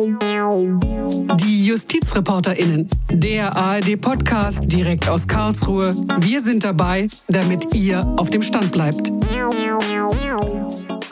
Die 0.00 1.66
JustizreporterInnen, 1.66 2.88
der 3.10 3.54
ARD-Podcast 3.54 4.72
direkt 4.72 5.06
aus 5.10 5.28
Karlsruhe. 5.28 5.94
Wir 6.20 6.40
sind 6.40 6.64
dabei, 6.64 7.08
damit 7.28 7.74
ihr 7.74 8.02
auf 8.16 8.30
dem 8.30 8.40
Stand 8.40 8.72
bleibt. 8.72 9.12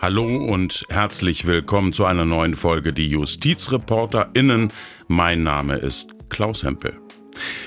Hallo 0.01 0.47
und 0.47 0.87
herzlich 0.89 1.47
willkommen 1.47 1.93
zu 1.93 2.07
einer 2.07 2.25
neuen 2.25 2.55
Folge 2.55 2.95
Die 2.95 3.11
JustizreporterInnen. 3.11 4.73
Mein 5.07 5.43
Name 5.43 5.77
ist 5.77 6.09
Klaus 6.31 6.65
Hempel. 6.65 6.99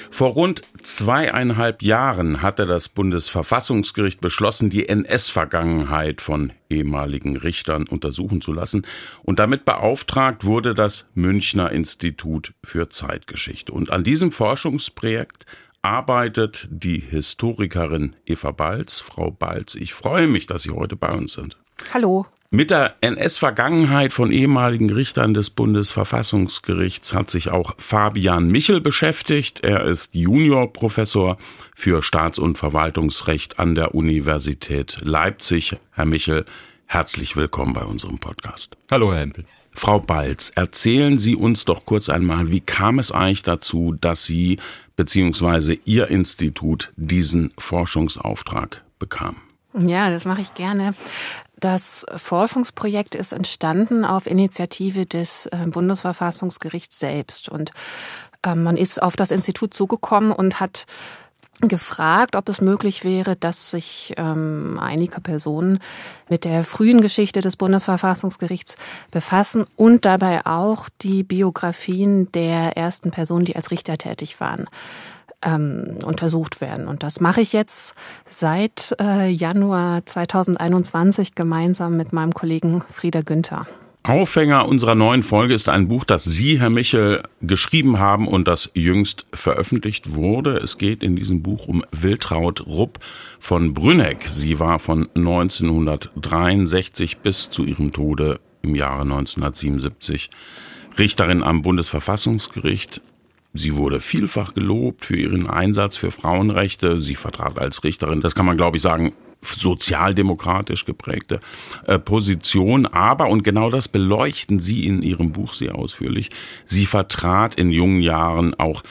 Vor 0.09 0.33
rund 0.33 0.61
zweieinhalb 0.83 1.81
Jahren 1.81 2.41
hatte 2.41 2.65
das 2.65 2.89
Bundesverfassungsgericht 2.89 4.21
beschlossen, 4.21 4.69
die 4.69 4.87
NS-Vergangenheit 4.87 6.21
von 6.21 6.53
ehemaligen 6.69 7.37
Richtern 7.37 7.87
untersuchen 7.87 8.41
zu 8.41 8.53
lassen. 8.53 8.85
Und 9.23 9.39
damit 9.39 9.65
beauftragt 9.65 10.45
wurde 10.45 10.73
das 10.73 11.07
Münchner 11.13 11.71
Institut 11.71 12.53
für 12.63 12.89
Zeitgeschichte. 12.89 13.71
Und 13.71 13.91
an 13.91 14.03
diesem 14.03 14.31
Forschungsprojekt 14.31 15.45
arbeitet 15.81 16.67
die 16.69 16.99
Historikerin 16.99 18.15
Eva 18.25 18.51
Balz. 18.51 18.99
Frau 18.99 19.31
Balz, 19.31 19.75
ich 19.75 19.93
freue 19.93 20.27
mich, 20.27 20.47
dass 20.47 20.63
Sie 20.63 20.71
heute 20.71 20.95
bei 20.95 21.09
uns 21.09 21.33
sind. 21.33 21.57
Hallo. 21.93 22.27
Mit 22.53 22.69
der 22.69 22.95
NS-Vergangenheit 22.99 24.11
von 24.11 24.29
ehemaligen 24.29 24.89
Richtern 24.89 25.33
des 25.33 25.51
Bundesverfassungsgerichts 25.51 27.13
hat 27.13 27.29
sich 27.29 27.49
auch 27.49 27.75
Fabian 27.77 28.49
Michel 28.49 28.81
beschäftigt. 28.81 29.63
Er 29.63 29.85
ist 29.85 30.15
Juniorprofessor 30.15 31.37
für 31.73 32.01
Staats- 32.01 32.39
und 32.39 32.57
Verwaltungsrecht 32.57 33.57
an 33.57 33.73
der 33.73 33.95
Universität 33.95 34.97
Leipzig. 34.99 35.77
Herr 35.91 36.03
Michel, 36.03 36.43
herzlich 36.87 37.37
willkommen 37.37 37.71
bei 37.71 37.83
unserem 37.83 38.19
Podcast. 38.19 38.75
Hallo, 38.91 39.13
Herr 39.13 39.21
Hempel. 39.21 39.45
Frau 39.71 40.01
Balz, 40.01 40.51
erzählen 40.53 41.17
Sie 41.17 41.37
uns 41.37 41.63
doch 41.63 41.85
kurz 41.85 42.09
einmal, 42.09 42.51
wie 42.51 42.59
kam 42.59 42.99
es 42.99 43.13
eigentlich 43.13 43.43
dazu, 43.43 43.95
dass 44.01 44.25
Sie 44.25 44.59
bzw. 44.97 45.79
Ihr 45.85 46.09
Institut 46.09 46.91
diesen 46.97 47.53
Forschungsauftrag 47.57 48.83
bekam? 48.99 49.37
Ja, 49.73 50.09
das 50.09 50.25
mache 50.25 50.41
ich 50.41 50.53
gerne. 50.53 50.93
Das 51.61 52.07
Forschungsprojekt 52.15 53.13
ist 53.13 53.33
entstanden 53.33 54.03
auf 54.03 54.25
Initiative 54.25 55.05
des 55.05 55.45
äh, 55.45 55.67
Bundesverfassungsgerichts 55.67 56.99
selbst. 56.99 57.49
Und 57.49 57.71
ähm, 58.43 58.63
man 58.63 58.77
ist 58.77 59.01
auf 59.01 59.15
das 59.15 59.29
Institut 59.29 59.73
zugekommen 59.73 60.31
und 60.31 60.59
hat 60.59 60.85
gefragt, 61.61 62.35
ob 62.35 62.49
es 62.49 62.61
möglich 62.61 63.03
wäre, 63.03 63.35
dass 63.35 63.69
sich 63.69 64.15
ähm, 64.17 64.79
einige 64.81 65.21
Personen 65.21 65.77
mit 66.29 66.45
der 66.45 66.63
frühen 66.63 66.99
Geschichte 66.99 67.41
des 67.41 67.57
Bundesverfassungsgerichts 67.57 68.75
befassen 69.11 69.67
und 69.75 70.03
dabei 70.05 70.43
auch 70.47 70.89
die 71.01 71.21
Biografien 71.21 72.31
der 72.31 72.75
ersten 72.75 73.11
Personen, 73.11 73.45
die 73.45 73.55
als 73.55 73.69
Richter 73.69 73.99
tätig 73.99 74.39
waren 74.39 74.67
ähm, 75.43 75.97
untersucht 76.03 76.61
werden. 76.61 76.87
Und 76.87 77.03
das 77.03 77.19
mache 77.19 77.41
ich 77.41 77.53
jetzt 77.53 77.93
seit 78.29 78.95
äh, 78.99 79.29
Januar 79.29 80.05
2021 80.05 81.35
gemeinsam 81.35 81.97
mit 81.97 82.13
meinem 82.13 82.33
Kollegen 82.33 82.83
Frieder 82.91 83.23
Günther. 83.23 83.67
Aufhänger 84.03 84.67
unserer 84.67 84.95
neuen 84.95 85.21
Folge 85.21 85.53
ist 85.53 85.69
ein 85.69 85.87
Buch, 85.87 86.05
das 86.05 86.23
Sie, 86.23 86.59
Herr 86.59 86.71
Michel, 86.71 87.21
geschrieben 87.41 87.99
haben 87.99 88.27
und 88.27 88.47
das 88.47 88.71
jüngst 88.73 89.27
veröffentlicht 89.31 90.15
wurde. 90.15 90.57
Es 90.57 90.79
geht 90.79 91.03
in 91.03 91.15
diesem 91.15 91.43
Buch 91.43 91.67
um 91.67 91.83
Wiltraud 91.91 92.65
Rupp 92.65 92.97
von 93.39 93.75
Brünneck. 93.75 94.23
Sie 94.23 94.59
war 94.59 94.79
von 94.79 95.07
1963 95.15 97.19
bis 97.19 97.51
zu 97.51 97.63
ihrem 97.63 97.93
Tode 97.93 98.39
im 98.63 98.73
Jahre 98.73 99.03
1977 99.03 100.31
Richterin 100.97 101.43
am 101.43 101.61
Bundesverfassungsgericht. 101.61 103.03
Sie 103.53 103.75
wurde 103.75 103.99
vielfach 103.99 104.53
gelobt 104.53 105.05
für 105.05 105.17
ihren 105.17 105.49
Einsatz 105.49 105.97
für 105.97 106.11
Frauenrechte. 106.11 106.99
Sie 106.99 107.15
vertrat 107.15 107.59
als 107.59 107.83
Richterin, 107.83 108.21
das 108.21 108.35
kann 108.35 108.45
man 108.45 108.57
glaube 108.57 108.77
ich 108.77 108.83
sagen, 108.83 109.13
sozialdemokratisch 109.41 110.85
geprägte 110.85 111.39
äh, 111.85 111.99
Position. 111.99 112.85
Aber, 112.85 113.27
und 113.29 113.43
genau 113.43 113.69
das 113.69 113.87
beleuchten 113.87 114.59
Sie 114.59 114.85
in 114.85 115.01
Ihrem 115.01 115.31
Buch 115.31 115.53
sehr 115.53 115.75
ausführlich, 115.75 116.29
sie 116.65 116.85
vertrat 116.85 117.55
in 117.55 117.71
jungen 117.71 118.01
Jahren 118.01 118.53
auch 118.53 118.83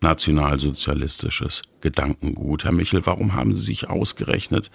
nationalsozialistisches 0.00 1.62
Gedankengut. 1.80 2.64
Herr 2.64 2.72
Michel, 2.72 3.06
warum 3.06 3.34
haben 3.34 3.54
Sie 3.54 3.62
sich 3.62 3.88
ausgerechnet 3.88 4.70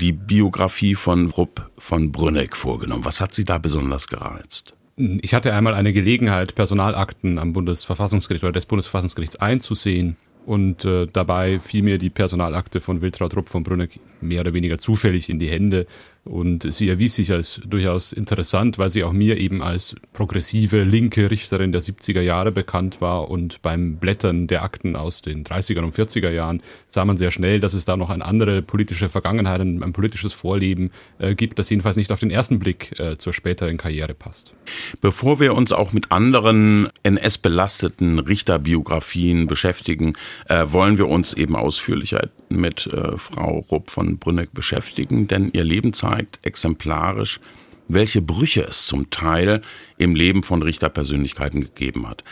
die 0.00 0.12
Biografie 0.12 0.94
von 0.94 1.30
Rupp 1.30 1.70
von 1.78 2.12
Brünneck 2.12 2.54
vorgenommen? 2.54 3.06
Was 3.06 3.22
hat 3.22 3.34
Sie 3.34 3.46
da 3.46 3.56
besonders 3.56 4.06
gereizt? 4.06 4.75
Ich 4.98 5.34
hatte 5.34 5.52
einmal 5.52 5.74
eine 5.74 5.92
Gelegenheit, 5.92 6.54
Personalakten 6.54 7.38
am 7.38 7.52
Bundesverfassungsgericht 7.52 8.44
oder 8.44 8.52
des 8.52 8.64
Bundesverfassungsgerichts 8.64 9.36
einzusehen. 9.36 10.16
Und 10.46 10.86
äh, 10.86 11.06
dabei 11.12 11.60
fiel 11.60 11.82
mir 11.82 11.98
die 11.98 12.08
Personalakte 12.08 12.80
von 12.80 13.02
Wiltraud 13.02 13.36
Rupp 13.36 13.48
von 13.50 13.62
Brünneck 13.62 14.00
mehr 14.22 14.40
oder 14.40 14.54
weniger 14.54 14.78
zufällig 14.78 15.28
in 15.28 15.38
die 15.38 15.48
Hände. 15.48 15.86
Und 16.26 16.72
sie 16.72 16.88
erwies 16.88 17.14
sich 17.14 17.30
als 17.30 17.60
durchaus 17.64 18.12
interessant, 18.12 18.78
weil 18.78 18.90
sie 18.90 19.04
auch 19.04 19.12
mir 19.12 19.38
eben 19.38 19.62
als 19.62 19.94
progressive 20.12 20.82
linke 20.82 21.30
Richterin 21.30 21.70
der 21.70 21.80
70er 21.80 22.20
Jahre 22.20 22.50
bekannt 22.50 23.00
war. 23.00 23.30
Und 23.30 23.62
beim 23.62 23.96
Blättern 23.96 24.48
der 24.48 24.64
Akten 24.64 24.96
aus 24.96 25.22
den 25.22 25.44
30er 25.44 25.80
und 25.80 25.94
40er 25.94 26.30
Jahren 26.30 26.62
sah 26.88 27.04
man 27.04 27.16
sehr 27.16 27.30
schnell, 27.30 27.60
dass 27.60 27.74
es 27.74 27.84
da 27.84 27.96
noch 27.96 28.10
eine 28.10 28.24
andere 28.24 28.60
politische 28.60 29.08
Vergangenheit, 29.08 29.60
ein, 29.60 29.82
ein 29.84 29.92
politisches 29.92 30.32
Vorleben 30.32 30.90
äh, 31.18 31.36
gibt, 31.36 31.60
das 31.60 31.70
jedenfalls 31.70 31.96
nicht 31.96 32.10
auf 32.10 32.20
den 32.20 32.30
ersten 32.30 32.58
Blick 32.58 32.98
äh, 32.98 33.16
zur 33.18 33.32
späteren 33.32 33.76
Karriere 33.76 34.14
passt. 34.14 34.54
Bevor 35.00 35.38
wir 35.38 35.54
uns 35.54 35.70
auch 35.70 35.92
mit 35.92 36.10
anderen 36.10 36.88
NS-belasteten 37.04 38.18
Richterbiografien 38.18 39.46
beschäftigen, 39.46 40.14
äh, 40.48 40.64
wollen 40.66 40.98
wir 40.98 41.08
uns 41.08 41.34
eben 41.34 41.54
ausführlicher 41.54 42.28
mit 42.48 42.86
äh, 42.88 43.16
Frau 43.16 43.64
Rupp 43.70 43.90
von 43.90 44.18
Brünneck 44.18 44.52
beschäftigen, 44.52 45.28
denn 45.28 45.50
ihr 45.52 45.64
Leben 45.64 45.92
zeigt 46.16 46.40
exemplarisch, 46.42 47.40
welche 47.88 48.22
Brüche 48.22 48.62
es 48.62 48.86
zum 48.86 49.10
Teil 49.10 49.62
im 49.98 50.14
Leben 50.14 50.42
von 50.42 50.62
Richterpersönlichkeiten 50.62 51.60
gegeben 51.60 52.08
hat. 52.08 52.24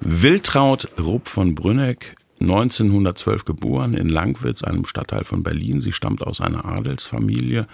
Wiltraud 0.00 0.88
Rupp 0.98 1.28
von 1.28 1.54
Brünneck 1.54 2.14
1912 2.40 3.44
geboren 3.44 3.94
in 3.94 4.08
Langwitz, 4.08 4.62
einem 4.62 4.84
Stadtteil 4.84 5.24
von 5.24 5.42
Berlin. 5.42 5.80
Sie 5.80 5.92
stammt 5.92 6.26
aus 6.26 6.40
einer 6.40 6.64
Adelsfamilie. 6.64 7.66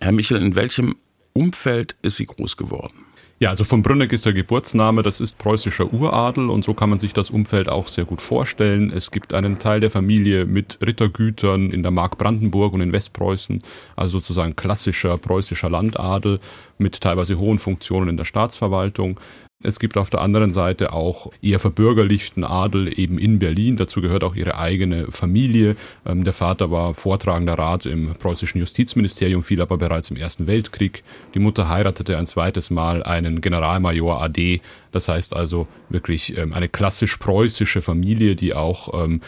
Herr 0.00 0.12
Michel, 0.12 0.40
in 0.40 0.56
welchem 0.56 0.96
Umfeld 1.34 1.96
ist 2.02 2.16
sie 2.16 2.26
groß 2.26 2.56
geworden? 2.56 3.04
Ja, 3.40 3.50
also 3.50 3.62
von 3.62 3.82
Brünneck 3.82 4.12
ist 4.12 4.26
der 4.26 4.32
Geburtsname, 4.32 5.04
das 5.04 5.20
ist 5.20 5.38
preußischer 5.38 5.92
Uradel 5.92 6.50
und 6.50 6.64
so 6.64 6.74
kann 6.74 6.90
man 6.90 6.98
sich 6.98 7.12
das 7.12 7.30
Umfeld 7.30 7.68
auch 7.68 7.86
sehr 7.86 8.04
gut 8.04 8.20
vorstellen. 8.20 8.92
Es 8.92 9.12
gibt 9.12 9.32
einen 9.32 9.60
Teil 9.60 9.78
der 9.78 9.92
Familie 9.92 10.44
mit 10.44 10.76
Rittergütern 10.84 11.70
in 11.70 11.84
der 11.84 11.92
Mark 11.92 12.18
Brandenburg 12.18 12.72
und 12.72 12.80
in 12.80 12.90
Westpreußen, 12.90 13.62
also 13.94 14.18
sozusagen 14.18 14.56
klassischer 14.56 15.18
preußischer 15.18 15.70
Landadel 15.70 16.40
mit 16.78 17.00
teilweise 17.00 17.38
hohen 17.38 17.60
Funktionen 17.60 18.08
in 18.08 18.16
der 18.16 18.24
Staatsverwaltung. 18.24 19.20
Es 19.64 19.80
gibt 19.80 19.96
auf 19.96 20.08
der 20.08 20.20
anderen 20.20 20.52
Seite 20.52 20.92
auch 20.92 21.32
eher 21.42 21.58
verbürgerlichten 21.58 22.44
Adel 22.44 22.96
eben 22.96 23.18
in 23.18 23.40
Berlin. 23.40 23.76
Dazu 23.76 24.00
gehört 24.00 24.22
auch 24.22 24.36
ihre 24.36 24.56
eigene 24.56 25.10
Familie. 25.10 25.74
Ähm, 26.06 26.22
der 26.22 26.32
Vater 26.32 26.70
war 26.70 26.94
vortragender 26.94 27.54
Rat 27.54 27.84
im 27.84 28.14
preußischen 28.14 28.60
Justizministerium, 28.60 29.42
fiel 29.42 29.60
aber 29.60 29.76
bereits 29.76 30.12
im 30.12 30.16
Ersten 30.16 30.46
Weltkrieg. 30.46 31.02
Die 31.34 31.40
Mutter 31.40 31.68
heiratete 31.68 32.16
ein 32.16 32.26
zweites 32.26 32.70
Mal 32.70 33.02
einen 33.02 33.40
Generalmajor 33.40 34.22
AD. 34.22 34.60
Das 34.92 35.08
heißt 35.08 35.34
also 35.34 35.66
wirklich 35.88 36.38
ähm, 36.38 36.52
eine 36.52 36.68
klassisch 36.68 37.16
preußische 37.16 37.82
Familie, 37.82 38.36
die 38.36 38.54
auch 38.54 38.94
ähm, 38.94 39.20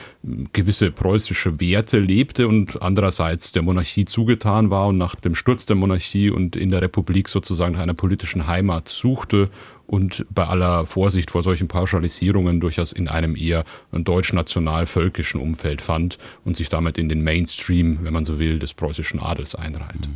gewisse 0.53 0.93
preußische 0.93 1.59
Werte 1.59 1.99
lebte 1.99 2.47
und 2.47 2.81
andererseits 2.83 3.51
der 3.51 3.63
Monarchie 3.63 4.05
zugetan 4.05 4.71
war 4.71 4.87
und 4.87 4.99
nach 4.99 5.17
dem 5.17 5.35
Sturz 5.35 5.67
der 5.67 5.75
Monarchie 5.75 6.31
und 6.31 6.55
in 6.55 6.71
der 6.71 6.83
Republik 6.83 7.29
sozusagen 7.29 7.75
nach 7.75 7.83
einer 7.83 7.95
politischen 7.95 8.47
Heimat 8.47 8.87
suchte 8.87 9.51
und 9.91 10.25
bei 10.31 10.47
aller 10.47 10.87
Vorsicht 10.87 11.33
vor 11.33 11.43
solchen 11.43 11.67
Pauschalisierungen 11.67 12.61
durchaus 12.61 12.93
in 12.93 13.09
einem 13.09 13.35
eher 13.35 13.65
deutsch-national-völkischen 13.91 15.41
Umfeld 15.41 15.83
fand 15.83 16.17
und 16.45 16.57
sich 16.57 16.69
damit 16.69 16.97
in 16.97 17.09
den 17.09 17.25
Mainstream, 17.25 17.99
wenn 18.03 18.13
man 18.13 18.25
so 18.25 18.39
will, 18.39 18.61
des 18.61 18.73
preußischen 18.73 19.19
Adels 19.19 19.57
einreiht. 19.57 20.09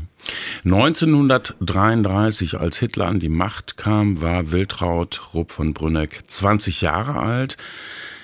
1933, 0.64 2.60
als 2.60 2.78
Hitler 2.78 3.06
an 3.06 3.18
die 3.18 3.28
Macht 3.28 3.76
kam, 3.76 4.22
war 4.22 4.52
Wiltraud 4.52 5.34
Rupp 5.34 5.50
von 5.50 5.74
Brünneck 5.74 6.20
20 6.24 6.80
Jahre 6.80 7.16
alt. 7.16 7.56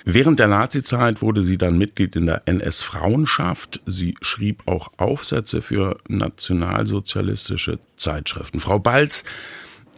Während 0.05 0.39
der 0.39 0.47
Nazizeit 0.47 1.21
wurde 1.21 1.43
sie 1.43 1.57
dann 1.57 1.77
Mitglied 1.77 2.15
in 2.15 2.27
der 2.27 2.43
NS-Frauenschaft. 2.45 3.81
Sie 3.85 4.15
schrieb 4.21 4.65
auch 4.67 4.89
Aufsätze 4.95 5.61
für 5.61 5.97
nationalsozialistische 6.07 7.79
Zeitschriften. 7.97 8.61
Frau 8.61 8.79
Balz, 8.79 9.25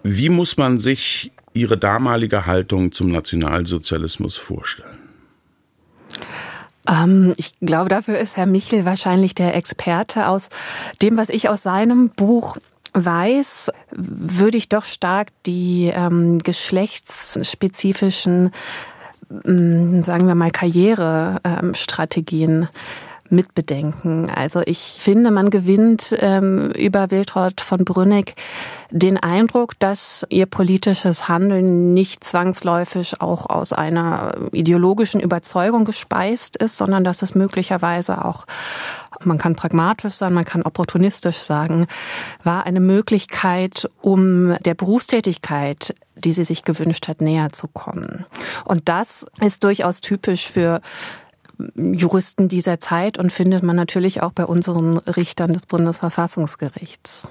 wie 0.01 0.30
muss 0.30 0.57
man 0.57 0.80
sich 0.80 1.31
Ihre 1.54 1.78
damalige 1.78 2.46
Haltung 2.46 2.92
zum 2.92 3.10
Nationalsozialismus 3.10 4.38
vorstellen? 4.38 5.00
Ähm, 6.88 7.34
ich 7.38 7.60
glaube, 7.60 7.90
dafür 7.90 8.20
ist 8.20 8.38
Herr 8.38 8.46
Michel 8.46 8.86
wahrscheinlich 8.86 9.34
der 9.36 9.56
Experte 9.56 10.28
aus 10.28 10.48
dem, 11.02 11.18
was 11.18 11.30
ich 11.30 11.50
aus 11.50 11.64
seinem 11.64 12.10
Buch 12.10 12.58
weiß, 12.94 13.72
würde 13.92 14.58
ich 14.58 14.70
doch 14.70 14.86
stark 14.86 15.28
die 15.46 15.92
ähm, 15.94 16.40
geschlechtsspezifischen, 16.40 18.52
ähm, 19.46 20.04
sagen 20.04 20.28
wir 20.28 20.36
mal, 20.36 20.52
Karrierestrategien 20.52 22.64
ähm, 22.64 22.70
mitbedenken. 23.33 24.30
Also 24.30 24.62
ich 24.65 24.97
finde, 25.00 25.31
man 25.31 25.50
gewinnt 25.50 26.15
ähm, 26.19 26.71
über 26.71 27.12
Wiltraud 27.12 27.59
von 27.59 27.83
Brünnig 27.83 28.35
den 28.91 29.18
Eindruck, 29.18 29.77
dass 29.80 30.25
ihr 30.30 30.45
politisches 30.45 31.27
Handeln 31.27 31.94
nicht 31.94 32.24
zwangsläufig 32.24 33.21
auch 33.21 33.50
aus 33.50 33.74
einer 33.74 34.33
ideologischen 34.51 35.19
Überzeugung 35.19 35.83
gespeist 35.83 36.57
ist, 36.57 36.77
sondern 36.77 37.03
dass 37.03 37.24
es 37.24 37.33
möglicherweise 37.33 38.24
auch, 38.24 38.45
man 39.24 39.39
kann 39.39 39.56
pragmatisch 39.56 40.13
sein, 40.13 40.33
man 40.33 40.45
kann 40.45 40.62
opportunistisch 40.62 41.38
sagen, 41.38 41.88
war 42.44 42.65
eine 42.65 42.80
Möglichkeit, 42.80 43.89
um 44.01 44.56
der 44.63 44.75
Berufstätigkeit, 44.75 45.95
die 46.15 46.33
sie 46.33 46.45
sich 46.45 46.63
gewünscht 46.63 47.07
hat, 47.07 47.19
näher 47.19 47.51
zu 47.51 47.68
kommen. 47.68 48.25
Und 48.63 48.88
das 48.89 49.25
ist 49.41 49.63
durchaus 49.63 50.01
typisch 50.01 50.47
für 50.47 50.81
Juristen 51.76 52.48
dieser 52.48 52.80
Zeit 52.80 53.18
und 53.18 53.32
findet 53.32 53.64
man 53.64 53.76
natürlich 53.76 54.22
auch 54.22 54.32
bei 54.32 54.46
unseren 54.46 54.98
Richtern 54.98 55.54
des 55.54 55.66
Bundesverfassungsgerichts. 55.66 57.28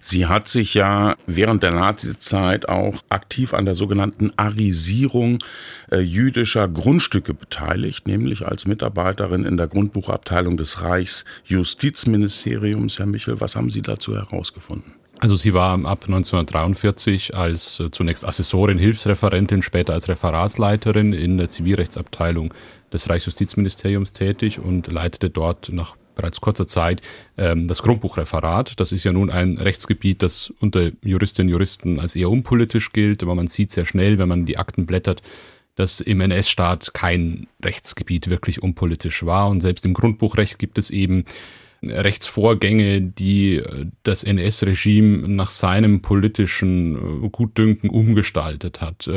Sie 0.00 0.26
hat 0.26 0.48
sich 0.48 0.74
ja 0.74 1.16
während 1.26 1.62
der 1.62 1.70
Nazizeit 1.72 2.68
auch 2.68 2.96
aktiv 3.08 3.54
an 3.54 3.64
der 3.64 3.74
sogenannten 3.74 4.32
Arisierung 4.36 5.38
äh, 5.90 5.98
jüdischer 5.98 6.68
Grundstücke 6.68 7.32
beteiligt, 7.34 8.06
nämlich 8.06 8.46
als 8.46 8.66
Mitarbeiterin 8.66 9.44
in 9.44 9.56
der 9.56 9.66
Grundbuchabteilung 9.66 10.56
des 10.56 10.82
Reichsjustizministeriums. 10.82 12.98
Herr 12.98 13.06
Michel, 13.06 13.40
was 13.40 13.56
haben 13.56 13.70
Sie 13.70 13.82
dazu 13.82 14.14
herausgefunden? 14.14 14.94
Also 15.20 15.34
sie 15.34 15.52
war 15.52 15.72
ab 15.84 16.04
1943 16.04 17.34
als 17.34 17.80
äh, 17.80 17.90
zunächst 17.90 18.24
Assessorin, 18.24 18.78
Hilfsreferentin, 18.78 19.62
später 19.62 19.92
als 19.92 20.08
Referatsleiterin 20.08 21.12
in 21.12 21.38
der 21.38 21.48
Zivilrechtsabteilung 21.48 22.54
des 22.92 23.08
Reichsjustizministeriums 23.08 24.12
tätig 24.12 24.58
und 24.58 24.90
leitete 24.90 25.30
dort 25.30 25.70
nach 25.72 25.96
bereits 26.18 26.40
kurzer 26.40 26.66
Zeit 26.66 27.00
ähm, 27.38 27.68
das 27.68 27.82
Grundbuchreferat. 27.82 28.78
Das 28.78 28.92
ist 28.92 29.04
ja 29.04 29.12
nun 29.12 29.30
ein 29.30 29.56
Rechtsgebiet, 29.56 30.22
das 30.22 30.52
unter 30.60 30.90
Juristinnen 31.02 31.48
und 31.48 31.52
Juristen 31.52 32.00
als 32.00 32.16
eher 32.16 32.28
unpolitisch 32.28 32.92
gilt, 32.92 33.22
aber 33.22 33.34
man 33.34 33.46
sieht 33.46 33.70
sehr 33.70 33.86
schnell, 33.86 34.18
wenn 34.18 34.28
man 34.28 34.44
die 34.44 34.58
Akten 34.58 34.84
blättert, 34.84 35.22
dass 35.76 36.00
im 36.00 36.20
NS-Staat 36.20 36.92
kein 36.92 37.46
Rechtsgebiet 37.64 38.28
wirklich 38.28 38.62
unpolitisch 38.62 39.24
war. 39.24 39.48
Und 39.48 39.60
selbst 39.60 39.86
im 39.86 39.94
Grundbuchrecht 39.94 40.58
gibt 40.58 40.76
es 40.76 40.90
eben 40.90 41.24
Rechtsvorgänge, 41.84 43.00
die 43.00 43.62
das 44.02 44.24
NS-Regime 44.24 45.28
nach 45.28 45.52
seinem 45.52 46.02
politischen 46.02 47.30
Gutdünken 47.30 47.90
umgestaltet 47.90 48.80
hat. 48.80 49.08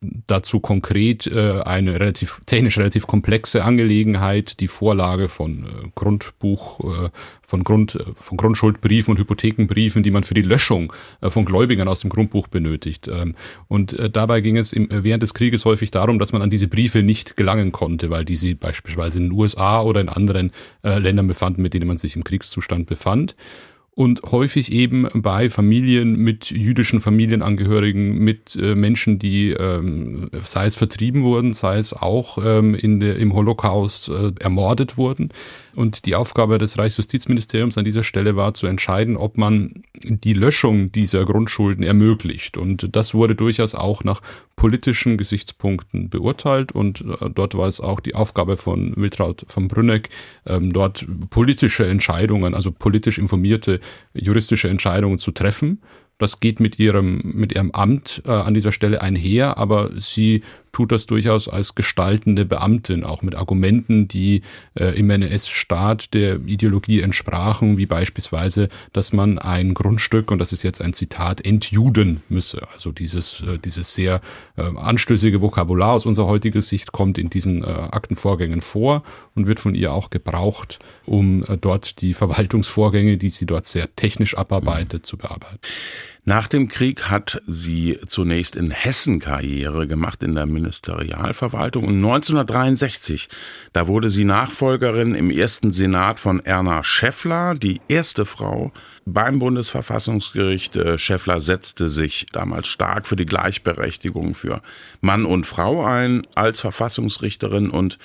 Dazu 0.00 0.60
konkret 0.60 1.26
äh, 1.26 1.60
eine 1.62 1.98
relativ 1.98 2.40
technisch 2.46 2.78
relativ 2.78 3.08
komplexe 3.08 3.64
Angelegenheit, 3.64 4.60
die 4.60 4.68
Vorlage 4.68 5.28
von 5.28 5.64
äh, 5.64 5.88
Grundbuch, 5.96 6.78
äh, 6.80 7.10
von 7.42 7.64
Grund, 7.64 7.98
von 8.20 8.36
Grundschuldbriefen 8.36 9.12
und 9.12 9.18
Hypothekenbriefen, 9.18 10.04
die 10.04 10.12
man 10.12 10.22
für 10.22 10.34
die 10.34 10.42
Löschung 10.42 10.92
von 11.22 11.44
Gläubigern 11.44 11.88
aus 11.88 12.00
dem 12.00 12.10
Grundbuch 12.10 12.46
benötigt. 12.46 13.08
Ähm, 13.08 13.34
und 13.66 13.96
dabei 14.12 14.40
ging 14.40 14.56
es 14.56 14.72
im, 14.72 14.88
während 14.90 15.22
des 15.22 15.34
Krieges 15.34 15.64
häufig 15.64 15.90
darum, 15.90 16.18
dass 16.18 16.32
man 16.32 16.42
an 16.42 16.50
diese 16.50 16.68
Briefe 16.68 17.02
nicht 17.02 17.36
gelangen 17.36 17.72
konnte, 17.72 18.10
weil 18.10 18.24
diese 18.24 18.54
beispielsweise 18.54 19.18
in 19.18 19.30
den 19.30 19.32
USA 19.32 19.82
oder 19.82 20.00
in 20.00 20.08
anderen 20.08 20.52
Ländern 20.82 21.26
befanden, 21.26 21.62
mit 21.62 21.74
denen 21.74 21.86
man 21.86 21.98
sich 21.98 22.16
im 22.16 22.24
Kriegszustand 22.24 22.86
befand 22.86 23.34
und 23.94 24.22
häufig 24.24 24.72
eben 24.72 25.08
bei 25.14 25.48
Familien 25.50 26.16
mit 26.16 26.50
jüdischen 26.50 27.00
Familienangehörigen, 27.00 28.18
mit 28.18 28.56
äh, 28.56 28.74
Menschen, 28.74 29.20
die 29.20 29.50
ähm, 29.50 30.30
sei 30.44 30.66
es 30.66 30.74
vertrieben 30.74 31.22
wurden, 31.22 31.52
sei 31.52 31.78
es 31.78 31.92
auch 31.92 32.38
ähm, 32.44 32.74
in 32.74 32.98
der, 32.98 33.16
im 33.16 33.34
Holocaust 33.34 34.08
äh, 34.08 34.32
ermordet 34.40 34.96
wurden. 34.96 35.30
Und 35.76 36.06
die 36.06 36.14
Aufgabe 36.14 36.58
des 36.58 36.78
Reichsjustizministeriums 36.78 37.76
an 37.78 37.84
dieser 37.84 38.04
Stelle 38.04 38.36
war 38.36 38.54
zu 38.54 38.66
entscheiden, 38.66 39.16
ob 39.16 39.36
man 39.36 39.82
die 40.02 40.34
Löschung 40.34 40.92
dieser 40.92 41.24
Grundschulden 41.24 41.84
ermöglicht. 41.84 42.56
Und 42.56 42.94
das 42.94 43.12
wurde 43.12 43.34
durchaus 43.34 43.74
auch 43.74 44.04
nach 44.04 44.22
politischen 44.56 45.18
Gesichtspunkten 45.18 46.10
beurteilt. 46.10 46.72
Und 46.72 47.00
äh, 47.00 47.30
dort 47.30 47.56
war 47.56 47.68
es 47.68 47.80
auch 47.80 48.00
die 48.00 48.14
Aufgabe 48.14 48.56
von 48.56 48.94
Wiltraud 48.96 49.44
von 49.48 49.68
Brünneck, 49.68 50.10
ähm, 50.46 50.72
dort 50.72 51.06
politische 51.30 51.86
Entscheidungen, 51.86 52.54
also 52.54 52.70
politisch 52.70 53.18
informierte 53.18 53.80
juristische 54.12 54.68
Entscheidungen 54.68 55.18
zu 55.18 55.30
treffen. 55.30 55.82
Das 56.18 56.40
geht 56.40 56.60
mit 56.60 56.78
ihrem, 56.78 57.20
mit 57.24 57.54
ihrem 57.54 57.72
Amt 57.72 58.22
äh, 58.24 58.30
an 58.30 58.54
dieser 58.54 58.72
Stelle 58.72 59.02
einher, 59.02 59.58
aber 59.58 59.90
sie 60.00 60.42
tut 60.74 60.92
das 60.92 61.06
durchaus 61.06 61.48
als 61.48 61.74
gestaltende 61.74 62.44
Beamtin, 62.44 63.04
auch 63.04 63.22
mit 63.22 63.34
Argumenten, 63.34 64.08
die 64.08 64.42
äh, 64.74 64.98
im 64.98 65.08
NS-Staat 65.08 66.12
der 66.12 66.40
Ideologie 66.44 67.00
entsprachen, 67.00 67.78
wie 67.78 67.86
beispielsweise, 67.86 68.68
dass 68.92 69.12
man 69.12 69.38
ein 69.38 69.72
Grundstück, 69.72 70.30
und 70.30 70.38
das 70.38 70.52
ist 70.52 70.62
jetzt 70.62 70.82
ein 70.82 70.92
Zitat, 70.92 71.44
entjuden 71.44 72.22
müsse. 72.28 72.60
Also 72.72 72.92
dieses, 72.92 73.40
äh, 73.42 73.58
dieses 73.58 73.94
sehr 73.94 74.20
äh, 74.56 74.62
anstößige 74.62 75.40
Vokabular 75.40 75.92
aus 75.92 76.06
unserer 76.06 76.26
heutigen 76.26 76.60
Sicht 76.60 76.92
kommt 76.92 77.16
in 77.16 77.30
diesen 77.30 77.62
äh, 77.62 77.66
Aktenvorgängen 77.66 78.60
vor 78.60 79.04
und 79.34 79.46
wird 79.46 79.60
von 79.60 79.74
ihr 79.74 79.92
auch 79.92 80.10
gebraucht, 80.10 80.80
um 81.06 81.44
äh, 81.44 81.56
dort 81.56 82.02
die 82.02 82.14
Verwaltungsvorgänge, 82.14 83.16
die 83.16 83.28
sie 83.28 83.46
dort 83.46 83.64
sehr 83.64 83.94
technisch 83.94 84.36
abarbeitet, 84.36 85.06
zu 85.06 85.16
bearbeiten. 85.16 85.60
Nach 86.26 86.46
dem 86.46 86.68
Krieg 86.68 87.10
hat 87.10 87.42
sie 87.46 87.98
zunächst 88.06 88.56
in 88.56 88.70
Hessen 88.70 89.18
Karriere 89.18 89.86
gemacht 89.86 90.22
in 90.22 90.34
der 90.34 90.46
Ministerialverwaltung 90.46 91.84
und 91.84 91.96
1963, 91.96 93.28
da 93.74 93.88
wurde 93.88 94.08
sie 94.08 94.24
Nachfolgerin 94.24 95.14
im 95.14 95.30
ersten 95.30 95.70
Senat 95.70 96.18
von 96.18 96.40
Erna 96.40 96.82
Schäffler, 96.82 97.54
die 97.54 97.82
erste 97.88 98.24
Frau 98.24 98.72
beim 99.04 99.38
Bundesverfassungsgericht. 99.38 100.76
Äh, 100.76 100.96
Schäffler 100.96 101.40
setzte 101.40 101.90
sich 101.90 102.24
damals 102.32 102.68
stark 102.68 103.06
für 103.06 103.16
die 103.16 103.26
Gleichberechtigung 103.26 104.34
für 104.34 104.62
Mann 105.02 105.26
und 105.26 105.46
Frau 105.46 105.84
ein 105.84 106.22
als 106.34 106.60
Verfassungsrichterin 106.60 107.68
und 107.68 107.98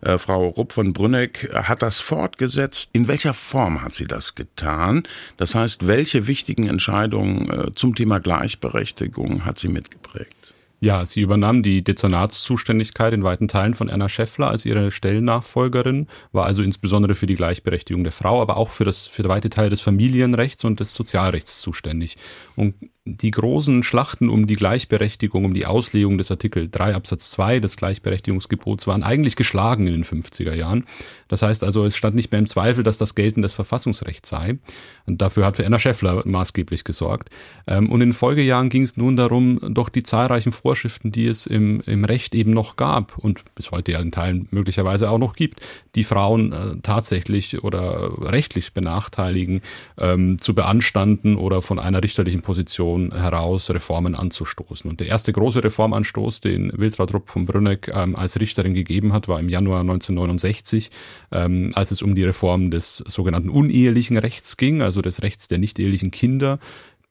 äh, 0.00 0.18
Frau 0.18 0.48
Rupp 0.48 0.72
von 0.72 0.92
Brünneck 0.92 1.50
hat 1.54 1.82
das 1.82 2.00
fortgesetzt. 2.00 2.90
In 2.92 3.08
welcher 3.08 3.34
Form 3.34 3.82
hat 3.82 3.94
sie 3.94 4.06
das 4.06 4.34
getan? 4.34 5.04
Das 5.36 5.54
heißt, 5.54 5.86
welche 5.86 6.26
wichtigen 6.26 6.68
Entscheidungen 6.68 7.50
äh, 7.50 7.74
zum 7.74 7.94
Thema 7.94 8.18
Gleichberechtigung 8.18 9.44
hat 9.44 9.58
sie 9.58 9.68
mitgeprägt? 9.68 10.54
Ja, 10.78 11.06
sie 11.06 11.22
übernahm 11.22 11.62
die 11.62 11.82
Dezernatszuständigkeit 11.82 13.14
in 13.14 13.24
weiten 13.24 13.48
Teilen 13.48 13.72
von 13.72 13.88
Erna 13.88 14.10
Schäffler 14.10 14.50
als 14.50 14.66
ihre 14.66 14.90
Stellennachfolgerin, 14.90 16.06
war 16.32 16.44
also 16.44 16.62
insbesondere 16.62 17.14
für 17.14 17.26
die 17.26 17.34
Gleichberechtigung 17.34 18.04
der 18.04 18.12
Frau, 18.12 18.42
aber 18.42 18.58
auch 18.58 18.68
für 18.68 18.84
das 18.84 19.08
für 19.08 19.24
weite 19.24 19.48
Teile 19.48 19.70
des 19.70 19.80
Familienrechts 19.80 20.64
und 20.64 20.78
des 20.78 20.94
Sozialrechts 20.94 21.62
zuständig. 21.62 22.18
Und 22.56 22.74
die 23.06 23.30
großen 23.30 23.84
Schlachten 23.84 24.28
um 24.28 24.48
die 24.48 24.56
Gleichberechtigung, 24.56 25.44
um 25.44 25.54
die 25.54 25.64
Auslegung 25.64 26.18
des 26.18 26.30
Artikel 26.32 26.68
3 26.68 26.94
Absatz 26.94 27.30
2 27.30 27.60
des 27.60 27.76
Gleichberechtigungsgebots 27.76 28.88
waren 28.88 29.04
eigentlich 29.04 29.36
geschlagen 29.36 29.86
in 29.86 29.92
den 29.92 30.04
50er 30.04 30.54
Jahren. 30.54 30.84
Das 31.28 31.42
heißt 31.42 31.62
also, 31.62 31.84
es 31.84 31.96
stand 31.96 32.16
nicht 32.16 32.32
mehr 32.32 32.40
im 32.40 32.48
Zweifel, 32.48 32.82
dass 32.82 32.98
das 32.98 33.14
geltendes 33.14 33.52
Verfassungsrecht 33.52 34.26
sei. 34.26 34.58
Und 35.06 35.22
dafür 35.22 35.46
hat 35.46 35.60
Erna 35.60 35.78
Schäffler 35.78 36.22
maßgeblich 36.26 36.82
gesorgt. 36.82 37.30
Ähm, 37.68 37.90
und 37.90 38.00
in 38.00 38.08
den 38.10 38.12
Folgejahren 38.12 38.70
ging 38.70 38.82
es 38.82 38.96
nun 38.96 39.16
darum, 39.16 39.60
doch 39.62 39.88
die 39.88 40.02
zahlreichen 40.02 40.50
Vorschriften, 40.50 41.12
die 41.12 41.28
es 41.28 41.46
im, 41.46 41.80
im 41.86 42.04
Recht 42.04 42.34
eben 42.34 42.50
noch 42.50 42.74
gab 42.74 43.16
und 43.18 43.54
bis 43.54 43.70
heute 43.70 43.92
ja 43.92 44.00
in 44.00 44.10
Teilen 44.10 44.48
möglicherweise 44.50 45.10
auch 45.10 45.18
noch 45.18 45.36
gibt, 45.36 45.60
die 45.94 46.04
Frauen 46.04 46.52
äh, 46.52 46.56
tatsächlich 46.82 47.62
oder 47.62 48.10
rechtlich 48.20 48.72
benachteiligen, 48.72 49.60
ähm, 49.98 50.38
zu 50.40 50.54
beanstanden 50.54 51.36
oder 51.36 51.62
von 51.62 51.78
einer 51.78 52.02
richterlichen 52.02 52.42
Position 52.46 53.12
heraus 53.12 53.68
Reformen 53.70 54.14
anzustoßen. 54.14 54.88
Und 54.88 55.00
der 55.00 55.08
erste 55.08 55.32
große 55.32 55.64
Reformanstoß, 55.64 56.40
den 56.40 56.70
Wiltraud 56.78 57.12
Rupp 57.12 57.28
von 57.28 57.44
Brünneck 57.44 57.90
ähm, 57.92 58.14
als 58.14 58.38
Richterin 58.38 58.72
gegeben 58.72 59.12
hat, 59.12 59.26
war 59.26 59.40
im 59.40 59.48
Januar 59.48 59.80
1969, 59.80 60.92
ähm, 61.32 61.72
als 61.74 61.90
es 61.90 62.02
um 62.02 62.14
die 62.14 62.22
Reform 62.22 62.70
des 62.70 62.98
sogenannten 62.98 63.48
unehelichen 63.48 64.16
Rechts 64.16 64.56
ging, 64.56 64.80
also 64.80 65.02
des 65.02 65.22
Rechts 65.22 65.48
der 65.48 65.58
nicht 65.58 65.80
ehelichen 65.80 66.12
Kinder 66.12 66.60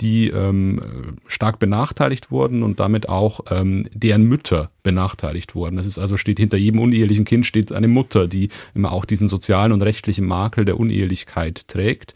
die 0.02 0.28
ähm, 0.28 0.82
stark 1.26 1.58
benachteiligt 1.58 2.30
wurden 2.30 2.64
und 2.64 2.82
damit 2.82 3.08
auch 3.08 3.40
ähm, 3.50 3.88
deren 3.94 4.24
Mütter 4.24 4.70
benachteiligt 4.84 5.56
wurden. 5.56 5.78
Das 5.78 5.86
ist 5.86 5.98
also 5.98 6.18
steht 6.18 6.38
hinter 6.38 6.58
jedem 6.58 6.82
unehelichen 6.82 7.24
Kind 7.24 7.46
steht 7.46 7.72
eine 7.72 7.88
Mutter, 7.88 8.28
die 8.28 8.50
immer 8.74 8.92
auch 8.92 9.06
diesen 9.06 9.30
sozialen 9.30 9.72
und 9.72 9.82
rechtlichen 9.82 10.26
Makel 10.26 10.66
der 10.66 10.78
Unehelichkeit 10.78 11.70
trägt. 11.70 12.14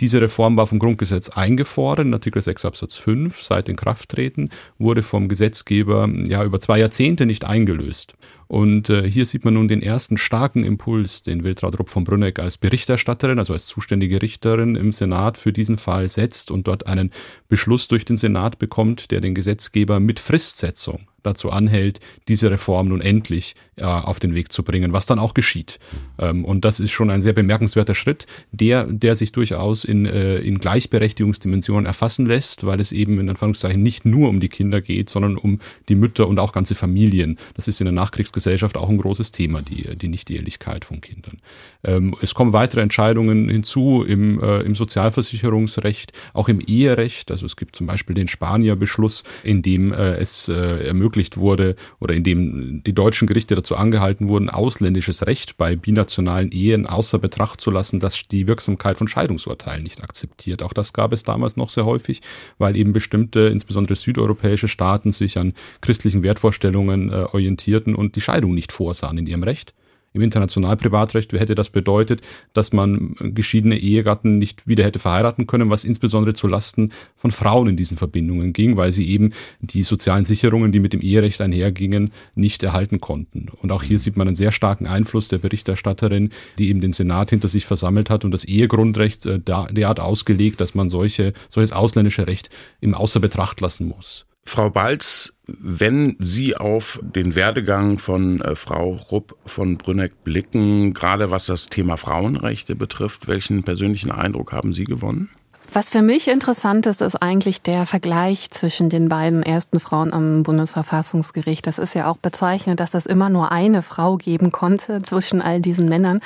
Diese 0.00 0.20
Reform 0.20 0.56
war 0.56 0.66
vom 0.66 0.78
Grundgesetz 0.78 1.30
eingefordert, 1.30 2.06
in 2.06 2.12
Artikel 2.12 2.42
6 2.42 2.64
Absatz 2.64 2.94
5, 2.96 3.40
seit 3.40 3.68
Inkrafttreten, 3.68 4.50
wurde 4.78 5.02
vom 5.02 5.28
Gesetzgeber 5.28 6.08
ja 6.26 6.44
über 6.44 6.60
zwei 6.60 6.78
Jahrzehnte 6.78 7.24
nicht 7.24 7.44
eingelöst. 7.44 8.14
Und 8.48 8.90
äh, 8.90 9.10
hier 9.10 9.26
sieht 9.26 9.44
man 9.44 9.54
nun 9.54 9.68
den 9.68 9.82
ersten 9.82 10.16
starken 10.18 10.64
Impuls, 10.64 11.22
den 11.22 11.44
Wiltraud 11.44 11.78
Rupp 11.78 11.90
von 11.90 12.04
Brünneck 12.04 12.38
als 12.38 12.58
Berichterstatterin, 12.58 13.38
also 13.38 13.52
als 13.52 13.66
zuständige 13.66 14.22
Richterin 14.22 14.76
im 14.76 14.92
Senat 14.92 15.38
für 15.38 15.52
diesen 15.52 15.78
Fall 15.78 16.08
setzt 16.08 16.50
und 16.50 16.68
dort 16.68 16.86
einen 16.86 17.10
Beschluss 17.48 17.88
durch 17.88 18.04
den 18.04 18.16
Senat 18.16 18.58
bekommt, 18.58 19.10
der 19.10 19.20
den 19.20 19.34
Gesetzgeber 19.34 20.00
mit 20.00 20.20
Fristsetzung 20.20 21.08
dazu 21.26 21.50
anhält, 21.50 22.00
diese 22.28 22.50
Reform 22.50 22.88
nun 22.88 23.00
endlich 23.00 23.56
äh, 23.76 23.84
auf 23.84 24.20
den 24.20 24.34
Weg 24.34 24.52
zu 24.52 24.62
bringen, 24.62 24.92
was 24.92 25.06
dann 25.06 25.18
auch 25.18 25.34
geschieht. 25.34 25.78
Ähm, 26.18 26.44
und 26.44 26.64
das 26.64 26.80
ist 26.80 26.92
schon 26.92 27.10
ein 27.10 27.20
sehr 27.20 27.32
bemerkenswerter 27.32 27.94
Schritt, 27.94 28.26
der, 28.52 28.84
der 28.84 29.16
sich 29.16 29.32
durchaus 29.32 29.84
in, 29.84 30.06
äh, 30.06 30.38
in 30.38 30.58
Gleichberechtigungsdimensionen 30.58 31.84
erfassen 31.84 32.26
lässt, 32.26 32.64
weil 32.64 32.80
es 32.80 32.92
eben 32.92 33.18
in 33.18 33.28
Anführungszeichen 33.28 33.82
nicht 33.82 34.04
nur 34.04 34.28
um 34.28 34.40
die 34.40 34.48
Kinder 34.48 34.80
geht, 34.80 35.10
sondern 35.10 35.36
um 35.36 35.60
die 35.88 35.96
Mütter 35.96 36.28
und 36.28 36.38
auch 36.38 36.52
ganze 36.52 36.74
Familien. 36.74 37.38
Das 37.54 37.68
ist 37.68 37.80
in 37.80 37.86
der 37.86 37.92
Nachkriegsgesellschaft 38.36 38.76
auch 38.76 38.88
ein 38.88 38.98
großes 38.98 39.32
Thema, 39.32 39.62
die, 39.62 39.96
die 39.96 40.08
Nicht-Ehelichkeit 40.08 40.84
von 40.84 41.00
Kindern. 41.00 41.38
Ähm, 41.82 42.14
es 42.20 42.34
kommen 42.34 42.52
weitere 42.52 42.82
Entscheidungen 42.82 43.48
hinzu 43.48 44.04
im, 44.06 44.40
äh, 44.40 44.60
im 44.60 44.74
Sozialversicherungsrecht, 44.74 46.12
auch 46.34 46.48
im 46.48 46.60
Eherecht. 46.60 47.30
Also 47.30 47.46
es 47.46 47.56
gibt 47.56 47.76
zum 47.76 47.86
Beispiel 47.86 48.14
den 48.14 48.28
Spanier-Beschluss, 48.28 49.24
in 49.42 49.62
dem 49.62 49.92
äh, 49.92 50.16
es 50.16 50.48
äh, 50.48 50.86
ermöglicht 50.86 51.38
wurde 51.38 51.76
oder 52.00 52.14
in 52.14 52.24
dem 52.24 52.82
die 52.84 52.92
deutschen 52.92 53.26
Gerichte 53.26 53.54
dazu 53.54 53.76
angehalten 53.76 54.28
wurden, 54.28 54.50
ausländisches 54.50 55.26
Recht 55.26 55.56
bei 55.56 55.76
binationalen 55.76 56.52
Ehen 56.52 56.86
außer 56.86 57.18
Betracht 57.18 57.60
zu 57.60 57.70
lassen, 57.70 58.00
dass 58.00 58.28
die 58.28 58.46
Wirksamkeit 58.46 58.98
von 58.98 59.08
Scheidungsurteilen 59.08 59.82
nicht 59.82 60.02
akzeptiert. 60.02 60.62
Auch 60.62 60.72
das 60.72 60.92
gab 60.92 61.12
es 61.12 61.24
damals 61.24 61.56
noch 61.56 61.70
sehr 61.70 61.86
häufig, 61.86 62.20
weil 62.58 62.76
eben 62.76 62.92
bestimmte, 62.92 63.48
insbesondere 63.48 63.96
südeuropäische 63.96 64.68
Staaten 64.68 65.12
sich 65.12 65.38
an 65.38 65.54
christlichen 65.80 66.22
Wertvorstellungen 66.22 67.10
äh, 67.10 67.26
orientierten 67.32 67.94
und 67.94 68.16
die 68.16 68.20
Scheidung 68.26 68.54
nicht 68.54 68.72
vorsahen 68.72 69.18
in 69.18 69.26
ihrem 69.26 69.44
Recht. 69.44 69.72
Im 70.16 70.22
Internationalprivatrecht 70.22 71.34
hätte 71.34 71.54
das 71.54 71.68
bedeutet, 71.68 72.22
dass 72.54 72.72
man 72.72 73.14
geschiedene 73.20 73.78
Ehegatten 73.78 74.38
nicht 74.38 74.66
wieder 74.66 74.82
hätte 74.82 74.98
verheiraten 74.98 75.46
können, 75.46 75.68
was 75.68 75.84
insbesondere 75.84 76.32
zu 76.32 76.48
Lasten 76.48 76.90
von 77.16 77.30
Frauen 77.30 77.68
in 77.68 77.76
diesen 77.76 77.98
Verbindungen 77.98 78.54
ging, 78.54 78.78
weil 78.78 78.92
sie 78.92 79.06
eben 79.06 79.32
die 79.60 79.82
sozialen 79.82 80.24
Sicherungen, 80.24 80.72
die 80.72 80.80
mit 80.80 80.94
dem 80.94 81.02
Eherecht 81.02 81.42
einhergingen, 81.42 82.12
nicht 82.34 82.62
erhalten 82.62 82.98
konnten. 82.98 83.48
Und 83.60 83.70
auch 83.72 83.82
hier 83.82 83.98
sieht 83.98 84.16
man 84.16 84.26
einen 84.26 84.34
sehr 84.34 84.52
starken 84.52 84.86
Einfluss 84.86 85.28
der 85.28 85.38
Berichterstatterin, 85.38 86.30
die 86.58 86.70
eben 86.70 86.80
den 86.80 86.92
Senat 86.92 87.28
hinter 87.28 87.48
sich 87.48 87.66
versammelt 87.66 88.08
hat 88.08 88.24
und 88.24 88.30
das 88.30 88.44
Ehegrundrecht 88.44 89.26
äh, 89.26 89.38
derart 89.38 90.00
ausgelegt, 90.00 90.62
dass 90.62 90.74
man 90.74 90.88
solche, 90.88 91.34
solches 91.50 91.72
ausländische 91.72 92.26
Recht 92.26 92.48
im 92.80 92.94
Außer 92.94 93.20
Betracht 93.20 93.60
lassen 93.60 93.86
muss. 93.86 94.25
Frau 94.46 94.70
Balz, 94.70 95.34
wenn 95.46 96.16
Sie 96.20 96.56
auf 96.56 97.00
den 97.02 97.34
Werdegang 97.34 97.98
von 97.98 98.40
äh, 98.40 98.54
Frau 98.54 98.92
Rupp 99.10 99.36
von 99.44 99.76
Brünneck 99.76 100.24
blicken, 100.24 100.94
gerade 100.94 101.30
was 101.30 101.46
das 101.46 101.66
Thema 101.66 101.96
Frauenrechte 101.96 102.76
betrifft, 102.76 103.28
welchen 103.28 103.64
persönlichen 103.64 104.10
Eindruck 104.12 104.52
haben 104.52 104.72
Sie 104.72 104.84
gewonnen? 104.84 105.30
Was 105.72 105.90
für 105.90 106.00
mich 106.00 106.28
interessant 106.28 106.86
ist, 106.86 107.02
ist 107.02 107.16
eigentlich 107.16 107.60
der 107.60 107.86
Vergleich 107.86 108.50
zwischen 108.50 108.88
den 108.88 109.08
beiden 109.08 109.42
ersten 109.42 109.80
Frauen 109.80 110.12
am 110.12 110.42
Bundesverfassungsgericht. 110.42 111.66
Das 111.66 111.78
ist 111.78 111.94
ja 111.94 112.08
auch 112.10 112.16
bezeichnend, 112.16 112.80
dass 112.80 112.94
es 112.94 113.04
immer 113.04 113.28
nur 113.28 113.52
eine 113.52 113.82
Frau 113.82 114.16
geben 114.16 114.52
konnte 114.52 115.02
zwischen 115.02 115.42
all 115.42 115.60
diesen 115.60 115.88
Männern. 115.88 116.20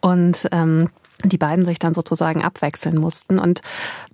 Und 0.00 0.48
ähm, 0.52 0.88
die 1.24 1.38
beiden 1.38 1.64
sich 1.64 1.78
dann 1.78 1.94
sozusagen 1.94 2.42
abwechseln 2.42 2.98
mussten. 2.98 3.38
Und 3.38 3.62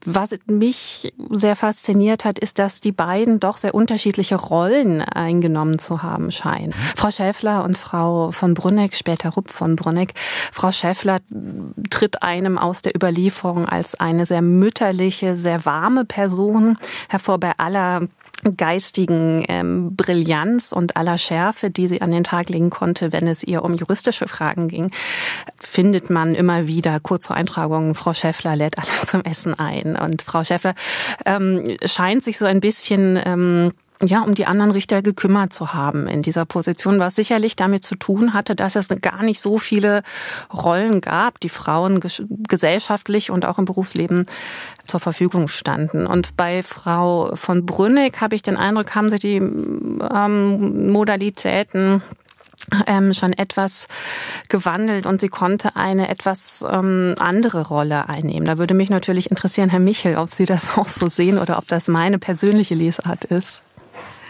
was 0.05 0.31
mich 0.47 1.13
sehr 1.31 1.57
fasziniert 1.57 2.25
hat, 2.25 2.39
ist, 2.39 2.59
dass 2.59 2.81
die 2.81 2.93
beiden 2.93 3.41
doch 3.41 3.57
sehr 3.57 3.75
unterschiedliche 3.75 4.37
Rollen 4.37 5.03
eingenommen 5.03 5.79
zu 5.79 6.03
haben 6.03 6.31
scheinen. 6.31 6.75
Frau 6.97 7.11
Schäffler 7.11 7.65
und 7.65 7.79
Frau 7.79 8.31
von 8.31 8.55
Brunneck, 8.55 8.95
später 8.95 9.31
Rupp 9.31 9.51
von 9.51 9.77
Brunneck. 9.77 10.15
Frau 10.53 10.73
Schäffler 10.73 11.19
tritt 11.91 12.23
einem 12.23 12.59
aus 12.59 12.83
der 12.83 12.95
Überlieferung 12.95 13.67
als 13.67 13.95
eine 13.99 14.27
sehr 14.27 14.43
mütterliche, 14.43 15.37
sehr 15.37 15.65
warme 15.65 16.05
Person 16.05 16.79
hervor 17.09 17.39
bei 17.39 17.53
aller 17.59 18.03
geistigen 18.57 19.45
ähm, 19.49 19.97
Brillanz 19.97 20.73
und 20.73 20.97
aller 20.97 21.19
Schärfe, 21.19 21.71
die 21.71 21.89
sie 21.89 22.03
an 22.03 22.11
den 22.11 22.25
Tag 22.25 22.49
legen 22.49 22.71
konnte, 22.71 23.13
wenn 23.13 23.27
es 23.27 23.43
ihr 23.43 23.65
um 23.65 23.75
juristische 23.75 24.29
Fragen 24.29 24.69
ging, 24.69 24.93
findet 25.59 26.09
man 26.11 26.35
immer 26.35 26.67
wieder 26.67 27.01
kurze 27.01 27.35
Eintragungen. 27.35 27.95
Frau 27.95 28.15
Schäffler 28.15 28.57
lädt 28.57 28.79
alle 28.79 28.87
zum 29.03 29.23
Essen 29.23 29.59
ein. 29.59 29.97
Und 29.97 30.23
Frau 30.23 30.45
Schäffler 30.45 30.75
ähm, 31.27 31.77
scheint 31.85 32.25
sich 32.25 32.39
so 32.39 32.45
ein 32.45 32.61
bisschen 32.61 33.21
ähm, 33.25 33.73
ja, 34.03 34.21
um 34.23 34.35
die 34.35 34.47
anderen 34.47 34.71
Richter 34.71 35.03
gekümmert 35.03 35.53
zu 35.53 35.75
haben 35.75 36.07
in 36.07 36.23
dieser 36.23 36.45
Position, 36.45 37.01
was 37.01 37.17
sicherlich 37.17 37.57
damit 37.57 37.85
zu 37.85 37.97
tun 37.97 38.33
hatte, 38.33 38.55
dass 38.55 38.77
es 38.77 38.89
gar 39.01 39.23
nicht 39.23 39.41
so 39.41 39.59
viele 39.59 40.03
Rollen 40.53 41.01
gab, 41.01 41.41
die 41.41 41.49
Frauen 41.49 42.01
gesellschaftlich 42.49 43.31
und 43.31 43.45
auch 43.45 43.59
im 43.59 43.65
Berufsleben 43.65 44.27
zur 44.87 45.01
Verfügung 45.01 45.49
standen. 45.49 46.07
Und 46.07 46.37
bei 46.37 46.63
Frau 46.63 47.35
von 47.35 47.67
Brünnig 47.67 48.21
habe 48.21 48.37
ich 48.37 48.43
den 48.43 48.57
Eindruck, 48.57 48.95
haben 48.95 49.11
sie 49.11 49.19
die 49.19 49.37
ähm, 49.37 50.91
Modalitäten 50.91 52.03
ähm, 52.87 53.15
schon 53.15 53.33
etwas 53.33 53.89
gewandelt 54.49 55.07
und 55.07 55.21
sie 55.21 55.29
konnte 55.29 55.77
eine 55.77 56.09
etwas 56.09 56.65
ähm, 56.71 57.15
andere 57.19 57.67
Rolle 57.67 58.09
einnehmen. 58.09 58.45
Da 58.45 58.59
würde 58.59 58.75
mich 58.75 58.91
natürlich 58.91 59.31
interessieren, 59.31 59.71
Herr 59.71 59.81
Michel, 59.81 60.17
ob 60.17 60.31
Sie 60.31 60.45
das 60.45 60.77
auch 60.77 60.89
so 60.89 61.09
sehen 61.09 61.39
oder 61.39 61.59
ob 61.59 61.67
das 61.67 61.89
meine 61.89 62.19
persönliche 62.19 62.75
Lesart 62.75 63.25
ist. 63.25 63.63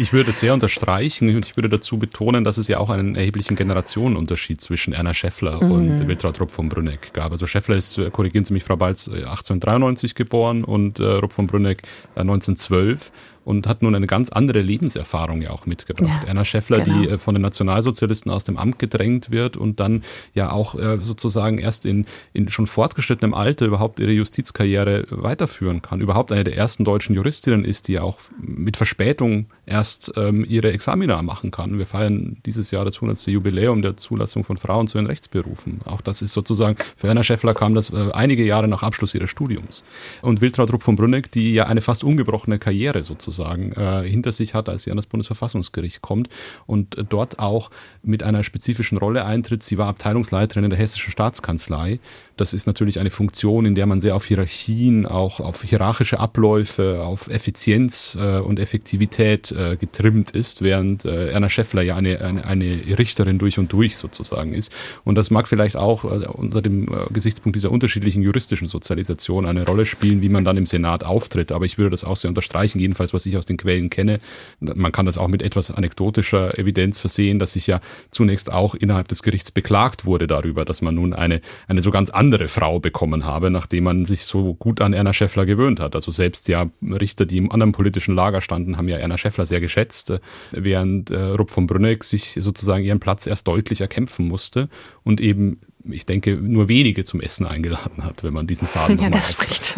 Ich 0.01 0.13
würde 0.13 0.27
das 0.27 0.39
sehr 0.39 0.55
unterstreichen 0.55 1.35
und 1.35 1.45
ich 1.45 1.57
würde 1.57 1.69
dazu 1.69 1.99
betonen, 1.99 2.45
dass 2.45 2.57
es 2.57 2.69
ja 2.69 2.79
auch 2.79 2.89
einen 2.89 3.17
erheblichen 3.17 3.57
Generationenunterschied 3.57 4.61
zwischen 4.61 4.93
Erna 4.93 5.13
Scheffler 5.13 5.63
mhm. 5.63 5.71
und 5.73 6.09
Wiltraud 6.09 6.41
Rupp 6.41 6.53
von 6.53 6.69
Brünneck 6.69 7.13
gab. 7.13 7.33
Also 7.33 7.49
Scheffler 7.49 7.75
ist, 7.77 7.99
äh, 7.99 8.09
korrigieren 8.11 8.45
Sie 8.45 8.53
mich, 8.53 8.63
Frau 8.63 8.77
Balz, 8.77 9.09
1893 9.09 10.13
äh, 10.13 10.15
geboren 10.15 10.63
und 10.63 11.01
äh, 11.01 11.05
Rupp 11.05 11.33
von 11.33 11.49
Brünneck 11.49 11.83
äh, 12.15 12.21
1912 12.21 13.11
und 13.49 13.67
hat 13.67 13.81
nun 13.81 13.95
eine 13.95 14.07
ganz 14.07 14.29
andere 14.29 14.61
Lebenserfahrung 14.61 15.41
ja 15.41 15.53
auch 15.53 15.65
mitgebracht. 15.65 16.21
Ja, 16.23 16.29
Erna 16.29 16.45
Schäffler, 16.45 16.81
genau. 16.81 17.01
die 17.01 17.09
äh, 17.09 17.19
von 17.19 17.35
den 17.35 17.41
Nationalsozialisten 17.41 18.31
aus 18.31 18.45
dem 18.45 18.59
Amt 18.59 18.79
gedrängt 18.79 19.31
wird 19.31 19.57
und 19.57 19.81
dann 19.81 20.05
ja 20.35 20.53
auch 20.53 20.75
äh, 20.75 20.99
sozusagen 21.01 21.57
erst 21.57 21.87
in, 21.87 22.05
in 22.35 22.51
schon 22.51 22.67
fortgeschrittenem 22.67 23.33
Alter 23.33 23.65
überhaupt 23.65 24.01
ihre 24.01 24.13
Justizkarriere 24.13 25.07
weiterführen 25.09 25.81
kann. 25.81 26.03
Überhaupt 26.03 26.31
eine 26.31 26.45
der 26.45 26.59
ersten 26.59 26.85
deutschen 26.85 27.17
Juristinnen 27.17 27.65
ist, 27.65 27.89
die 27.89 27.99
auch 27.99 28.19
mit 28.39 28.77
Verspätung 28.77 29.47
erst 29.65 30.13
ähm, 30.17 30.45
ihre 30.47 30.71
Examina 30.71 31.23
machen 31.23 31.51
kann. 31.51 31.79
Wir 31.79 31.87
feiern 31.87 32.37
dieses 32.45 32.71
Jahr 32.71 32.85
das 32.85 32.97
100. 32.97 33.29
Jubiläum 33.29 33.81
der 33.81 33.97
Zulassung 33.97 34.45
von 34.45 34.59
Frauen 34.59 34.89
zu 34.89 34.99
den 34.99 35.07
Rechtsberufen. 35.07 35.81
Auch 35.87 36.03
das 36.03 36.21
ist 36.21 36.35
sozusagen, 36.35 36.77
für 36.97 37.09
Erna 37.09 37.23
Schäffler 37.23 37.55
kam 37.55 37.75
das 37.75 37.95
äh, 37.95 38.11
einige 38.13 38.45
Jahre 38.45 38.69
nach 38.69 38.83
Abschluss 38.83 39.15
ihres 39.15 39.31
Studiums. 39.31 39.85
Und 40.21 40.43
Wiltraud 40.43 40.71
Rupp 40.71 40.83
von 40.83 40.97
Brünneck, 40.97 41.33
die 41.33 41.55
ja 41.55 41.65
eine 41.65 41.81
fast 41.81 42.05
ungebrochene 42.05 42.59
Karriere 42.59 43.03
sozusagen 43.03 43.38
sozusagen 43.39 43.73
äh, 43.73 44.03
hinter 44.03 44.33
sich 44.33 44.55
hat, 44.55 44.69
als 44.69 44.83
sie 44.83 44.91
an 44.91 44.97
das 44.97 45.07
Bundesverfassungsgericht 45.07 46.03
kommt 46.03 46.29
und 46.67 46.97
dort 47.09 47.39
auch 47.39 47.71
mit 48.03 48.23
einer 48.23 48.45
spezifischen 48.45 48.99
Rolle 48.99 49.25
eintritt. 49.25 49.63
Sie 49.63 49.79
war 49.79 49.89
Abteilungsleiterin 49.89 50.65
in 50.65 50.71
der 50.71 50.79
Hessischen 50.79 51.13
Staatskanzlei 51.13 52.01
das 52.41 52.53
ist 52.53 52.67
natürlich 52.67 53.01
eine 53.01 53.11
Funktion, 53.11 53.67
in 53.67 53.75
der 53.75 53.87
man 53.87 54.01
sehr 54.01 54.15
auf 54.15 54.25
Hierarchien, 54.25 55.07
auch 55.07 55.41
auf 55.41 55.63
hierarchische 55.63 56.21
Abläufe, 56.21 57.03
auf 57.03 57.29
Effizienz 57.29 58.17
äh, 58.19 58.39
und 58.39 58.61
Effektivität 58.61 59.51
äh, 59.53 59.77
getrimmt 59.77 60.31
ist, 60.31 60.63
während 60.63 61.05
äh, 61.05 61.31
Erna 61.31 61.51
Schäffler 61.51 61.83
ja 61.83 61.97
eine, 61.97 62.21
eine, 62.21 62.45
eine 62.45 62.99
Richterin 62.99 63.39
durch 63.39 63.59
und 63.59 63.73
durch 63.73 63.97
sozusagen 63.97 64.55
ist. 64.55 64.73
Und 65.05 65.17
das 65.17 65.31
mag 65.31 65.49
vielleicht 65.49 65.77
auch 65.77 66.05
äh, 66.05 66.27
unter 66.27 66.63
dem 66.63 66.85
äh, 66.85 67.13
Gesichtspunkt 67.13 67.57
dieser 67.57 67.73
unterschiedlichen 67.73 68.23
juristischen 68.23 68.69
Sozialisation 68.69 69.45
eine 69.45 69.67
Rolle 69.67 69.85
spielen, 69.85 70.23
wie 70.23 70.29
man 70.29 70.45
dann 70.45 70.57
im 70.57 70.67
Senat 70.67 71.03
auftritt. 71.03 71.51
Aber 71.51 71.65
ich 71.65 71.77
würde 71.77 71.91
das 71.91 72.05
auch 72.05 72.17
sehr 72.17 72.29
unterstreichen, 72.29 72.79
jedenfalls 72.79 73.13
was 73.13 73.27
ich 73.27 73.37
aus 73.37 73.47
den 73.47 73.57
Quellen 73.57 73.91
kenne. 73.91 74.21
Man 74.61 74.93
kann 74.93 75.07
das 75.07 75.19
auch 75.19 75.29
mit 75.29 75.43
etwas 75.43 75.73
anekdotischer 75.73 76.57
Evidenz 76.57 77.01
versehen, 77.01 77.41
dass 77.41 77.53
sich 77.53 77.67
ja 77.67 77.81
zunächst 78.13 78.53
auch 78.53 78.77
innerhalb 78.77 79.09
des 79.09 79.25
Gerichts 79.25 79.51
beklagt 79.51 80.05
wurde 80.05 80.29
darüber, 80.29 80.65
dass 80.65 80.83
man 80.83 80.95
nun 80.95 81.15
eine, 81.15 81.41
eine 81.67 81.83
so 81.83 81.91
ganz 81.91 82.11
andere 82.11 82.28
andere 82.29 82.49
Frau 82.49 82.79
bekommen 82.79 83.25
habe, 83.25 83.51
nachdem 83.51 83.85
man 83.85 84.05
sich 84.05 84.21
so 84.27 84.53
gut 84.53 84.83
an 84.83 84.93
Erna 84.93 85.15
Schäffler 85.15 85.47
gewöhnt 85.47 85.81
hat. 85.81 85.95
Also 85.95 86.11
selbst 86.11 86.47
ja 86.49 86.67
Richter, 86.83 87.25
die 87.25 87.39
im 87.39 87.51
anderen 87.51 87.73
politischen 87.73 88.15
Lager 88.15 88.43
standen, 88.43 88.77
haben 88.77 88.87
ja 88.87 88.99
Erna 88.99 89.17
Schäffler 89.17 89.47
sehr 89.47 89.61
geschätzt, 89.61 90.13
während 90.51 91.11
äh, 91.11 91.19
Rupp 91.19 91.51
von 91.51 91.67
Brünneck 91.67 92.05
sich 92.05 92.37
sozusagen 92.39 92.85
ihren 92.85 93.01
Platz 93.01 93.27
erst 93.27 93.49
deutlich 93.49 93.81
erkämpfen 93.81 94.29
musste 94.29 94.69
und 95.05 95.23
eben 95.23 95.59
ich 95.91 96.07
denke, 96.07 96.37
nur 96.37 96.69
wenige 96.69 97.05
zum 97.05 97.21
Essen 97.21 97.47
eingeladen 97.47 98.05
hat, 98.05 98.25
wenn 98.25 98.33
man 98.33 98.47
diesen 98.47 98.69
Faden 98.69 98.99
Ja, 99.03 99.11
das 99.11 99.33
spricht. 99.33 99.77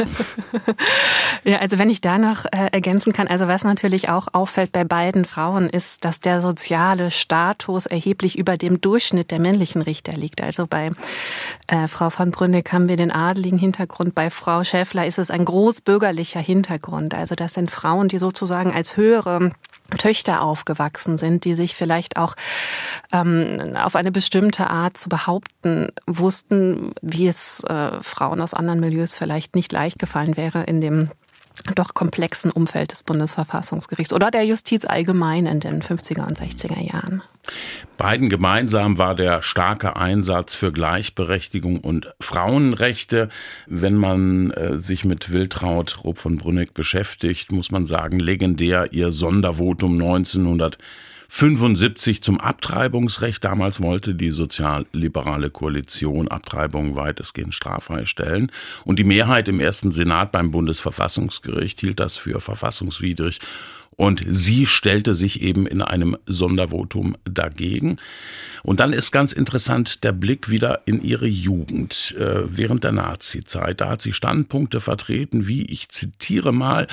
ja, 1.45 1.59
also 1.59 1.79
wenn 1.79 1.91
ich 1.91 2.01
da 2.01 2.19
noch 2.19 2.45
äh, 2.47 2.69
ergänzen 2.73 3.13
kann, 3.13 3.29
also 3.29 3.49
was 3.49 3.65
natürlich 3.65 4.09
auch 4.09 4.29
auffällt 4.33 4.73
bei 4.73 4.85
beiden 4.85 5.25
Frauen 5.25 5.69
ist, 5.69 6.05
dass 6.05 6.21
der 6.21 6.43
soziale 6.43 7.11
Status 7.11 7.87
erheblich 7.87 8.39
über 8.39 8.57
dem 8.57 8.81
Durchschnitt 8.81 9.31
der 9.31 9.41
männlichen 9.41 9.83
Richter 9.83 10.13
liegt. 10.13 10.43
Also 10.43 10.67
bei 10.67 10.93
äh, 11.67 11.89
Frau 11.89 12.11
von 12.11 12.31
Brünneck 12.31 12.73
haben 12.73 12.89
wir 12.89 12.97
den 12.97 13.11
adeligen 13.11 13.59
Hintergrund, 13.59 14.15
bei 14.15 14.31
Frau 14.31 14.65
Schäffler 14.65 15.07
ist 15.07 15.19
es 15.19 15.31
ein 15.31 15.45
großbürgerlicher 15.45 16.41
Hintergrund. 16.41 17.15
Also 17.15 17.35
das 17.35 17.55
sind 17.55 17.71
Frauen, 17.71 18.09
die 18.09 18.19
sozusagen 18.19 18.73
als 18.73 18.97
höhere 18.97 19.51
Töchter 19.99 20.43
aufgewachsen 20.43 21.19
sind, 21.19 21.45
die 21.45 21.55
sich 21.55 21.75
vielleicht 21.75 22.17
auch 22.17 22.35
ähm, 23.13 23.77
auf 23.77 23.97
eine 23.97 24.13
bestimmte 24.13 24.69
Art 24.69 24.97
zu 24.97 25.09
behaupten 25.09 25.89
wussten, 26.07 26.93
wie 27.03 27.29
es 27.29 27.65
äh, 27.65 28.03
Frauen 28.03 28.41
aus 28.41 28.55
anderen 28.55 28.81
Milieus 28.81 29.15
vielleicht 29.15 29.55
nicht 29.55 29.73
leicht 29.73 29.99
gefallen 29.99 30.37
wäre 30.37 30.63
in 30.63 30.81
dem 30.81 31.11
doch 31.75 31.95
komplexen 31.95 32.51
Umfeld 32.51 32.93
des 32.93 33.03
Bundesverfassungsgerichts 33.03 34.13
oder 34.13 34.31
der 34.31 34.45
Justiz 34.45 34.85
allgemein 34.85 35.47
in 35.47 35.61
den 35.61 35.83
50er 35.83 36.27
und 36.27 36.39
60er 36.39 36.81
Jahren. 36.81 37.23
Beiden 37.97 38.29
gemeinsam 38.29 38.99
war 38.99 39.15
der 39.15 39.43
starke 39.43 39.97
Einsatz 39.97 40.55
für 40.55 40.73
Gleichberechtigung 40.73 41.81
und 41.81 42.13
Frauenrechte. 42.21 43.29
Wenn 43.67 43.95
man 43.95 44.51
äh, 44.53 44.79
sich 44.79 45.05
mit 45.05 45.33
Wiltraud 45.33 46.05
Rupp 46.05 46.19
von 46.19 46.37
Brünneck 46.37 46.75
beschäftigt, 46.75 47.53
muss 47.53 47.71
man 47.71 47.87
sagen, 47.87 48.19
legendär 48.19 48.93
ihr 48.93 49.11
Sondervotum 49.11 49.95
1900 49.95 50.79
75 51.33 52.23
zum 52.23 52.41
Abtreibungsrecht. 52.41 53.45
Damals 53.45 53.81
wollte 53.81 54.17
die 54.17 54.33
sozialliberale 54.33 55.51
Koalition 55.51 56.27
Abtreibungen 56.27 56.97
weitestgehend 56.97 57.55
straffrei 57.55 58.05
stellen. 58.05 58.51
Und 58.85 58.99
die 58.99 59.05
Mehrheit 59.05 59.47
im 59.47 59.61
ersten 59.61 59.93
Senat 59.93 60.33
beim 60.33 60.51
Bundesverfassungsgericht 60.51 61.79
hielt 61.81 62.01
das 62.01 62.17
für 62.17 62.41
verfassungswidrig. 62.41 63.39
Und 63.97 64.25
sie 64.27 64.67
stellte 64.67 65.15
sich 65.15 65.41
eben 65.41 65.67
in 65.67 65.83
einem 65.83 66.17
Sondervotum 66.27 67.17
dagegen. 67.25 67.99
Und 68.65 68.81
dann 68.81 68.93
ist 68.93 69.13
ganz 69.13 69.33
interessant 69.33 70.03
der 70.03 70.13
Blick 70.13 70.51
wieder 70.51 70.81
in 70.87 71.01
ihre 71.03 71.27
Jugend 71.29 72.17
äh, 72.19 72.43
während 72.45 72.83
der 72.83 72.93
Nazizeit. 72.93 73.81
Da 73.81 73.91
hat 73.91 74.03
sie 74.03 74.13
Standpunkte 74.13 74.81
vertreten, 74.81 75.47
wie 75.47 75.65
ich 75.67 75.91
zitiere 75.91 76.53
mal, 76.53 76.89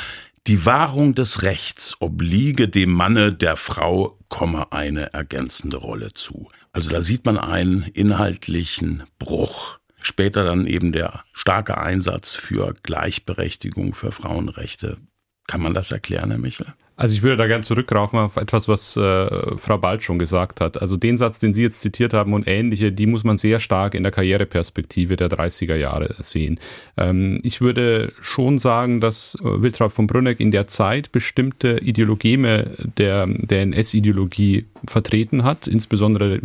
die 0.48 0.66
Wahrung 0.66 1.14
des 1.14 1.42
Rechts 1.42 1.98
obliege 2.00 2.70
dem 2.70 2.92
Manne 2.92 3.34
der 3.34 3.58
Frau, 3.58 4.18
komme 4.30 4.72
eine 4.72 5.14
ergänzende 5.14 5.76
Rolle 5.76 6.14
zu. 6.14 6.50
Also 6.72 6.90
da 6.90 7.02
sieht 7.02 7.26
man 7.26 7.38
einen 7.38 7.84
inhaltlichen 7.84 9.04
Bruch. 9.20 9.80
Später 10.00 10.46
dann 10.46 10.66
eben 10.66 10.94
der 10.94 11.26
starke 11.36 11.78
Einsatz 11.78 12.34
für 12.34 12.74
Gleichberechtigung, 12.82 13.94
für 13.94 14.14
Frauenrechte. 14.14 14.98
Kann 15.48 15.62
man 15.62 15.74
das 15.74 15.92
erklären, 15.92 16.30
Herr 16.30 16.40
Michel? 16.40 16.68
Also 17.00 17.16
ich 17.16 17.22
würde 17.22 17.38
da 17.38 17.46
gerne 17.46 17.64
zurückgreifen 17.64 18.18
auf 18.18 18.38
etwas, 18.38 18.68
was 18.68 18.98
äh, 18.98 19.58
Frau 19.58 19.78
Bald 19.78 20.02
schon 20.02 20.18
gesagt 20.18 20.62
hat. 20.62 20.82
Also 20.82 20.98
den 20.98 21.16
Satz, 21.16 21.38
den 21.38 21.54
Sie 21.54 21.62
jetzt 21.62 21.82
zitiert 21.82 22.12
haben 22.12 22.34
und 22.34 22.48
ähnliche, 22.48 22.92
die 22.92 23.06
muss 23.06 23.24
man 23.24 23.38
sehr 23.38 23.60
stark 23.60 23.94
in 23.94 24.02
der 24.02 24.12
Karriereperspektive 24.12 25.16
der 25.16 25.30
30er 25.30 25.76
Jahre 25.76 26.16
sehen. 26.18 26.60
Ähm, 26.98 27.38
ich 27.44 27.62
würde 27.62 28.12
schon 28.20 28.58
sagen, 28.58 29.00
dass 29.00 29.38
äh, 29.42 29.62
Wiltraud 29.62 29.94
von 29.94 30.08
Brünneck 30.08 30.40
in 30.40 30.50
der 30.50 30.66
Zeit 30.66 31.12
bestimmte 31.12 31.78
Ideologeme 31.84 32.72
der, 32.98 33.28
der 33.28 33.62
NS-Ideologie 33.62 34.66
vertreten 34.88 35.44
hat, 35.44 35.68
insbesondere 35.68 36.42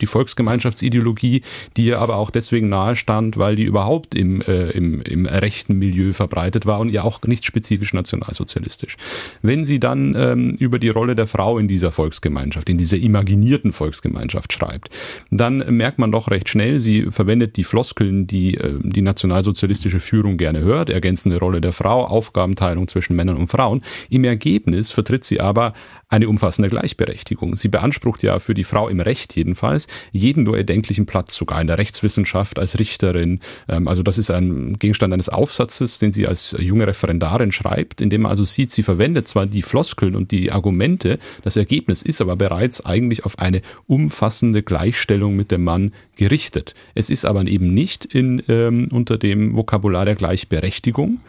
die 0.00 0.06
Volksgemeinschaftsideologie, 0.06 1.42
die 1.76 1.86
ihr 1.86 1.98
aber 1.98 2.16
auch 2.16 2.30
deswegen 2.30 2.68
nahe 2.68 2.96
stand, 2.96 3.38
weil 3.38 3.56
die 3.56 3.64
überhaupt 3.64 4.14
im, 4.14 4.40
äh, 4.42 4.70
im, 4.70 5.02
im 5.02 5.26
rechten 5.26 5.78
Milieu 5.78 6.12
verbreitet 6.12 6.66
war 6.66 6.80
und 6.80 6.90
ja 6.90 7.02
auch 7.02 7.20
nicht 7.22 7.44
spezifisch 7.44 7.92
nationalsozialistisch. 7.92 8.96
Wenn 9.42 9.64
sie 9.64 9.80
dann 9.80 10.14
ähm, 10.16 10.56
über 10.58 10.78
die 10.78 10.88
Rolle 10.88 11.16
der 11.16 11.26
Frau 11.26 11.58
in 11.58 11.68
dieser 11.68 11.92
Volksgemeinschaft, 11.92 12.68
in 12.68 12.78
dieser 12.78 12.96
imaginierten 12.96 13.72
Volksgemeinschaft 13.72 14.52
schreibt, 14.52 14.90
dann 15.30 15.58
merkt 15.76 15.98
man 15.98 16.12
doch 16.12 16.30
recht 16.30 16.48
schnell, 16.48 16.78
sie 16.78 17.06
verwendet 17.10 17.56
die 17.56 17.64
Floskeln, 17.64 18.26
die 18.26 18.56
äh, 18.56 18.78
die 18.82 19.02
nationalsozialistische 19.02 20.00
Führung 20.00 20.36
gerne 20.36 20.60
hört, 20.60 20.90
ergänzende 20.90 21.38
Rolle 21.38 21.60
der 21.60 21.72
Frau, 21.72 22.04
Aufgabenteilung 22.04 22.88
zwischen 22.88 23.16
Männern 23.16 23.36
und 23.36 23.48
Frauen. 23.48 23.82
Im 24.08 24.24
Ergebnis 24.24 24.90
vertritt 24.90 25.24
sie 25.24 25.40
aber 25.40 25.74
eine 26.10 26.28
umfassende 26.28 26.68
Gleichberechtigung. 26.68 27.54
Sie 27.54 27.68
beansprucht 27.68 28.22
ja 28.24 28.40
für 28.40 28.52
die 28.52 28.64
Frau 28.64 28.88
im 28.88 28.98
Recht 28.98 29.36
jedenfalls 29.36 29.86
jeden 30.10 30.42
nur 30.42 30.58
erdenklichen 30.58 31.06
Platz, 31.06 31.34
sogar 31.34 31.60
in 31.60 31.68
der 31.68 31.78
Rechtswissenschaft 31.78 32.58
als 32.58 32.78
Richterin. 32.78 33.40
Ähm, 33.68 33.86
also 33.86 34.02
das 34.02 34.18
ist 34.18 34.30
ein 34.30 34.78
Gegenstand 34.78 35.14
eines 35.14 35.28
Aufsatzes, 35.28 36.00
den 36.00 36.10
sie 36.10 36.26
als 36.26 36.56
junge 36.58 36.86
Referendarin 36.86 37.52
schreibt, 37.52 38.00
in 38.00 38.10
dem 38.10 38.22
man 38.22 38.30
also 38.30 38.44
sieht, 38.44 38.72
sie 38.72 38.82
verwendet 38.82 39.28
zwar 39.28 39.46
die 39.46 39.62
Floskeln 39.62 40.16
und 40.16 40.32
die 40.32 40.50
Argumente, 40.50 41.20
das 41.42 41.56
Ergebnis 41.56 42.02
ist 42.02 42.20
aber 42.20 42.34
bereits 42.34 42.84
eigentlich 42.84 43.24
auf 43.24 43.38
eine 43.38 43.62
umfassende 43.86 44.64
Gleichstellung 44.64 45.36
mit 45.36 45.52
dem 45.52 45.62
Mann 45.62 45.92
gerichtet. 46.16 46.74
Es 46.94 47.08
ist 47.08 47.24
aber 47.24 47.46
eben 47.46 47.72
nicht 47.72 48.04
in, 48.04 48.42
ähm, 48.48 48.88
unter 48.90 49.16
dem 49.16 49.54
Vokabular 49.54 50.04
der 50.04 50.16
Gleichberechtigung, 50.16 51.20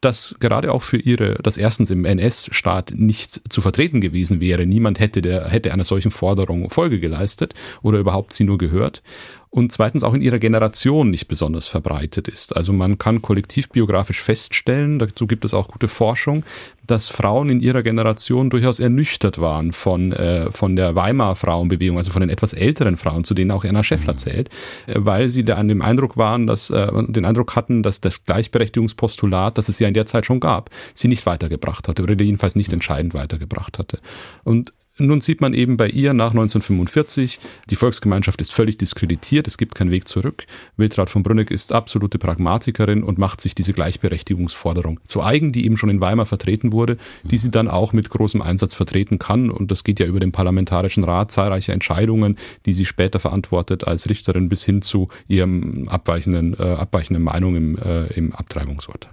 das 0.00 0.34
gerade 0.40 0.72
auch 0.72 0.82
für 0.82 0.96
ihre, 0.96 1.34
das 1.42 1.56
erstens 1.56 1.90
im 1.90 2.04
NS-Staat 2.04 2.92
nicht 2.96 3.52
zu 3.52 3.60
vertreten 3.60 4.00
gewesen 4.00 4.40
wäre. 4.40 4.66
Niemand 4.66 4.98
hätte 4.98 5.20
der, 5.20 5.48
hätte 5.48 5.72
einer 5.72 5.84
solchen 5.84 6.10
Forderung 6.10 6.70
Folge 6.70 7.00
geleistet 7.00 7.54
oder 7.82 7.98
überhaupt 7.98 8.32
sie 8.32 8.44
nur 8.44 8.58
gehört 8.58 9.02
und 9.50 9.72
zweitens 9.72 10.04
auch 10.04 10.14
in 10.14 10.22
ihrer 10.22 10.38
Generation 10.38 11.10
nicht 11.10 11.26
besonders 11.26 11.66
verbreitet 11.66 12.28
ist. 12.28 12.56
Also 12.56 12.72
man 12.72 12.98
kann 12.98 13.20
kollektivbiografisch 13.20 14.20
feststellen, 14.20 15.00
dazu 15.00 15.26
gibt 15.26 15.44
es 15.44 15.54
auch 15.54 15.66
gute 15.66 15.88
Forschung, 15.88 16.44
dass 16.86 17.08
Frauen 17.08 17.50
in 17.50 17.60
ihrer 17.60 17.82
Generation 17.82 18.48
durchaus 18.50 18.78
ernüchtert 18.78 19.40
waren 19.40 19.72
von, 19.72 20.12
äh, 20.12 20.50
von 20.52 20.76
der 20.76 20.94
Weimarer 20.94 21.34
Frauenbewegung, 21.34 21.98
also 21.98 22.12
von 22.12 22.20
den 22.20 22.30
etwas 22.30 22.52
älteren 22.52 22.96
Frauen, 22.96 23.24
zu 23.24 23.34
denen 23.34 23.50
auch 23.50 23.64
Erna 23.64 23.82
Schäffler 23.82 24.14
mhm. 24.14 24.18
zählt, 24.18 24.48
äh, 24.86 24.94
weil 24.96 25.30
sie 25.30 25.44
da 25.44 25.56
an 25.56 25.68
dem 25.68 25.82
Eindruck 25.82 26.16
waren, 26.16 26.46
dass 26.46 26.70
äh, 26.70 26.88
den 27.08 27.24
Eindruck 27.24 27.56
hatten, 27.56 27.82
dass 27.82 28.00
das 28.00 28.24
Gleichberechtigungspostulat, 28.24 29.58
das 29.58 29.68
es 29.68 29.80
ja 29.80 29.88
in 29.88 29.94
der 29.94 30.06
Zeit 30.06 30.26
schon 30.26 30.40
gab, 30.40 30.70
sie 30.94 31.08
nicht 31.08 31.26
weitergebracht 31.26 31.88
hatte 31.88 32.02
oder 32.02 32.14
jedenfalls 32.14 32.54
nicht 32.54 32.72
entscheidend 32.72 33.14
weitergebracht 33.14 33.78
hatte. 33.78 33.98
Und 34.44 34.72
nun 35.00 35.20
sieht 35.20 35.40
man 35.40 35.54
eben 35.54 35.76
bei 35.76 35.88
ihr 35.88 36.14
nach 36.14 36.30
1945, 36.30 37.38
die 37.68 37.76
Volksgemeinschaft 37.76 38.40
ist 38.40 38.52
völlig 38.52 38.78
diskreditiert, 38.78 39.46
es 39.46 39.58
gibt 39.58 39.74
keinen 39.74 39.90
Weg 39.90 40.06
zurück. 40.08 40.46
Wiltraud 40.76 41.10
von 41.10 41.22
Brünneck 41.22 41.50
ist 41.50 41.72
absolute 41.72 42.18
Pragmatikerin 42.18 43.02
und 43.02 43.18
macht 43.18 43.40
sich 43.40 43.54
diese 43.54 43.72
Gleichberechtigungsforderung 43.72 45.00
zu 45.06 45.22
eigen, 45.22 45.52
die 45.52 45.64
eben 45.64 45.76
schon 45.76 45.90
in 45.90 46.00
Weimar 46.00 46.26
vertreten 46.26 46.72
wurde, 46.72 46.96
die 47.24 47.38
sie 47.38 47.50
dann 47.50 47.68
auch 47.68 47.92
mit 47.92 48.10
großem 48.10 48.42
Einsatz 48.42 48.74
vertreten 48.74 49.18
kann. 49.18 49.50
Und 49.50 49.70
das 49.70 49.84
geht 49.84 50.00
ja 50.00 50.06
über 50.06 50.20
den 50.20 50.32
Parlamentarischen 50.32 51.04
Rat, 51.04 51.30
zahlreiche 51.30 51.72
Entscheidungen, 51.72 52.36
die 52.66 52.72
sie 52.72 52.86
später 52.86 53.20
verantwortet 53.20 53.86
als 53.86 54.08
Richterin 54.08 54.48
bis 54.48 54.64
hin 54.64 54.82
zu 54.82 55.08
ihrem 55.28 55.88
abweichenden, 55.88 56.54
äh, 56.58 56.62
abweichenden 56.62 57.22
Meinung 57.22 57.56
im, 57.56 57.78
äh, 57.78 58.06
im 58.14 58.32
Abtreibungsurteil. 58.32 59.12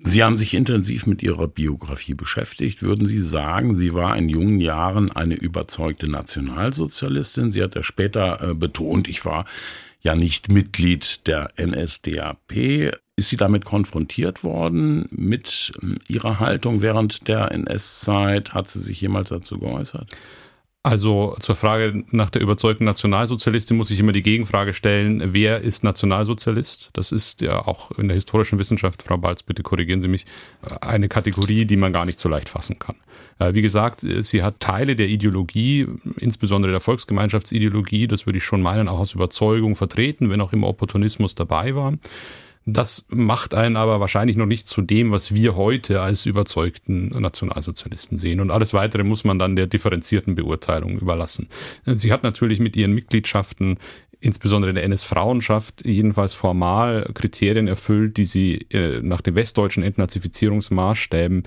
Sie 0.00 0.22
haben 0.22 0.36
sich 0.36 0.54
intensiv 0.54 1.06
mit 1.06 1.22
Ihrer 1.22 1.48
Biografie 1.48 2.14
beschäftigt. 2.14 2.82
Würden 2.82 3.06
Sie 3.06 3.20
sagen, 3.20 3.74
sie 3.74 3.94
war 3.94 4.16
in 4.16 4.28
jungen 4.28 4.60
Jahren 4.60 5.10
eine 5.10 5.34
überzeugte 5.34 6.08
Nationalsozialistin? 6.08 7.50
Sie 7.50 7.62
hat 7.62 7.74
ja 7.74 7.82
später 7.82 8.50
äh, 8.50 8.54
betont, 8.54 9.08
ich 9.08 9.24
war 9.24 9.44
ja 10.00 10.14
nicht 10.14 10.48
Mitglied 10.48 11.26
der 11.26 11.48
NSDAP. 11.60 12.52
Ist 13.16 13.30
sie 13.30 13.36
damit 13.36 13.64
konfrontiert 13.64 14.44
worden 14.44 15.06
mit 15.10 15.72
äh, 15.82 16.12
ihrer 16.12 16.38
Haltung 16.38 16.80
während 16.80 17.26
der 17.26 17.50
NS-Zeit? 17.50 18.54
Hat 18.54 18.68
sie 18.68 18.78
sich 18.78 19.00
jemals 19.00 19.30
dazu 19.30 19.58
geäußert? 19.58 20.14
Also 20.84 21.36
zur 21.40 21.56
Frage 21.56 22.04
nach 22.12 22.30
der 22.30 22.40
überzeugten 22.40 22.84
Nationalsozialistin 22.84 23.76
muss 23.76 23.90
ich 23.90 23.98
immer 23.98 24.12
die 24.12 24.22
Gegenfrage 24.22 24.72
stellen, 24.72 25.34
wer 25.34 25.60
ist 25.60 25.82
Nationalsozialist? 25.82 26.90
Das 26.92 27.10
ist 27.10 27.40
ja 27.40 27.66
auch 27.66 27.90
in 27.98 28.08
der 28.08 28.14
historischen 28.14 28.58
Wissenschaft, 28.58 29.02
Frau 29.02 29.16
Balz, 29.18 29.42
bitte 29.42 29.62
korrigieren 29.62 30.00
Sie 30.00 30.08
mich, 30.08 30.24
eine 30.80 31.08
Kategorie, 31.08 31.64
die 31.64 31.76
man 31.76 31.92
gar 31.92 32.04
nicht 32.04 32.18
so 32.20 32.28
leicht 32.28 32.48
fassen 32.48 32.78
kann. 32.78 32.96
Äh, 33.40 33.54
wie 33.54 33.62
gesagt, 33.62 34.00
sie 34.00 34.42
hat 34.42 34.60
Teile 34.60 34.94
der 34.94 35.08
Ideologie, 35.08 35.86
insbesondere 36.16 36.72
der 36.72 36.80
Volksgemeinschaftsideologie, 36.80 38.06
das 38.06 38.26
würde 38.26 38.38
ich 38.38 38.44
schon 38.44 38.62
meinen, 38.62 38.88
auch 38.88 39.00
aus 39.00 39.14
Überzeugung 39.14 39.74
vertreten, 39.74 40.30
wenn 40.30 40.40
auch 40.40 40.52
immer 40.52 40.68
Opportunismus 40.68 41.34
dabei 41.34 41.74
war. 41.74 41.94
Das 42.70 43.06
macht 43.08 43.54
einen 43.54 43.76
aber 43.76 43.98
wahrscheinlich 43.98 44.36
noch 44.36 44.44
nicht 44.44 44.68
zu 44.68 44.82
dem, 44.82 45.10
was 45.10 45.32
wir 45.32 45.56
heute 45.56 46.02
als 46.02 46.26
überzeugten 46.26 47.08
Nationalsozialisten 47.08 48.18
sehen. 48.18 48.40
Und 48.40 48.50
alles 48.50 48.74
Weitere 48.74 49.04
muss 49.04 49.24
man 49.24 49.38
dann 49.38 49.56
der 49.56 49.66
differenzierten 49.66 50.34
Beurteilung 50.34 50.98
überlassen. 50.98 51.48
Sie 51.86 52.12
hat 52.12 52.24
natürlich 52.24 52.60
mit 52.60 52.76
ihren 52.76 52.92
Mitgliedschaften 52.92 53.78
insbesondere 54.20 54.70
in 54.70 54.74
der 54.74 54.84
NS-Frauenschaft 54.84 55.86
jedenfalls 55.86 56.34
formal 56.34 57.10
Kriterien 57.14 57.68
erfüllt, 57.68 58.18
die 58.18 58.26
sie 58.26 58.66
äh, 58.70 59.00
nach 59.00 59.22
den 59.22 59.34
westdeutschen 59.34 59.82
Entnazifizierungsmaßstäben 59.82 61.44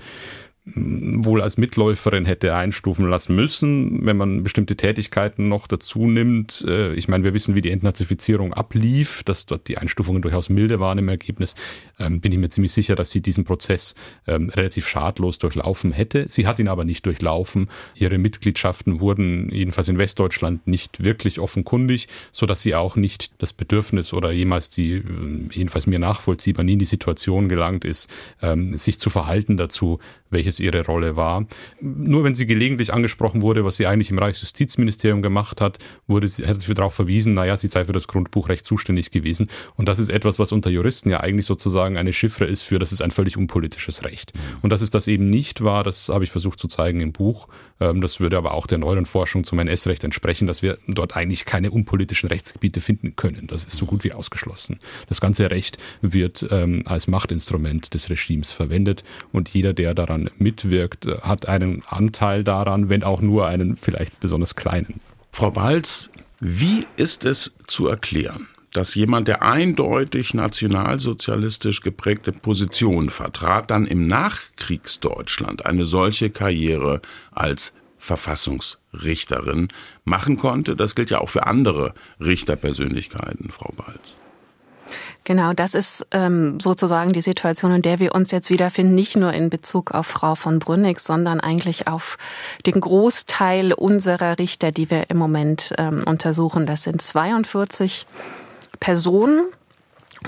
wohl 0.64 1.42
als 1.42 1.58
Mitläuferin 1.58 2.24
hätte 2.24 2.54
einstufen 2.54 3.08
lassen 3.10 3.34
müssen, 3.34 4.06
wenn 4.06 4.16
man 4.16 4.44
bestimmte 4.44 4.76
Tätigkeiten 4.76 5.48
noch 5.48 5.66
dazu 5.66 6.06
nimmt. 6.06 6.64
Äh, 6.68 6.94
ich 6.94 7.08
meine, 7.08 7.24
wir 7.24 7.34
wissen, 7.34 7.56
wie 7.56 7.62
die 7.62 7.72
Entnazifizierung 7.72 8.54
ablief, 8.54 9.24
dass 9.24 9.46
dort 9.46 9.66
die 9.66 9.78
Einstufungen 9.78 10.22
durchaus 10.22 10.50
milde 10.50 10.78
waren 10.78 10.98
im 10.98 11.08
Ergebnis. 11.08 11.56
Ähm, 11.98 12.20
bin 12.20 12.30
ich 12.30 12.38
mir 12.38 12.48
ziemlich 12.48 12.72
sicher, 12.72 12.94
dass 12.94 13.10
sie 13.10 13.20
diesen 13.20 13.44
Prozess 13.44 13.96
ähm, 14.28 14.50
relativ 14.50 14.86
schadlos 14.86 15.38
durchlaufen 15.38 15.90
hätte. 15.90 16.26
Sie 16.28 16.46
hat 16.46 16.60
ihn 16.60 16.68
aber 16.68 16.84
nicht 16.84 17.04
durchlaufen. 17.06 17.68
Ihre 17.96 18.18
Mitgliedschaften 18.18 19.00
wurden 19.00 19.50
jedenfalls 19.50 19.88
in 19.88 19.98
Westdeutschland 19.98 20.68
nicht 20.68 21.02
wirklich 21.02 21.40
offenkundig, 21.40 22.06
so 22.30 22.46
dass 22.46 22.62
sie 22.62 22.76
auch 22.76 22.94
nicht 22.94 23.32
das 23.38 23.52
Bedürfnis 23.52 24.12
oder 24.12 24.30
jemals 24.30 24.70
die, 24.70 24.92
äh, 24.92 25.02
jedenfalls 25.50 25.88
mir 25.88 25.98
nachvollziehbar, 25.98 26.64
nie 26.64 26.74
in 26.74 26.78
die 26.78 26.84
Situation 26.84 27.48
gelangt 27.48 27.84
ist, 27.84 28.08
ähm, 28.40 28.74
sich 28.74 29.00
zu 29.00 29.10
verhalten 29.10 29.56
dazu, 29.56 29.98
welches 30.30 30.51
welches 30.52 30.60
ihre 30.60 30.84
Rolle 30.84 31.16
war. 31.16 31.46
Nur 31.80 32.24
wenn 32.24 32.34
sie 32.34 32.46
gelegentlich 32.46 32.92
angesprochen 32.92 33.42
wurde, 33.42 33.64
was 33.64 33.76
sie 33.76 33.86
eigentlich 33.86 34.10
im 34.10 34.18
Reichsjustizministerium 34.18 35.22
gemacht 35.22 35.60
hat, 35.60 35.78
wurde 36.06 36.28
sie, 36.28 36.46
hat 36.46 36.60
sie 36.60 36.74
darauf 36.74 36.94
verwiesen, 36.94 37.34
naja, 37.34 37.56
sie 37.56 37.68
sei 37.68 37.84
für 37.84 37.92
das 37.92 38.08
Grundbuchrecht 38.08 38.64
zuständig 38.64 39.10
gewesen. 39.10 39.48
Und 39.76 39.88
das 39.88 39.98
ist 39.98 40.10
etwas, 40.10 40.38
was 40.38 40.52
unter 40.52 40.70
Juristen 40.70 41.10
ja 41.10 41.20
eigentlich 41.20 41.46
sozusagen 41.46 41.96
eine 41.96 42.12
Chiffre 42.12 42.44
ist 42.44 42.62
für, 42.62 42.78
das 42.78 42.92
ist 42.92 43.00
ein 43.00 43.10
völlig 43.10 43.36
unpolitisches 43.36 44.04
Recht. 44.04 44.32
Und 44.62 44.70
dass 44.70 44.82
es 44.82 44.90
das 44.90 45.08
eben 45.08 45.30
nicht 45.30 45.62
war, 45.62 45.84
das 45.84 46.08
habe 46.08 46.24
ich 46.24 46.30
versucht 46.30 46.58
zu 46.58 46.68
zeigen 46.68 47.00
im 47.00 47.12
Buch. 47.12 47.48
Ähm, 47.80 48.00
das 48.00 48.20
würde 48.20 48.36
aber 48.36 48.54
auch 48.54 48.66
der 48.66 48.78
neueren 48.78 49.06
Forschung 49.06 49.44
zum 49.44 49.58
NS-Recht 49.58 50.04
entsprechen, 50.04 50.46
dass 50.46 50.62
wir 50.62 50.78
dort 50.86 51.16
eigentlich 51.16 51.44
keine 51.44 51.70
unpolitischen 51.70 52.28
Rechtsgebiete 52.28 52.80
finden 52.80 53.16
können. 53.16 53.46
Das 53.46 53.64
ist 53.64 53.76
so 53.76 53.86
gut 53.86 54.04
wie 54.04 54.12
ausgeschlossen. 54.12 54.78
Das 55.08 55.20
ganze 55.20 55.50
Recht 55.50 55.78
wird 56.00 56.46
ähm, 56.50 56.82
als 56.86 57.08
Machtinstrument 57.08 57.94
des 57.94 58.10
Regimes 58.10 58.52
verwendet 58.52 59.04
und 59.32 59.48
jeder, 59.48 59.72
der 59.72 59.94
daran 59.94 60.30
mitwirkt, 60.42 61.06
hat 61.22 61.48
einen 61.48 61.82
Anteil 61.86 62.44
daran, 62.44 62.90
wenn 62.90 63.02
auch 63.02 63.20
nur 63.20 63.46
einen 63.46 63.76
vielleicht 63.76 64.20
besonders 64.20 64.54
kleinen. 64.56 65.00
Frau 65.32 65.50
Balz, 65.50 66.10
wie 66.40 66.86
ist 66.96 67.24
es 67.24 67.54
zu 67.66 67.86
erklären, 67.86 68.48
dass 68.72 68.94
jemand, 68.94 69.28
der 69.28 69.42
eindeutig 69.42 70.34
nationalsozialistisch 70.34 71.82
geprägte 71.82 72.32
Positionen 72.32 73.10
vertrat, 73.10 73.70
dann 73.70 73.86
im 73.86 74.06
Nachkriegsdeutschland 74.06 75.66
eine 75.66 75.84
solche 75.84 76.30
Karriere 76.30 77.00
als 77.30 77.74
Verfassungsrichterin 77.98 79.68
machen 80.04 80.36
konnte? 80.36 80.74
Das 80.74 80.94
gilt 80.94 81.10
ja 81.10 81.20
auch 81.20 81.30
für 81.30 81.46
andere 81.46 81.94
Richterpersönlichkeiten, 82.18 83.50
Frau 83.50 83.72
Balz. 83.76 84.16
Genau, 85.24 85.52
das 85.52 85.74
ist 85.74 86.06
ähm, 86.10 86.58
sozusagen 86.58 87.12
die 87.12 87.20
Situation, 87.20 87.72
in 87.72 87.82
der 87.82 88.00
wir 88.00 88.14
uns 88.14 88.32
jetzt 88.32 88.50
wiederfinden, 88.50 88.94
nicht 88.94 89.16
nur 89.16 89.32
in 89.32 89.50
Bezug 89.50 89.92
auf 89.92 90.08
Frau 90.08 90.34
von 90.34 90.58
Brünnig, 90.58 90.98
sondern 90.98 91.38
eigentlich 91.38 91.86
auf 91.86 92.18
den 92.66 92.80
Großteil 92.80 93.72
unserer 93.72 94.38
Richter, 94.38 94.72
die 94.72 94.90
wir 94.90 95.10
im 95.10 95.18
Moment 95.18 95.74
ähm, 95.78 96.02
untersuchen. 96.04 96.66
Das 96.66 96.82
sind 96.82 97.00
42 97.00 98.06
Personen 98.80 99.44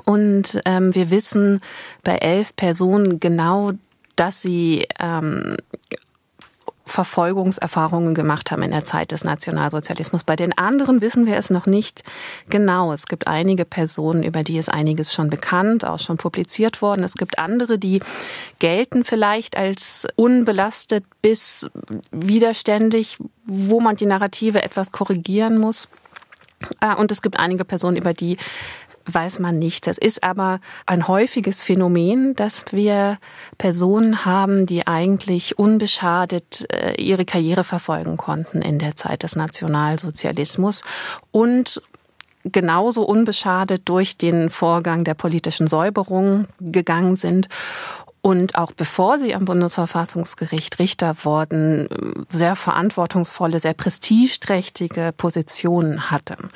und 0.05 0.61
ähm, 0.65 0.95
wir 0.95 1.11
wissen 1.11 1.61
bei 2.05 2.17
elf 2.19 2.55
Personen 2.55 3.19
genau, 3.19 3.73
dass 4.17 4.43
sie 4.43 4.87
ähm, 5.01 5.57
Verfolgungserfahrungen 6.87 8.15
gemacht 8.15 8.51
haben 8.51 8.63
in 8.63 8.71
der 8.71 8.85
Zeit 8.85 9.11
des 9.11 9.25
Nationalsozialismus. 9.25 10.23
Bei 10.25 10.37
den 10.37 10.57
anderen 10.57 11.01
wissen 11.01 11.27
wir 11.27 11.37
es 11.37 11.49
noch 11.49 11.67
nicht 11.67 12.03
genau. 12.51 12.93
Es 12.93 13.07
gibt 13.07 13.27
einige 13.27 13.65
Personen, 13.65 14.23
über 14.23 14.43
die 14.43 14.59
ist 14.59 14.69
einiges 14.69 15.13
schon 15.13 15.31
bekannt, 15.31 15.85
auch 15.85 15.99
schon 15.99 16.19
publiziert 16.19 16.83
worden. 16.83 17.03
Es 17.03 17.15
gibt 17.15 17.39
andere, 17.39 17.79
die 17.79 18.01
gelten 18.59 19.05
vielleicht 19.05 19.57
als 19.57 20.07
unbelastet 20.17 21.05
bis 21.23 21.71
widerständig, 22.11 23.19
wo 23.47 23.81
man 23.81 23.97
die 23.97 24.07
Narrative 24.07 24.63
etwas 24.63 24.93
korrigieren 24.93 25.59
muss. 25.59 25.89
Äh, 26.81 26.95
und 26.95 27.11
es 27.11 27.23
gibt 27.23 27.39
einige 27.39 27.65
Personen, 27.65 27.97
über 27.97 28.13
die 28.13 28.37
weiß 29.07 29.39
man 29.39 29.59
nichts. 29.59 29.87
Es 29.89 29.99
ist 29.99 30.23
aber 30.23 30.61
ein 30.87 31.09
häufiges 31.09 31.63
Phänomen, 31.63 32.35
dass 32.35 32.65
wir 32.73 33.19
Personen 33.59 34.25
haben, 34.25 34.67
die 34.67 34.87
eigentlich 34.87 35.59
unbeschadet 35.59 36.67
äh, 36.73 37.01
ihre 37.01 37.25
Karriere 37.25 37.65
verfolgen 37.65 38.17
konnten 38.17 38.63
in 38.63 38.79
der 38.79 38.97
Zeit 38.97 39.23
des 39.23 39.37
Nationalsozialismus 39.37 40.83
und 41.31 41.83
genauso 42.45 43.05
unbeschadet 43.05 43.83
durch 43.87 44.19
den 44.19 44.51
Vorgang 44.51 45.05
der 45.05 45.15
politischen 45.15 45.67
Säuberung 45.67 46.47
gegangen 46.61 47.17
sind 47.17 47.49
und 48.25 48.55
auch 48.55 48.73
bevor 48.73 49.19
sie 49.19 49.35
am 49.35 49.45
Bundesverfassungsgericht 49.45 50.79
Richter 50.79 51.15
wurden, 51.25 52.25
sehr 52.31 52.57
verantwortungsvolle, 52.57 53.61
sehr 53.61 53.75
prestigeträchtige 53.75 55.13
Positionen 55.15 56.11
hatten. 56.11 56.49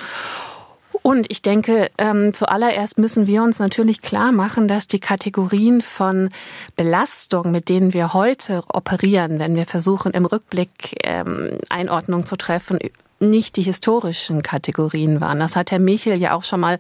Und 1.09 1.31
ich 1.31 1.41
denke, 1.41 1.89
ähm, 1.97 2.35
zuallererst 2.35 2.99
müssen 2.99 3.27
wir 3.27 3.43
uns 3.43 3.61
natürlich 3.61 4.03
klar 4.03 4.31
machen, 4.31 4.69
dass 4.69 4.89
die 4.89 5.01
Kategorien 5.01 5.81
von 5.81 6.29
Belastung, 6.77 7.51
mit 7.51 7.71
denen 7.71 7.95
wir 7.95 8.13
heute 8.13 8.63
operieren, 8.69 9.39
wenn 9.39 9.57
wir 9.57 9.65
versuchen, 9.65 10.13
im 10.13 10.27
Rückblick 10.27 10.99
ähm, 11.03 11.61
Einordnung 11.71 12.27
zu 12.27 12.37
treffen, 12.37 12.79
nicht 13.21 13.57
die 13.57 13.63
historischen 13.63 14.43
Kategorien 14.43 15.21
waren. 15.21 15.39
Das 15.39 15.57
hat 15.57 15.71
Herr 15.71 15.79
Michel 15.79 16.17
ja 16.17 16.35
auch 16.35 16.45
schon 16.45 16.61
mal 16.61 16.75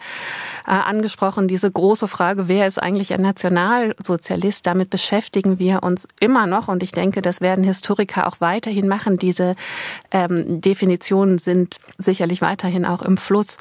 äh, 0.66 0.70
angesprochen, 0.70 1.48
diese 1.48 1.70
große 1.70 2.06
Frage, 2.06 2.48
wer 2.48 2.66
ist 2.66 2.80
eigentlich 2.80 3.12
ein 3.12 3.22
Nationalsozialist? 3.22 4.66
Damit 4.66 4.90
beschäftigen 4.90 5.58
wir 5.58 5.82
uns 5.82 6.06
immer 6.20 6.46
noch 6.46 6.68
und 6.68 6.82
ich 6.82 6.92
denke, 6.92 7.22
das 7.22 7.40
werden 7.40 7.64
Historiker 7.64 8.26
auch 8.26 8.40
weiterhin 8.40 8.88
machen. 8.88 9.16
Diese 9.16 9.56
ähm, 10.10 10.60
Definitionen 10.60 11.38
sind 11.38 11.76
sicherlich 11.96 12.40
weiterhin 12.40 12.84
auch 12.84 13.02
im 13.02 13.16
Fluss. 13.16 13.58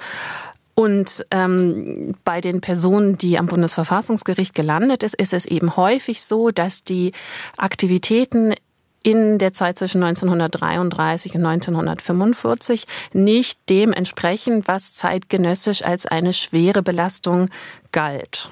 Und 0.80 1.26
ähm, 1.32 2.14
bei 2.24 2.40
den 2.40 2.62
Personen, 2.62 3.18
die 3.18 3.40
am 3.40 3.48
Bundesverfassungsgericht 3.48 4.54
gelandet 4.54 5.02
ist, 5.02 5.16
ist 5.16 5.34
es 5.34 5.48
eben 5.48 5.76
häufig 5.76 6.22
so, 6.22 6.52
dass 6.52 6.84
die 6.84 7.14
Aktivitäten 7.58 8.54
in 9.02 9.40
der 9.40 9.54
Zeit 9.54 9.80
zwischen 9.80 10.04
1933 10.04 11.34
und 11.34 11.46
1945 11.48 12.86
nicht 13.14 13.58
dem 13.72 13.92
entsprechen, 13.92 14.68
was 14.68 14.94
zeitgenössisch 14.94 15.84
als 15.84 16.06
eine 16.06 16.32
schwere 16.32 16.84
Belastung 16.84 17.50
galt. 17.92 18.52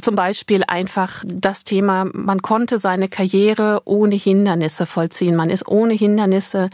Zum 0.00 0.14
Beispiel 0.14 0.64
einfach 0.68 1.24
das 1.26 1.64
Thema, 1.64 2.04
man 2.12 2.42
konnte 2.42 2.78
seine 2.78 3.08
Karriere 3.08 3.80
ohne 3.86 4.14
Hindernisse 4.14 4.84
vollziehen. 4.84 5.36
Man 5.36 5.48
ist 5.48 5.66
ohne 5.66 5.94
Hindernisse 5.94 6.68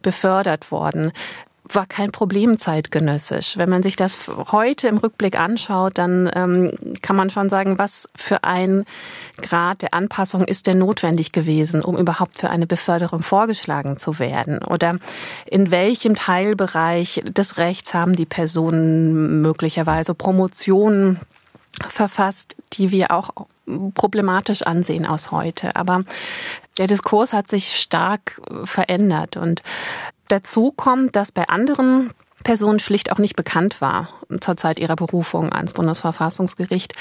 befördert 0.00 0.70
worden 0.70 1.10
war 1.68 1.86
kein 1.86 2.12
Problem 2.12 2.58
zeitgenössisch. 2.58 3.56
Wenn 3.56 3.70
man 3.70 3.82
sich 3.82 3.96
das 3.96 4.28
heute 4.52 4.88
im 4.88 4.98
Rückblick 4.98 5.38
anschaut, 5.38 5.96
dann 5.96 6.30
ähm, 6.34 6.72
kann 7.00 7.16
man 7.16 7.30
schon 7.30 7.48
sagen, 7.48 7.78
was 7.78 8.08
für 8.14 8.44
ein 8.44 8.84
Grad 9.40 9.82
der 9.82 9.94
Anpassung 9.94 10.44
ist 10.44 10.66
denn 10.66 10.78
notwendig 10.78 11.32
gewesen, 11.32 11.82
um 11.82 11.96
überhaupt 11.96 12.38
für 12.38 12.50
eine 12.50 12.66
Beförderung 12.66 13.22
vorgeschlagen 13.22 13.96
zu 13.96 14.18
werden? 14.18 14.58
Oder 14.58 14.96
in 15.46 15.70
welchem 15.70 16.14
Teilbereich 16.14 17.22
des 17.24 17.56
Rechts 17.56 17.94
haben 17.94 18.14
die 18.14 18.26
Personen 18.26 19.40
möglicherweise 19.40 20.14
Promotionen 20.14 21.18
verfasst, 21.88 22.56
die 22.74 22.90
wir 22.90 23.10
auch 23.10 23.30
problematisch 23.94 24.62
ansehen 24.62 25.06
aus 25.06 25.30
heute. 25.30 25.74
Aber 25.76 26.04
der 26.76 26.86
Diskurs 26.86 27.32
hat 27.32 27.48
sich 27.48 27.76
stark 27.76 28.40
verändert 28.64 29.36
und 29.36 29.62
Dazu 30.28 30.72
kommt, 30.72 31.16
dass 31.16 31.32
bei 31.32 31.48
anderen 31.48 32.10
Personen 32.44 32.78
schlicht 32.78 33.10
auch 33.10 33.18
nicht 33.18 33.36
bekannt 33.36 33.80
war 33.80 34.08
zur 34.40 34.56
Zeit 34.56 34.78
ihrer 34.78 34.96
Berufung 34.96 35.52
ans 35.52 35.72
Bundesverfassungsgericht, 35.72 36.92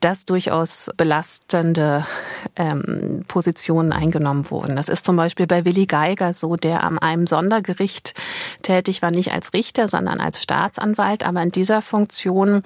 dass 0.00 0.26
durchaus 0.26 0.90
belastende 0.96 2.06
ähm, 2.54 3.24
Positionen 3.26 3.92
eingenommen 3.92 4.50
wurden. 4.50 4.76
Das 4.76 4.88
ist 4.88 5.06
zum 5.06 5.16
Beispiel 5.16 5.46
bei 5.46 5.64
Willi 5.64 5.86
Geiger 5.86 6.34
so, 6.34 6.56
der 6.56 6.84
an 6.84 6.98
einem 6.98 7.26
Sondergericht 7.26 8.14
tätig 8.62 9.00
war, 9.00 9.10
nicht 9.10 9.32
als 9.32 9.54
Richter, 9.54 9.88
sondern 9.88 10.20
als 10.20 10.42
Staatsanwalt, 10.42 11.26
aber 11.26 11.42
in 11.42 11.50
dieser 11.50 11.80
Funktion 11.80 12.62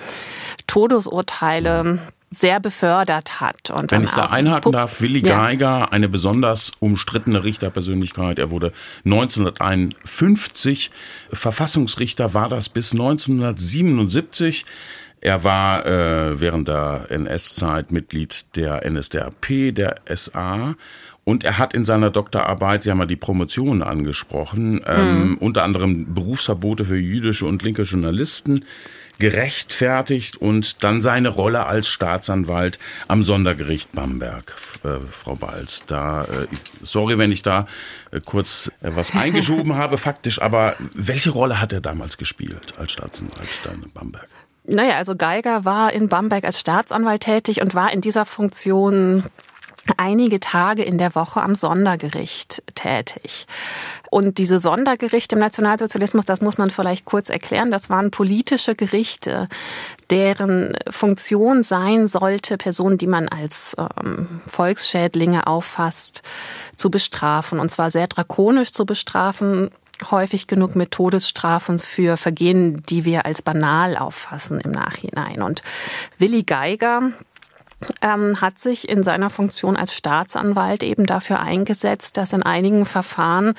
Todesurteile 0.66 2.00
sehr 2.34 2.60
befördert 2.60 3.40
hat. 3.40 3.70
Und 3.70 3.90
Wenn 3.90 4.04
ich 4.04 4.10
da 4.10 4.26
einhaken 4.26 4.72
darf, 4.72 5.00
Willi 5.00 5.22
Geiger, 5.22 5.92
eine 5.92 6.08
besonders 6.08 6.72
umstrittene 6.80 7.44
Richterpersönlichkeit. 7.44 8.38
Er 8.38 8.50
wurde 8.50 8.72
1951 9.04 10.90
Verfassungsrichter, 11.32 12.34
war 12.34 12.48
das 12.48 12.68
bis 12.68 12.92
1977. 12.92 14.66
Er 15.20 15.42
war 15.42 15.86
äh, 15.86 16.40
während 16.40 16.68
der 16.68 17.06
NS-Zeit 17.08 17.92
Mitglied 17.92 18.56
der 18.56 18.88
NSDAP, 18.88 19.74
der 19.74 19.96
SA 20.14 20.74
und 21.24 21.42
er 21.42 21.58
hat 21.58 21.72
in 21.72 21.84
seiner 21.84 22.10
Doktorarbeit, 22.10 22.82
Sie 22.82 22.90
haben 22.90 23.00
ja 23.00 23.06
die 23.06 23.16
Promotion 23.16 23.82
angesprochen, 23.82 24.82
ähm, 24.86 25.30
mhm. 25.30 25.38
unter 25.38 25.62
anderem 25.62 26.12
Berufsverbote 26.12 26.84
für 26.84 26.98
jüdische 26.98 27.46
und 27.46 27.62
linke 27.62 27.82
Journalisten 27.82 28.66
gerechtfertigt 29.18 30.36
und 30.36 30.82
dann 30.82 31.02
seine 31.02 31.28
Rolle 31.28 31.66
als 31.66 31.88
Staatsanwalt 31.88 32.78
am 33.08 33.22
Sondergericht 33.22 33.92
Bamberg, 33.92 34.54
äh, 34.84 34.98
Frau 35.10 35.36
Balz. 35.36 35.84
Da, 35.86 36.24
äh, 36.24 36.46
sorry, 36.82 37.18
wenn 37.18 37.32
ich 37.32 37.42
da 37.42 37.66
äh, 38.10 38.20
kurz 38.20 38.70
äh, 38.82 38.90
was 38.94 39.10
eingeschoben 39.14 39.76
habe, 39.76 39.98
faktisch, 39.98 40.40
aber 40.40 40.76
welche 40.94 41.30
Rolle 41.30 41.60
hat 41.60 41.72
er 41.72 41.80
damals 41.80 42.16
gespielt 42.16 42.74
als 42.78 42.92
Staatsanwalt 42.92 43.48
dann 43.64 43.82
in 43.82 43.92
Bamberg? 43.92 44.28
Naja, 44.66 44.96
also 44.96 45.14
Geiger 45.14 45.64
war 45.66 45.92
in 45.92 46.08
Bamberg 46.08 46.44
als 46.44 46.58
Staatsanwalt 46.58 47.22
tätig 47.22 47.60
und 47.60 47.74
war 47.74 47.92
in 47.92 48.00
dieser 48.00 48.24
Funktion 48.24 49.24
einige 49.96 50.40
Tage 50.40 50.82
in 50.82 50.98
der 50.98 51.14
Woche 51.14 51.42
am 51.42 51.54
Sondergericht 51.54 52.62
tätig. 52.74 53.46
Und 54.10 54.38
diese 54.38 54.60
Sondergerichte 54.60 55.34
im 55.34 55.40
Nationalsozialismus, 55.40 56.24
das 56.24 56.40
muss 56.40 56.58
man 56.58 56.70
vielleicht 56.70 57.04
kurz 57.04 57.30
erklären, 57.30 57.70
das 57.70 57.90
waren 57.90 58.10
politische 58.10 58.74
Gerichte, 58.74 59.48
deren 60.10 60.76
Funktion 60.88 61.62
sein 61.62 62.06
sollte, 62.06 62.56
Personen, 62.56 62.98
die 62.98 63.06
man 63.06 63.28
als 63.28 63.76
ähm, 64.00 64.40
Volksschädlinge 64.46 65.46
auffasst, 65.46 66.22
zu 66.76 66.90
bestrafen. 66.90 67.58
Und 67.58 67.70
zwar 67.70 67.90
sehr 67.90 68.06
drakonisch 68.06 68.72
zu 68.72 68.86
bestrafen, 68.86 69.70
häufig 70.10 70.46
genug 70.46 70.74
mit 70.74 70.90
Todesstrafen 70.90 71.78
für 71.78 72.16
Vergehen, 72.16 72.82
die 72.88 73.04
wir 73.04 73.26
als 73.26 73.42
banal 73.42 73.96
auffassen 73.96 74.60
im 74.60 74.70
Nachhinein. 74.70 75.42
Und 75.42 75.62
Willi 76.18 76.42
Geiger, 76.42 77.12
ähm, 78.02 78.40
hat 78.40 78.58
sich 78.58 78.88
in 78.88 79.02
seiner 79.02 79.30
Funktion 79.30 79.76
als 79.76 79.94
Staatsanwalt 79.94 80.82
eben 80.82 81.06
dafür 81.06 81.40
eingesetzt, 81.40 82.16
dass 82.16 82.32
in 82.32 82.42
einigen 82.42 82.86
Verfahren 82.86 83.54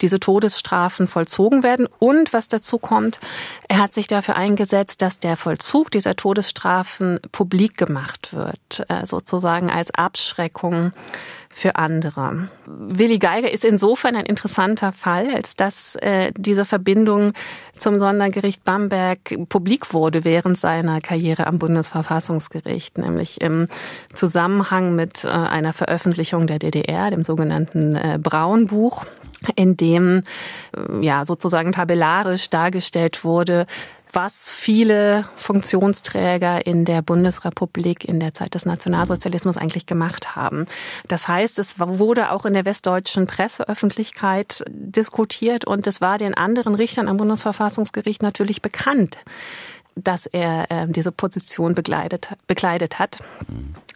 diese 0.00 0.20
Todesstrafen 0.20 1.08
vollzogen 1.08 1.62
werden. 1.62 1.88
Und 1.98 2.32
was 2.32 2.48
dazu 2.48 2.78
kommt, 2.78 3.20
er 3.68 3.78
hat 3.78 3.94
sich 3.94 4.06
dafür 4.06 4.36
eingesetzt, 4.36 5.02
dass 5.02 5.20
der 5.20 5.36
Vollzug 5.36 5.90
dieser 5.90 6.16
Todesstrafen 6.16 7.20
publik 7.32 7.76
gemacht 7.76 8.32
wird, 8.32 8.84
äh, 8.88 9.06
sozusagen 9.06 9.70
als 9.70 9.92
Abschreckung 9.94 10.92
für 11.56 11.76
andere. 11.76 12.50
Willi 12.66 13.18
Geiger 13.18 13.50
ist 13.50 13.64
insofern 13.64 14.14
ein 14.14 14.26
interessanter 14.26 14.92
Fall, 14.92 15.34
als 15.34 15.56
dass 15.56 15.96
äh, 15.96 16.30
diese 16.36 16.66
Verbindung 16.66 17.32
zum 17.78 17.98
Sondergericht 17.98 18.62
Bamberg 18.62 19.18
publik 19.48 19.94
wurde 19.94 20.22
während 20.24 20.58
seiner 20.58 21.00
Karriere 21.00 21.46
am 21.46 21.58
Bundesverfassungsgericht, 21.58 22.98
nämlich 22.98 23.40
im 23.40 23.68
Zusammenhang 24.12 24.96
mit 24.96 25.24
äh, 25.24 25.28
einer 25.28 25.72
Veröffentlichung 25.72 26.46
der 26.46 26.58
DDR, 26.58 27.08
dem 27.08 27.24
sogenannten 27.24 27.96
äh, 27.96 28.18
Braunbuch 28.22 29.06
in 29.54 29.78
dem 29.78 30.24
äh, 30.76 31.04
ja 31.04 31.24
sozusagen 31.24 31.72
tabellarisch 31.72 32.50
dargestellt 32.50 33.24
wurde, 33.24 33.66
was 34.16 34.48
viele 34.48 35.28
Funktionsträger 35.36 36.66
in 36.66 36.86
der 36.86 37.02
Bundesrepublik 37.02 38.06
in 38.06 38.18
der 38.18 38.32
Zeit 38.32 38.54
des 38.54 38.64
Nationalsozialismus 38.64 39.58
eigentlich 39.58 39.84
gemacht 39.84 40.34
haben. 40.34 40.64
Das 41.06 41.28
heißt, 41.28 41.58
es 41.58 41.78
wurde 41.78 42.32
auch 42.32 42.46
in 42.46 42.54
der 42.54 42.64
westdeutschen 42.64 43.26
Presseöffentlichkeit 43.26 44.64
diskutiert 44.70 45.66
und 45.66 45.86
es 45.86 46.00
war 46.00 46.16
den 46.16 46.32
anderen 46.32 46.74
Richtern 46.74 47.08
am 47.08 47.18
Bundesverfassungsgericht 47.18 48.22
natürlich 48.22 48.62
bekannt 48.62 49.18
dass 49.98 50.26
er 50.26 50.70
äh, 50.70 50.86
diese 50.86 51.10
Position 51.10 51.74
begleitet, 51.74 52.28
bekleidet 52.46 52.98
hat. 52.98 53.20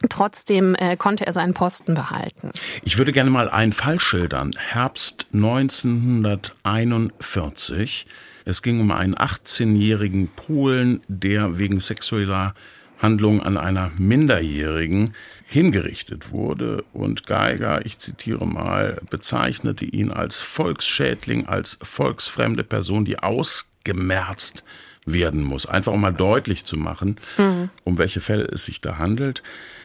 Trotzdem 0.08 0.74
äh, 0.76 0.96
konnte 0.96 1.26
er 1.26 1.34
seinen 1.34 1.52
Posten 1.52 1.92
behalten. 1.92 2.52
Ich 2.84 2.96
würde 2.96 3.12
gerne 3.12 3.28
mal 3.28 3.50
einen 3.50 3.74
Fall 3.74 4.00
schildern. 4.00 4.52
Herbst 4.56 5.26
1941 5.34 8.06
es 8.50 8.62
ging 8.62 8.80
um 8.80 8.90
einen 8.90 9.14
18-jährigen 9.14 10.28
Polen, 10.28 11.00
der 11.08 11.58
wegen 11.58 11.80
sexueller 11.80 12.54
Handlung 12.98 13.42
an 13.42 13.56
einer 13.56 13.90
Minderjährigen 13.96 15.14
hingerichtet 15.46 16.32
wurde. 16.32 16.84
Und 16.92 17.26
Geiger, 17.26 17.86
ich 17.86 17.98
zitiere 17.98 18.46
mal, 18.46 19.00
bezeichnete 19.08 19.84
ihn 19.84 20.10
als 20.10 20.40
Volksschädling, 20.40 21.46
als 21.46 21.78
volksfremde 21.82 22.64
Person, 22.64 23.04
die 23.04 23.18
ausgemerzt 23.18 24.64
werden 25.06 25.42
muss. 25.42 25.66
Einfach 25.66 25.92
um 25.92 26.00
mal 26.02 26.12
deutlich 26.12 26.66
zu 26.66 26.76
machen, 26.76 27.16
mhm. 27.38 27.70
um 27.84 27.98
welche 27.98 28.20
Fälle 28.20 28.44
es 28.44 28.66
sich 28.66 28.80
da 28.80 28.98
handelt. 28.98 29.42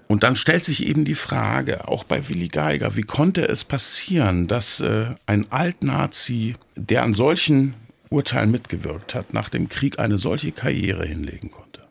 Und 0.07 0.23
dann 0.23 0.35
stellt 0.35 0.65
sich 0.65 0.85
eben 0.85 1.05
die 1.05 1.15
Frage, 1.15 1.87
auch 1.87 2.03
bei 2.03 2.29
Willi 2.29 2.47
Geiger, 2.47 2.95
wie 2.95 3.03
konnte 3.03 3.47
es 3.47 3.63
passieren, 3.63 4.47
dass 4.47 4.81
äh, 4.81 5.15
ein 5.25 5.51
Altnazi, 5.51 6.55
der 6.75 7.03
an 7.03 7.13
solchen 7.13 7.73
Urteil 8.15 8.47
mitgewirkt 8.47 9.13
hat, 9.13 9.33
nach 9.33 9.49
dem 9.49 9.69
Krieg 9.69 9.99
eine 9.99 10.17
solche 10.17 10.51
Karriere 10.51 11.05
hinlegen 11.05 11.51
konnte? 11.51 11.81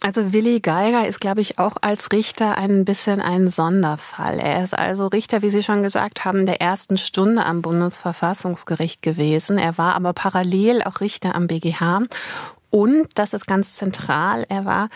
Also 0.00 0.32
Willi 0.32 0.60
Geiger 0.60 1.06
ist, 1.06 1.20
glaube 1.20 1.40
ich, 1.40 1.60
auch 1.60 1.76
als 1.80 2.10
Richter 2.12 2.56
ein 2.56 2.84
bisschen 2.84 3.20
ein 3.20 3.50
Sonderfall. 3.50 4.40
Er 4.40 4.64
ist 4.64 4.76
also 4.76 5.06
Richter, 5.06 5.42
wie 5.42 5.50
Sie 5.50 5.62
schon 5.62 5.82
gesagt 5.82 6.24
haben, 6.24 6.44
der 6.44 6.60
ersten 6.60 6.98
Stunde 6.98 7.44
am 7.44 7.62
Bundesverfassungsgericht 7.62 9.02
gewesen. 9.02 9.58
Er 9.58 9.78
war 9.78 9.94
aber 9.94 10.12
parallel 10.12 10.82
auch 10.82 11.00
Richter 11.00 11.36
am 11.36 11.46
BGH 11.46 12.02
und, 12.72 13.06
das 13.16 13.34
ist 13.34 13.46
ganz 13.46 13.76
zentral, 13.76 14.46
er 14.48 14.64
war 14.64 14.88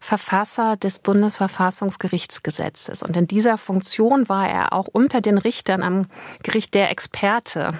Verfasser 0.00 0.76
des 0.76 1.00
Bundesverfassungsgerichtsgesetzes. 1.00 3.02
Und 3.02 3.16
in 3.16 3.26
dieser 3.26 3.58
Funktion 3.58 4.28
war 4.28 4.48
er 4.48 4.72
auch 4.72 4.86
unter 4.86 5.20
den 5.20 5.38
Richtern 5.38 5.82
am 5.82 6.06
Gericht 6.44 6.74
der 6.74 6.92
Experte 6.92 7.74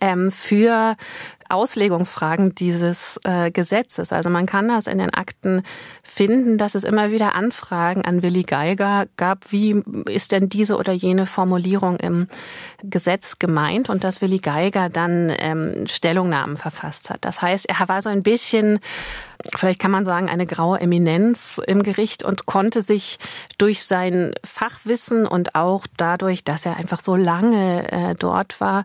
ähm, 0.00 0.30
für 0.30 0.94
Auslegungsfragen 1.50 2.54
dieses 2.54 3.20
äh, 3.24 3.50
Gesetzes. 3.50 4.12
Also 4.12 4.30
man 4.30 4.46
kann 4.46 4.68
das 4.68 4.86
in 4.86 4.98
den 4.98 5.12
Akten 5.12 5.62
finden, 6.02 6.58
dass 6.58 6.74
es 6.74 6.84
immer 6.84 7.10
wieder 7.10 7.34
Anfragen 7.34 8.04
an 8.04 8.22
Willi 8.22 8.42
Geiger 8.42 9.06
gab, 9.16 9.52
wie 9.52 9.82
ist 10.08 10.32
denn 10.32 10.48
diese 10.48 10.76
oder 10.76 10.92
jene 10.92 11.26
Formulierung 11.26 11.96
im 11.96 12.28
Gesetz 12.82 13.38
gemeint 13.38 13.90
und 13.90 14.04
dass 14.04 14.20
Willi 14.20 14.38
Geiger 14.38 14.88
dann 14.88 15.32
ähm, 15.38 15.86
Stellungnahmen 15.86 16.56
verfasst 16.56 17.10
hat. 17.10 17.24
Das 17.24 17.42
heißt, 17.42 17.68
er 17.68 17.88
war 17.88 18.02
so 18.02 18.08
ein 18.08 18.22
bisschen 18.22 18.80
vielleicht 19.56 19.80
kann 19.80 19.90
man 19.90 20.04
sagen, 20.04 20.28
eine 20.28 20.46
graue 20.46 20.80
Eminenz 20.80 21.60
im 21.66 21.82
Gericht 21.82 22.22
und 22.22 22.46
konnte 22.46 22.82
sich 22.82 23.18
durch 23.58 23.84
sein 23.84 24.32
Fachwissen 24.44 25.26
und 25.26 25.54
auch 25.54 25.86
dadurch, 25.96 26.44
dass 26.44 26.66
er 26.66 26.76
einfach 26.76 27.00
so 27.00 27.16
lange 27.16 27.90
äh, 27.90 28.14
dort 28.14 28.60
war, 28.60 28.84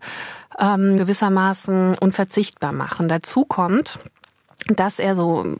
ähm, 0.60 0.98
gewissermaßen 0.98 1.98
unverzichtbar 1.98 2.72
machen. 2.72 3.08
Dazu 3.08 3.46
kommt, 3.46 4.00
dass 4.68 5.00
er 5.00 5.16
so 5.16 5.58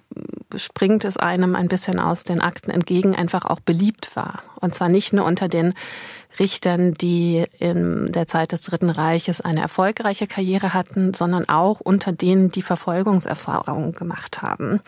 springt 0.56 1.04
es 1.06 1.18
einem 1.18 1.56
ein 1.56 1.68
bisschen 1.68 2.00
aus 2.00 2.24
den 2.24 2.42
Akten 2.42 2.72
entgegen, 2.72 3.16
einfach 3.16 3.46
auch 3.46 3.60
beliebt 3.60 4.16
war. 4.16 4.44
Und 4.60 4.74
zwar 4.74 4.90
nicht 4.90 5.14
nur 5.14 5.26
unter 5.26 5.48
den 5.48 5.74
Richtern, 6.40 6.94
die 6.94 7.46
in 7.60 8.12
der 8.12 8.28
Zeit 8.28 8.52
des 8.52 8.62
Dritten 8.62 8.90
Reiches 8.90 9.42
eine 9.42 9.62
erfolgreiche 9.62 10.28
Karriere 10.28 10.74
hatten, 10.74 11.14
sondern 11.14 11.48
auch 11.50 11.80
unter 11.80 12.12
denen, 12.12 12.50
die 12.50 12.62
Verfolgungserfahrungen 12.62 13.94
gemacht 13.94 14.42
haben. 14.42 14.82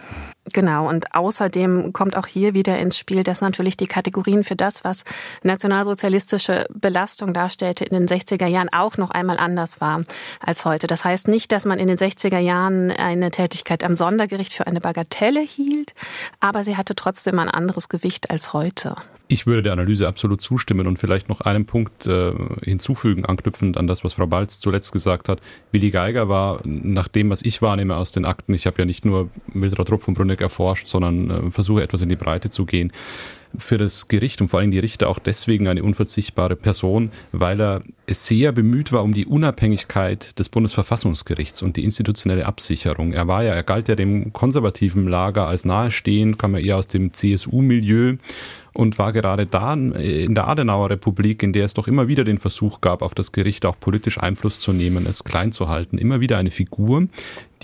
Genau, 0.53 0.87
und 0.87 1.13
außerdem 1.13 1.91
kommt 1.93 2.15
auch 2.15 2.27
hier 2.27 2.53
wieder 2.53 2.77
ins 2.79 2.97
Spiel, 2.97 3.23
dass 3.23 3.41
natürlich 3.41 3.75
die 3.77 3.87
Kategorien 3.87 4.43
für 4.43 4.55
das, 4.55 4.83
was 4.83 5.03
nationalsozialistische 5.43 6.65
Belastung 6.73 7.33
darstellte, 7.33 7.83
in 7.85 7.93
den 7.93 8.07
60er 8.07 8.47
Jahren 8.47 8.69
auch 8.71 8.97
noch 8.97 9.11
einmal 9.11 9.37
anders 9.37 9.81
war 9.81 10.03
als 10.39 10.63
heute. 10.65 10.87
Das 10.87 11.03
heißt 11.03 11.27
nicht, 11.27 11.51
dass 11.51 11.65
man 11.65 11.79
in 11.79 11.87
den 11.87 11.97
60er 11.97 12.39
Jahren 12.39 12.91
eine 12.91 13.31
Tätigkeit 13.31 13.83
am 13.83 13.95
Sondergericht 13.95 14.53
für 14.53 14.67
eine 14.67 14.79
Bagatelle 14.79 15.41
hielt, 15.41 15.93
aber 16.39 16.63
sie 16.63 16.77
hatte 16.77 16.95
trotzdem 16.95 17.39
ein 17.39 17.49
anderes 17.49 17.89
Gewicht 17.89 18.31
als 18.31 18.53
heute. 18.53 18.95
Ich 19.29 19.45
würde 19.45 19.61
der 19.61 19.73
Analyse 19.73 20.07
absolut 20.07 20.41
zustimmen 20.41 20.87
und 20.87 20.97
vielleicht 20.97 21.27
noch 21.27 21.41
einen 21.41 21.65
Punkt 21.65 22.07
äh, 22.07 22.31
hinzufügen, 22.63 23.25
anknüpfend 23.25 23.75
an 23.75 23.85
das, 23.85 24.03
was 24.03 24.13
Frau 24.13 24.25
Balz 24.25 24.59
zuletzt 24.59 24.93
gesagt 24.93 25.27
hat. 25.27 25.41
Willi 25.71 25.91
Geiger 25.91 26.29
war, 26.29 26.61
nach 26.63 27.09
dem, 27.09 27.29
was 27.29 27.41
ich 27.41 27.61
wahrnehme 27.61 27.97
aus 27.97 28.13
den 28.13 28.23
Akten, 28.23 28.53
ich 28.53 28.65
habe 28.67 28.77
ja 28.79 28.85
nicht 28.85 29.03
nur 29.03 29.29
Mildred 29.53 29.91
Rupp 29.91 30.03
von 30.03 30.13
Brunneck 30.13 30.39
erforscht, 30.39 30.87
sondern 30.87 31.29
äh, 31.29 31.51
versuche 31.51 31.83
etwas 31.83 32.01
in 32.01 32.09
die 32.09 32.15
Breite 32.15 32.49
zu 32.49 32.65
gehen, 32.65 32.93
für 33.57 33.77
das 33.77 34.07
Gericht 34.07 34.41
und 34.41 34.49
vor 34.49 34.59
allem 34.59 34.71
die 34.71 34.79
Richter 34.79 35.09
auch 35.09 35.19
deswegen 35.19 35.67
eine 35.67 35.83
unverzichtbare 35.83 36.55
Person, 36.55 37.11
weil 37.31 37.59
er 37.61 37.81
sehr 38.09 38.51
bemüht 38.51 38.91
war 38.91 39.03
um 39.03 39.13
die 39.13 39.25
Unabhängigkeit 39.25 40.37
des 40.37 40.49
Bundesverfassungsgerichts 40.49 41.61
und 41.61 41.77
die 41.77 41.83
institutionelle 41.83 42.45
Absicherung. 42.45 43.13
Er 43.13 43.27
war 43.27 43.43
ja, 43.43 43.53
er 43.53 43.63
galt 43.63 43.87
ja 43.87 43.95
dem 43.95 44.33
konservativen 44.33 45.07
Lager 45.07 45.47
als 45.47 45.65
nahestehend, 45.65 46.37
kam 46.37 46.55
ja 46.55 46.59
eher 46.59 46.77
aus 46.77 46.87
dem 46.87 47.13
CSU-Milieu 47.13 48.17
und 48.77 48.99
war 48.99 49.11
gerade 49.11 49.47
da 49.47 49.73
in 49.73 50.35
der 50.35 50.47
Adenauer 50.47 50.91
Republik, 50.91 51.41
in 51.41 51.51
der 51.51 51.65
es 51.65 51.73
doch 51.73 51.87
immer 51.87 52.07
wieder 52.07 52.23
den 52.23 52.37
Versuch 52.37 52.79
gab, 52.79 53.01
auf 53.01 53.15
das 53.15 53.31
Gericht 53.31 53.65
auch 53.65 53.79
politisch 53.79 54.19
Einfluss 54.19 54.59
zu 54.59 54.71
nehmen, 54.71 55.07
es 55.07 55.23
klein 55.23 55.51
zu 55.51 55.67
halten, 55.67 55.97
immer 55.97 56.19
wieder 56.19 56.37
eine 56.37 56.51
Figur, 56.51 57.07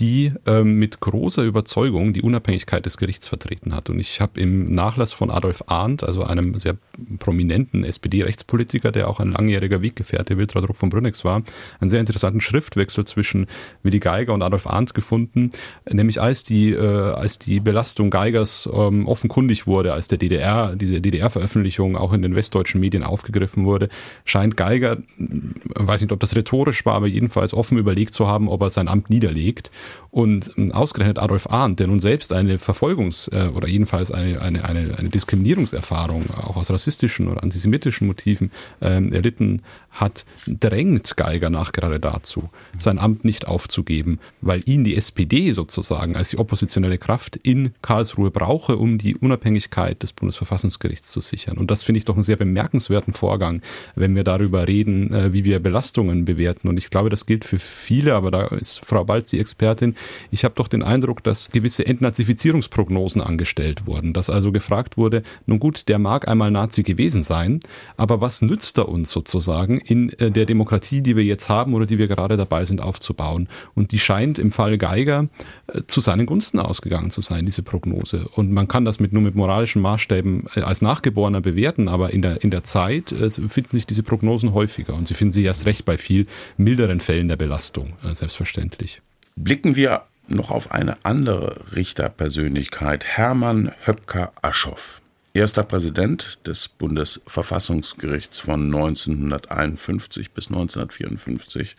die 0.00 0.32
ähm, 0.46 0.78
mit 0.78 1.00
großer 1.00 1.42
Überzeugung 1.42 2.12
die 2.12 2.22
Unabhängigkeit 2.22 2.84
des 2.84 2.96
Gerichts 2.96 3.28
vertreten 3.28 3.74
hat. 3.74 3.90
Und 3.90 4.00
ich 4.00 4.20
habe 4.20 4.40
im 4.40 4.74
Nachlass 4.74 5.12
von 5.12 5.30
Adolf 5.30 5.64
Arndt, 5.66 6.02
also 6.02 6.24
einem 6.24 6.58
sehr 6.58 6.76
prominenten 7.18 7.84
SPD-Rechtspolitiker, 7.84 8.92
der 8.92 9.08
auch 9.08 9.20
ein 9.20 9.32
langjähriger 9.32 9.82
Weggefährte 9.82 10.36
Wiltrud 10.36 10.68
Rupp 10.68 10.76
von 10.76 10.90
Brünnex 10.90 11.24
war, 11.24 11.42
einen 11.80 11.90
sehr 11.90 12.00
interessanten 12.00 12.40
Schriftwechsel 12.40 13.04
zwischen 13.04 13.46
Willi 13.82 14.00
Geiger 14.00 14.34
und 14.34 14.42
Adolf 14.42 14.66
Arndt 14.66 14.94
gefunden, 14.94 15.50
nämlich 15.90 16.20
als 16.20 16.42
die, 16.42 16.72
äh, 16.72 16.80
als 16.80 17.38
die 17.38 17.60
Belastung 17.60 18.10
Geigers 18.10 18.68
ähm, 18.72 19.06
offenkundig 19.06 19.66
wurde, 19.66 19.92
als 19.92 20.08
der 20.08 20.18
DDR, 20.18 20.74
diese 20.76 21.00
DDR-Veröffentlichung 21.00 21.96
auch 21.96 22.12
in 22.12 22.22
den 22.22 22.34
westdeutschen 22.34 22.80
Medien 22.80 23.02
aufgegriffen 23.02 23.64
wurde, 23.64 23.88
scheint 24.24 24.56
Geiger, 24.56 24.98
weiß 25.18 26.00
nicht, 26.00 26.12
ob 26.12 26.20
das 26.20 26.34
rhetorisch 26.34 26.84
war, 26.84 26.94
aber 26.94 27.06
jedenfalls 27.06 27.54
offen 27.54 27.78
überlegt 27.78 28.14
zu 28.14 28.26
haben, 28.26 28.48
ob 28.48 28.62
er 28.62 28.70
sein 28.70 28.88
Amt 28.88 29.10
niederlegt 29.10 29.70
Und 30.10 30.52
ähm, 30.56 30.70
ausgerechnet 30.70 31.18
Adolf 31.18 31.48
Arndt, 31.50 31.80
der 31.80 31.88
nun 31.88 31.98
selbst 31.98 32.32
eine 32.32 32.58
Verfolgungs- 32.58 33.32
äh, 33.32 33.48
oder 33.48 33.66
jedenfalls 33.66 34.12
eine, 34.12 34.40
eine, 34.40 34.64
eine, 34.64 34.96
eine 34.96 35.08
Diskriminierungserfahrung 35.08 36.30
auch 36.30 36.56
aus 36.56 36.70
rassistischen 36.70 37.28
oder 37.28 37.42
antisemitischen 37.42 38.06
Motiven 38.06 38.52
ähm, 38.80 39.12
erlitten 39.12 39.62
hat, 39.94 40.24
drängt 40.46 41.16
Geiger 41.16 41.50
nach 41.50 41.72
gerade 41.72 41.98
dazu, 41.98 42.50
sein 42.78 42.98
Amt 42.98 43.24
nicht 43.24 43.46
aufzugeben, 43.46 44.18
weil 44.40 44.62
ihn 44.66 44.84
die 44.84 44.96
SPD 44.96 45.52
sozusagen 45.52 46.16
als 46.16 46.30
die 46.30 46.38
oppositionelle 46.38 46.98
Kraft 46.98 47.36
in 47.36 47.72
Karlsruhe 47.80 48.30
brauche, 48.30 48.76
um 48.76 48.98
die 48.98 49.16
Unabhängigkeit 49.16 50.02
des 50.02 50.12
Bundesverfassungsgerichts 50.12 51.10
zu 51.10 51.20
sichern. 51.20 51.58
Und 51.58 51.70
das 51.70 51.82
finde 51.82 51.98
ich 51.98 52.04
doch 52.04 52.14
einen 52.14 52.24
sehr 52.24 52.36
bemerkenswerten 52.36 53.14
Vorgang, 53.14 53.62
wenn 53.94 54.16
wir 54.16 54.24
darüber 54.24 54.66
reden, 54.66 55.12
äh, 55.12 55.32
wie 55.32 55.44
wir 55.44 55.60
Belastungen 55.60 56.24
bewerten. 56.24 56.68
Und 56.68 56.78
ich 56.78 56.90
glaube, 56.90 57.10
das 57.10 57.26
gilt 57.26 57.44
für 57.44 57.58
viele, 57.58 58.14
aber 58.14 58.30
da 58.30 58.46
ist 58.48 58.84
Frau 58.84 59.04
Balz 59.04 59.28
die 59.28 59.38
Expertin. 59.38 59.94
Ich 60.30 60.44
habe 60.44 60.54
doch 60.56 60.68
den 60.68 60.82
Eindruck, 60.82 61.22
dass 61.22 61.50
gewisse 61.50 61.86
Entnazifizierungsprognosen 61.86 63.22
angestellt 63.22 63.86
wurden, 63.86 64.12
dass 64.12 64.28
also 64.28 64.50
gefragt 64.50 64.96
wurde, 64.96 65.22
nun 65.46 65.60
gut, 65.60 65.88
der 65.88 65.98
mag 65.98 66.26
einmal 66.26 66.50
Nazi 66.50 66.82
gewesen 66.82 67.22
sein, 67.22 67.60
aber 67.96 68.20
was 68.20 68.42
nützt 68.42 68.78
er 68.78 68.88
uns 68.88 69.10
sozusagen 69.10 69.80
in 69.84 70.10
äh, 70.18 70.30
der 70.30 70.46
Demokratie, 70.46 71.02
die 71.02 71.16
wir 71.16 71.24
jetzt 71.24 71.48
haben 71.48 71.74
oder 71.74 71.86
die 71.86 71.98
wir 71.98 72.08
gerade 72.08 72.36
dabei 72.36 72.64
sind 72.64 72.80
aufzubauen? 72.80 73.48
Und 73.74 73.92
die 73.92 73.98
scheint 73.98 74.38
im 74.38 74.52
Fall 74.52 74.78
Geiger 74.78 75.28
äh, 75.66 75.82
zu 75.86 76.00
seinen 76.00 76.26
Gunsten 76.26 76.58
ausgegangen 76.58 77.10
zu 77.10 77.20
sein, 77.20 77.46
diese 77.46 77.62
Prognose. 77.62 78.28
Und 78.34 78.52
man 78.52 78.68
kann 78.68 78.84
das 78.84 79.00
mit, 79.00 79.12
nur 79.12 79.22
mit 79.22 79.34
moralischen 79.34 79.82
Maßstäben 79.82 80.48
als 80.54 80.82
Nachgeborener 80.82 81.40
bewerten, 81.40 81.88
aber 81.88 82.12
in 82.12 82.22
der, 82.22 82.42
in 82.42 82.50
der 82.50 82.64
Zeit 82.64 83.14
finden 83.48 83.70
sich 83.70 83.86
diese 83.86 84.02
Prognosen 84.02 84.54
häufiger 84.54 84.94
und 84.94 85.08
sie 85.08 85.14
finden 85.14 85.32
sich 85.32 85.44
erst 85.44 85.66
recht 85.66 85.84
bei 85.84 85.98
viel 85.98 86.26
milderen 86.56 87.00
Fällen 87.00 87.28
der 87.28 87.36
Belastung, 87.36 87.94
selbstverständlich. 88.12 89.00
Blicken 89.36 89.76
wir 89.76 90.02
noch 90.28 90.50
auf 90.50 90.72
eine 90.72 90.96
andere 91.04 91.56
Richterpersönlichkeit, 91.74 93.04
Hermann 93.04 93.72
Höpker-Aschoff. 93.84 95.02
Erster 95.36 95.64
Präsident 95.64 96.38
des 96.46 96.68
Bundesverfassungsgerichts 96.68 98.38
von 98.38 98.72
1951 98.72 100.30
bis 100.30 100.46
1954. 100.46 101.74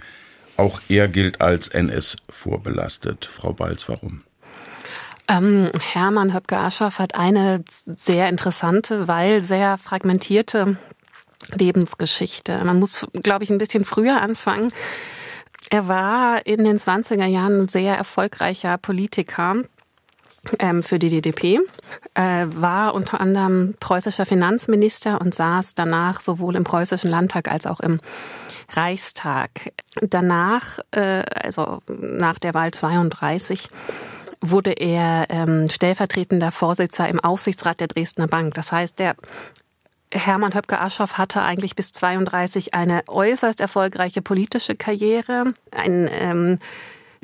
Auch 0.57 0.81
er 0.89 1.07
gilt 1.07 1.39
als 1.39 1.69
NS 1.69 2.17
vorbelastet. 2.27 3.23
Frau 3.23 3.53
Balz, 3.53 3.87
warum? 3.87 4.23
Ähm, 5.29 5.69
Hermann 5.79 6.33
Höpke-Aschoff 6.33 6.99
hat 6.99 7.15
eine 7.15 7.63
sehr 7.85 8.27
interessante, 8.27 9.07
weil 9.07 9.41
sehr 9.41 9.77
fragmentierte 9.77 10.77
Lebensgeschichte. 11.53 12.61
Man 12.65 12.79
muss, 12.79 13.07
glaube 13.13 13.45
ich, 13.45 13.51
ein 13.51 13.57
bisschen 13.57 13.85
früher 13.85 14.21
anfangen. 14.21 14.73
Er 15.69 15.87
war 15.87 16.45
in 16.45 16.65
den 16.65 16.77
20er 16.77 17.25
Jahren 17.25 17.61
ein 17.61 17.67
sehr 17.69 17.95
erfolgreicher 17.95 18.77
Politiker 18.77 19.63
ähm, 20.59 20.83
für 20.83 20.99
die 20.99 21.09
DDP, 21.09 21.59
äh, 22.13 22.45
war 22.55 22.93
unter 22.93 23.21
anderem 23.21 23.75
preußischer 23.79 24.25
Finanzminister 24.25 25.21
und 25.21 25.33
saß 25.33 25.75
danach 25.75 26.21
sowohl 26.21 26.55
im 26.55 26.63
preußischen 26.63 27.09
Landtag 27.09 27.51
als 27.51 27.65
auch 27.65 27.79
im 27.79 27.99
Reichstag. 28.71 29.49
Danach, 30.01 30.79
äh, 30.91 31.23
also 31.33 31.79
nach 31.87 32.39
der 32.39 32.53
Wahl 32.53 32.71
32, 32.71 33.69
wurde 34.41 34.71
er 34.71 35.27
ähm, 35.29 35.69
stellvertretender 35.69 36.51
Vorsitzender 36.51 37.09
im 37.09 37.19
Aufsichtsrat 37.19 37.79
der 37.79 37.87
Dresdner 37.87 38.27
Bank. 38.27 38.53
Das 38.53 38.71
heißt, 38.71 38.99
der 38.99 39.15
Hermann 40.11 40.53
Höpke-Aschoff 40.53 41.17
hatte 41.17 41.41
eigentlich 41.41 41.75
bis 41.75 41.91
32 41.91 42.73
eine 42.73 43.03
äußerst 43.07 43.59
erfolgreiche 43.59 44.21
politische 44.21 44.75
Karriere, 44.75 45.53
einen 45.71 46.09
ähm, 46.11 46.59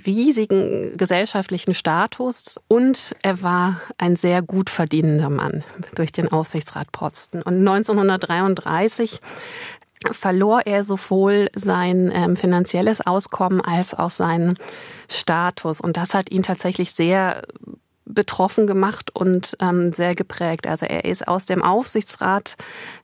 riesigen 0.05 0.97
gesellschaftlichen 0.97 1.73
Status 1.73 2.59
und 2.67 3.13
er 3.21 3.41
war 3.41 3.81
ein 3.97 4.15
sehr 4.15 4.41
gut 4.41 4.69
verdienender 4.69 5.29
Mann 5.29 5.63
durch 5.95 6.11
den 6.11 6.31
Aufsichtsratposten. 6.31 7.41
Und 7.41 7.59
1933 7.59 9.21
verlor 10.11 10.61
er 10.65 10.83
sowohl 10.83 11.49
sein 11.55 12.11
ähm, 12.13 12.35
finanzielles 12.35 13.01
Auskommen 13.01 13.61
als 13.61 13.93
auch 13.93 14.09
seinen 14.09 14.57
Status. 15.07 15.79
Und 15.81 15.97
das 15.97 16.13
hat 16.13 16.31
ihn 16.31 16.43
tatsächlich 16.43 16.91
sehr 16.91 17.43
betroffen 18.13 18.67
gemacht 18.67 19.15
und 19.15 19.57
ähm, 19.59 19.93
sehr 19.93 20.15
geprägt. 20.15 20.67
Also 20.67 20.85
er 20.85 21.05
ist 21.05 21.27
aus 21.27 21.45
dem 21.45 21.63
Aufsichtsrat 21.63 22.55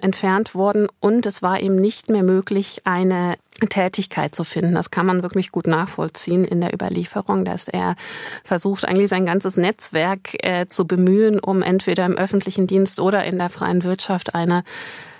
entfernt 0.01 0.55
worden 0.55 0.87
und 0.99 1.25
es 1.25 1.41
war 1.41 1.59
ihm 1.59 1.75
nicht 1.75 2.09
mehr 2.09 2.23
möglich, 2.23 2.81
eine 2.83 3.35
Tätigkeit 3.69 4.35
zu 4.35 4.43
finden. 4.43 4.75
Das 4.75 4.91
kann 4.91 5.05
man 5.05 5.23
wirklich 5.23 5.51
gut 5.51 5.67
nachvollziehen 5.67 6.45
in 6.45 6.61
der 6.61 6.73
Überlieferung, 6.73 7.43
dass 7.43 7.67
er 7.67 7.95
versucht, 8.43 8.85
eigentlich 8.85 9.09
sein 9.09 9.25
ganzes 9.25 9.57
Netzwerk 9.57 10.35
äh, 10.43 10.67
zu 10.67 10.85
bemühen, 10.85 11.39
um 11.39 11.61
entweder 11.61 12.05
im 12.05 12.17
öffentlichen 12.17 12.67
Dienst 12.67 12.99
oder 12.99 13.25
in 13.25 13.37
der 13.37 13.49
freien 13.49 13.83
Wirtschaft 13.83 14.35
eine 14.35 14.63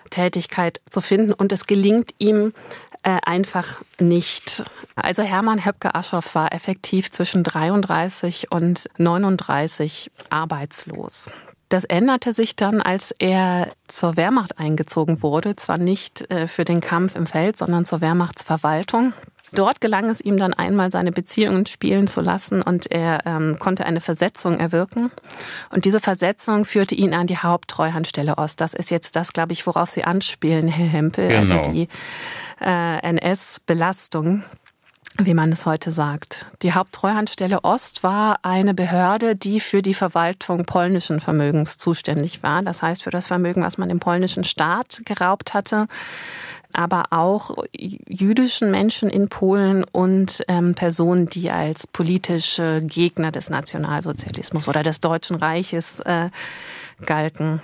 Tätigkeit 0.10 0.82
zu 0.90 1.02
finden. 1.02 1.34
Und 1.34 1.52
es 1.52 1.66
gelingt 1.66 2.14
ihm 2.20 2.54
äh, 3.08 3.20
einfach 3.26 3.80
nicht. 4.02 4.64
Also 4.98 5.24
Hermann 5.24 5.66
Höpke-Aschoff 5.66 6.36
war 6.36 6.52
effektiv 6.52 7.10
zwischen 7.10 7.46
33 7.46 8.52
und 8.52 8.90
39 8.98 10.12
arbeitslos. 10.30 11.30
Das 11.70 11.86
änderte 11.86 12.34
sich 12.34 12.58
dann, 12.58 12.82
als 12.82 13.12
er 13.18 13.70
zur 13.88 14.18
Wehrmacht 14.18 14.60
eingezogen 14.60 15.24
wurde. 15.24 15.56
Zwar 15.56 15.78
nicht 15.78 16.30
äh, 16.30 16.50
für 16.50 16.66
den 16.66 16.82
Kampf 16.82 17.16
im 17.16 17.28
Feld, 17.28 17.58
sondern 17.58 17.86
zur 17.86 18.02
Wehrmachtsverwaltung. 18.02 19.14
Dort 19.54 19.80
gelang 19.80 20.10
es 20.10 20.20
ihm 20.20 20.36
dann 20.36 20.54
einmal, 20.54 20.92
seine 20.92 21.14
Beziehungen 21.14 21.66
spielen 21.66 22.08
zu 22.08 22.20
lassen 22.20 22.62
und 22.62 22.92
er 22.92 23.26
ähm, 23.26 23.58
konnte 23.58 23.86
eine 23.86 24.02
Versetzung 24.02 24.60
erwirken. 24.60 25.12
Und 25.70 25.86
diese 25.86 26.02
Versetzung 26.02 26.66
führte 26.66 26.96
ihn 26.96 27.14
an 27.14 27.28
die 27.28 27.38
Haupttreuhandstelle 27.38 28.38
Ost. 28.38 28.60
Das 28.60 28.74
ist 28.74 28.92
jetzt 28.92 29.16
das, 29.16 29.32
glaube 29.32 29.54
ich, 29.54 29.66
worauf 29.66 29.90
Sie 29.90 30.04
anspielen, 30.04 30.68
Herr 30.68 30.88
Hempel. 30.88 31.34
Also 31.34 31.48
genau. 31.48 31.60
Also 31.60 31.72
die 31.72 31.88
äh, 32.62 33.00
NS-Belastung 33.00 34.44
wie 35.20 35.34
man 35.34 35.52
es 35.52 35.66
heute 35.66 35.92
sagt. 35.92 36.46
Die 36.62 36.74
Haupttreuhandstelle 36.74 37.64
Ost 37.64 38.04
war 38.04 38.40
eine 38.44 38.74
Behörde, 38.74 39.36
die 39.36 39.60
für 39.60 39.82
die 39.82 39.94
Verwaltung 39.94 40.66
polnischen 40.66 41.20
Vermögens 41.20 41.78
zuständig 41.78 42.44
war. 42.44 42.62
Das 42.62 42.84
heißt 42.84 43.04
für 43.04 43.10
das 43.10 43.28
Vermögen, 43.28 43.64
was 43.64 43.78
man 43.78 43.90
dem 43.90 44.00
polnischen 44.00 44.44
Staat 44.44 45.02
geraubt 45.06 45.54
hatte, 45.54 45.88
aber 46.74 47.06
auch 47.12 47.56
jüdischen 47.76 48.70
Menschen 48.70 49.10
in 49.10 49.28
Polen 49.28 49.84
und 49.92 50.44
ähm, 50.48 50.76
Personen, 50.76 51.28
die 51.28 51.50
als 51.50 51.88
politische 51.88 52.84
Gegner 52.84 53.32
des 53.32 53.50
Nationalsozialismus 53.50 54.68
oder 54.68 54.84
des 54.84 55.00
Deutschen 55.00 55.38
Reiches 55.38 56.00
äh, 56.02 56.30
galten. 57.06 57.62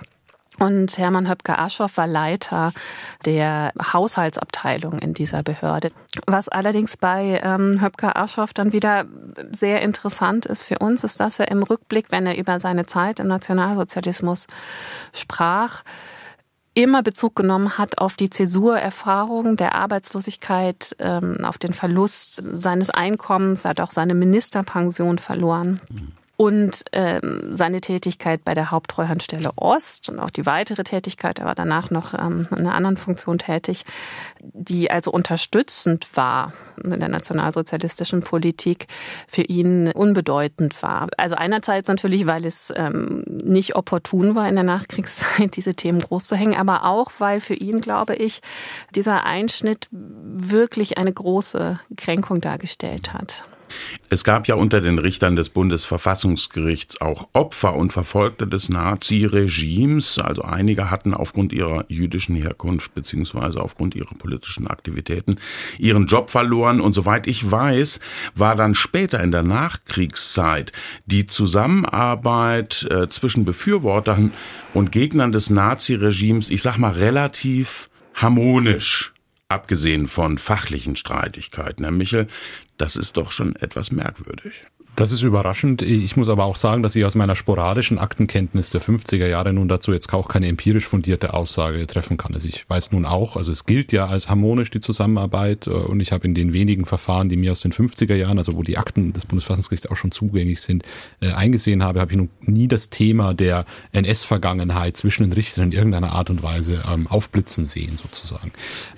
Und 0.58 0.96
Hermann 0.98 1.28
Höpke-Aschoff 1.28 1.96
war 1.96 2.06
Leiter 2.06 2.72
der 3.24 3.72
Haushaltsabteilung 3.92 4.98
in 4.98 5.14
dieser 5.14 5.42
Behörde. 5.42 5.90
Was 6.26 6.48
allerdings 6.48 6.96
bei 6.96 7.40
ähm, 7.42 7.80
Höpke-Aschoff 7.80 8.54
dann 8.54 8.72
wieder 8.72 9.06
sehr 9.50 9.82
interessant 9.82 10.46
ist 10.46 10.66
für 10.66 10.78
uns, 10.78 11.02
ist, 11.02 11.18
dass 11.18 11.40
er 11.40 11.50
im 11.50 11.62
Rückblick, 11.62 12.06
wenn 12.10 12.26
er 12.26 12.36
über 12.36 12.60
seine 12.60 12.86
Zeit 12.86 13.18
im 13.18 13.26
Nationalsozialismus 13.26 14.46
sprach, 15.12 15.82
immer 16.74 17.02
Bezug 17.02 17.36
genommen 17.36 17.78
hat 17.78 17.98
auf 17.98 18.16
die 18.16 18.30
Zäsurerfahrung 18.30 19.56
der 19.56 19.74
Arbeitslosigkeit, 19.74 20.94
ähm, 20.98 21.44
auf 21.44 21.58
den 21.58 21.72
Verlust 21.72 22.42
seines 22.42 22.90
Einkommens, 22.90 23.64
er 23.64 23.70
hat 23.70 23.80
auch 23.80 23.92
seine 23.92 24.14
Ministerpension 24.14 25.18
verloren. 25.18 25.80
Mhm 25.90 26.12
und 26.36 26.84
ähm, 26.92 27.48
seine 27.50 27.80
Tätigkeit 27.80 28.44
bei 28.44 28.54
der 28.54 28.72
Haupttreuhandstelle 28.72 29.52
Ost 29.56 30.08
und 30.08 30.18
auch 30.18 30.30
die 30.30 30.46
weitere 30.46 30.82
Tätigkeit, 30.82 31.38
er 31.38 31.46
war 31.46 31.54
danach 31.54 31.90
noch 31.90 32.12
ähm, 32.14 32.48
in 32.50 32.58
einer 32.58 32.74
anderen 32.74 32.96
Funktion 32.96 33.38
tätig, 33.38 33.84
die 34.40 34.90
also 34.90 35.12
unterstützend 35.12 36.08
war 36.16 36.52
in 36.82 36.98
der 36.98 37.08
nationalsozialistischen 37.08 38.22
Politik, 38.22 38.88
für 39.28 39.42
ihn 39.42 39.92
unbedeutend 39.92 40.82
war. 40.82 41.08
Also 41.18 41.36
einerseits 41.36 41.88
natürlich, 41.88 42.26
weil 42.26 42.44
es 42.44 42.72
ähm, 42.74 43.22
nicht 43.26 43.76
opportun 43.76 44.34
war 44.34 44.48
in 44.48 44.56
der 44.56 44.64
Nachkriegszeit, 44.64 45.54
diese 45.56 45.74
Themen 45.74 46.00
groß 46.00 46.26
zu 46.26 46.36
hängen, 46.36 46.56
aber 46.56 46.84
auch, 46.84 47.12
weil 47.18 47.40
für 47.40 47.54
ihn, 47.54 47.80
glaube 47.80 48.16
ich, 48.16 48.40
dieser 48.94 49.24
Einschnitt 49.24 49.88
wirklich 49.92 50.98
eine 50.98 51.12
große 51.12 51.78
Kränkung 51.96 52.40
dargestellt 52.40 53.12
hat. 53.12 53.44
Es 54.10 54.24
gab 54.24 54.48
ja 54.48 54.54
unter 54.54 54.80
den 54.80 54.98
Richtern 54.98 55.36
des 55.36 55.50
Bundesverfassungsgerichts 55.50 57.00
auch 57.00 57.28
Opfer 57.32 57.74
und 57.74 57.92
Verfolgte 57.92 58.46
des 58.46 58.68
Naziregimes. 58.68 60.18
Also 60.18 60.42
einige 60.42 60.90
hatten 60.90 61.14
aufgrund 61.14 61.52
ihrer 61.52 61.84
jüdischen 61.88 62.36
Herkunft 62.36 62.94
beziehungsweise 62.94 63.60
aufgrund 63.60 63.94
ihrer 63.94 64.14
politischen 64.14 64.66
Aktivitäten 64.66 65.36
ihren 65.78 66.06
Job 66.06 66.30
verloren. 66.30 66.80
Und 66.80 66.92
soweit 66.92 67.26
ich 67.26 67.50
weiß, 67.50 68.00
war 68.34 68.56
dann 68.56 68.74
später 68.74 69.20
in 69.20 69.32
der 69.32 69.42
Nachkriegszeit 69.42 70.72
die 71.06 71.26
Zusammenarbeit 71.26 72.86
äh, 72.90 73.08
zwischen 73.08 73.44
Befürwortern 73.44 74.32
und 74.74 74.92
Gegnern 74.92 75.32
des 75.32 75.50
Naziregimes, 75.50 76.50
ich 76.50 76.62
sag 76.62 76.78
mal, 76.78 76.92
relativ 76.92 77.88
harmonisch 78.14 79.14
abgesehen 79.48 80.08
von 80.08 80.38
fachlichen 80.38 80.96
Streitigkeiten. 80.96 81.84
Herr 81.84 81.92
Michel, 81.92 82.26
das 82.76 82.96
ist 82.96 83.16
doch 83.16 83.32
schon 83.32 83.56
etwas 83.56 83.90
merkwürdig. 83.90 84.66
Das 84.96 85.10
ist 85.10 85.22
überraschend. 85.22 85.82
Ich 85.82 86.16
muss 86.16 86.28
aber 86.28 86.44
auch 86.44 86.54
sagen, 86.54 86.84
dass 86.84 86.94
ich 86.94 87.04
aus 87.04 87.16
meiner 87.16 87.34
sporadischen 87.34 87.98
Aktenkenntnis 87.98 88.70
der 88.70 88.80
50er 88.80 89.26
Jahre 89.26 89.52
nun 89.52 89.66
dazu 89.66 89.92
jetzt 89.92 90.12
auch 90.12 90.28
keine 90.28 90.46
empirisch 90.46 90.86
fundierte 90.86 91.34
Aussage 91.34 91.84
treffen 91.88 92.16
kann. 92.16 92.32
Also 92.32 92.46
ich 92.46 92.68
weiß 92.70 92.92
nun 92.92 93.04
auch, 93.04 93.36
also 93.36 93.50
es 93.50 93.66
gilt 93.66 93.90
ja 93.90 94.06
als 94.06 94.28
harmonisch 94.28 94.70
die 94.70 94.78
Zusammenarbeit 94.78 95.66
äh, 95.66 95.70
und 95.70 95.98
ich 95.98 96.12
habe 96.12 96.26
in 96.28 96.34
den 96.34 96.52
wenigen 96.52 96.84
Verfahren, 96.84 97.28
die 97.28 97.36
mir 97.36 97.50
aus 97.50 97.62
den 97.62 97.72
50er 97.72 98.14
Jahren, 98.14 98.38
also 98.38 98.54
wo 98.54 98.62
die 98.62 98.78
Akten 98.78 99.12
des 99.12 99.26
Bundesverfassungsgerichts 99.26 99.90
auch 99.90 99.96
schon 99.96 100.12
zugänglich 100.12 100.60
sind, 100.60 100.84
äh, 101.20 101.32
eingesehen 101.32 101.82
habe, 101.82 102.00
habe 102.00 102.12
ich 102.12 102.16
nun 102.16 102.30
nie 102.42 102.68
das 102.68 102.88
Thema 102.90 103.34
der 103.34 103.64
NS-Vergangenheit 103.90 104.96
zwischen 104.96 105.24
den 105.24 105.32
Richtern 105.32 105.64
in 105.64 105.72
irgendeiner 105.72 106.12
Art 106.12 106.30
und 106.30 106.44
Weise 106.44 106.84
ähm, 106.92 107.08
aufblitzen 107.08 107.64
sehen 107.64 107.98
sozusagen. 108.00 108.52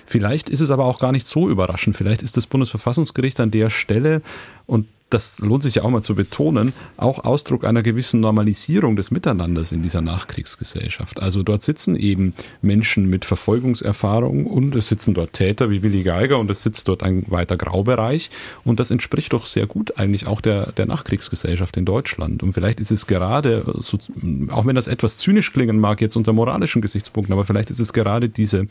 Vielleicht 0.05 0.49
ist 0.49 0.61
es 0.61 0.69
aber 0.69 0.85
auch 0.85 0.99
gar 0.99 1.11
nicht 1.11 1.25
so 1.25 1.49
überraschend. 1.49 1.97
Vielleicht 1.97 2.21
ist 2.21 2.37
das 2.37 2.45
Bundesverfassungsgericht 2.45 3.39
an 3.39 3.49
der 3.49 3.71
Stelle 3.71 4.21
und 4.67 4.85
das 5.09 5.39
lohnt 5.39 5.63
sich 5.63 5.75
ja 5.75 5.83
auch 5.83 5.89
mal 5.89 6.01
zu 6.01 6.15
betonen, 6.15 6.73
auch 6.97 7.23
Ausdruck 7.23 7.63
einer 7.63 7.81
gewissen 7.81 8.19
Normalisierung 8.19 8.97
des 8.97 9.09
Miteinanders 9.09 9.71
in 9.71 9.81
dieser 9.81 10.01
Nachkriegsgesellschaft. 10.01 11.21
Also 11.21 11.43
dort 11.43 11.63
sitzen 11.63 11.95
eben 11.95 12.33
Menschen 12.61 13.09
mit 13.09 13.23
Verfolgungserfahrung 13.23 14.45
und 14.45 14.75
es 14.75 14.87
sitzen 14.87 15.13
dort 15.13 15.33
Täter 15.33 15.69
wie 15.69 15.81
Willi 15.81 16.03
Geiger 16.03 16.39
und 16.39 16.51
es 16.51 16.61
sitzt 16.61 16.89
dort 16.89 17.03
ein 17.03 17.23
weiter 17.29 17.55
Graubereich 17.55 18.29
und 18.65 18.81
das 18.81 18.91
entspricht 18.91 19.31
doch 19.31 19.45
sehr 19.45 19.65
gut 19.65 19.97
eigentlich 19.97 20.27
auch 20.27 20.41
der, 20.41 20.73
der 20.73 20.85
Nachkriegsgesellschaft 20.85 21.77
in 21.77 21.85
Deutschland. 21.85 22.43
Und 22.43 22.51
vielleicht 22.51 22.81
ist 22.81 22.91
es 22.91 23.07
gerade, 23.07 23.63
so, 23.79 23.97
auch 24.49 24.65
wenn 24.65 24.75
das 24.75 24.87
etwas 24.87 25.17
zynisch 25.17 25.53
klingen 25.53 25.79
mag 25.79 26.01
jetzt 26.01 26.17
unter 26.17 26.33
moralischen 26.33 26.81
Gesichtspunkten, 26.81 27.31
aber 27.31 27.45
vielleicht 27.45 27.69
ist 27.69 27.79
es 27.79 27.93
gerade 27.93 28.27
diese, 28.27 28.67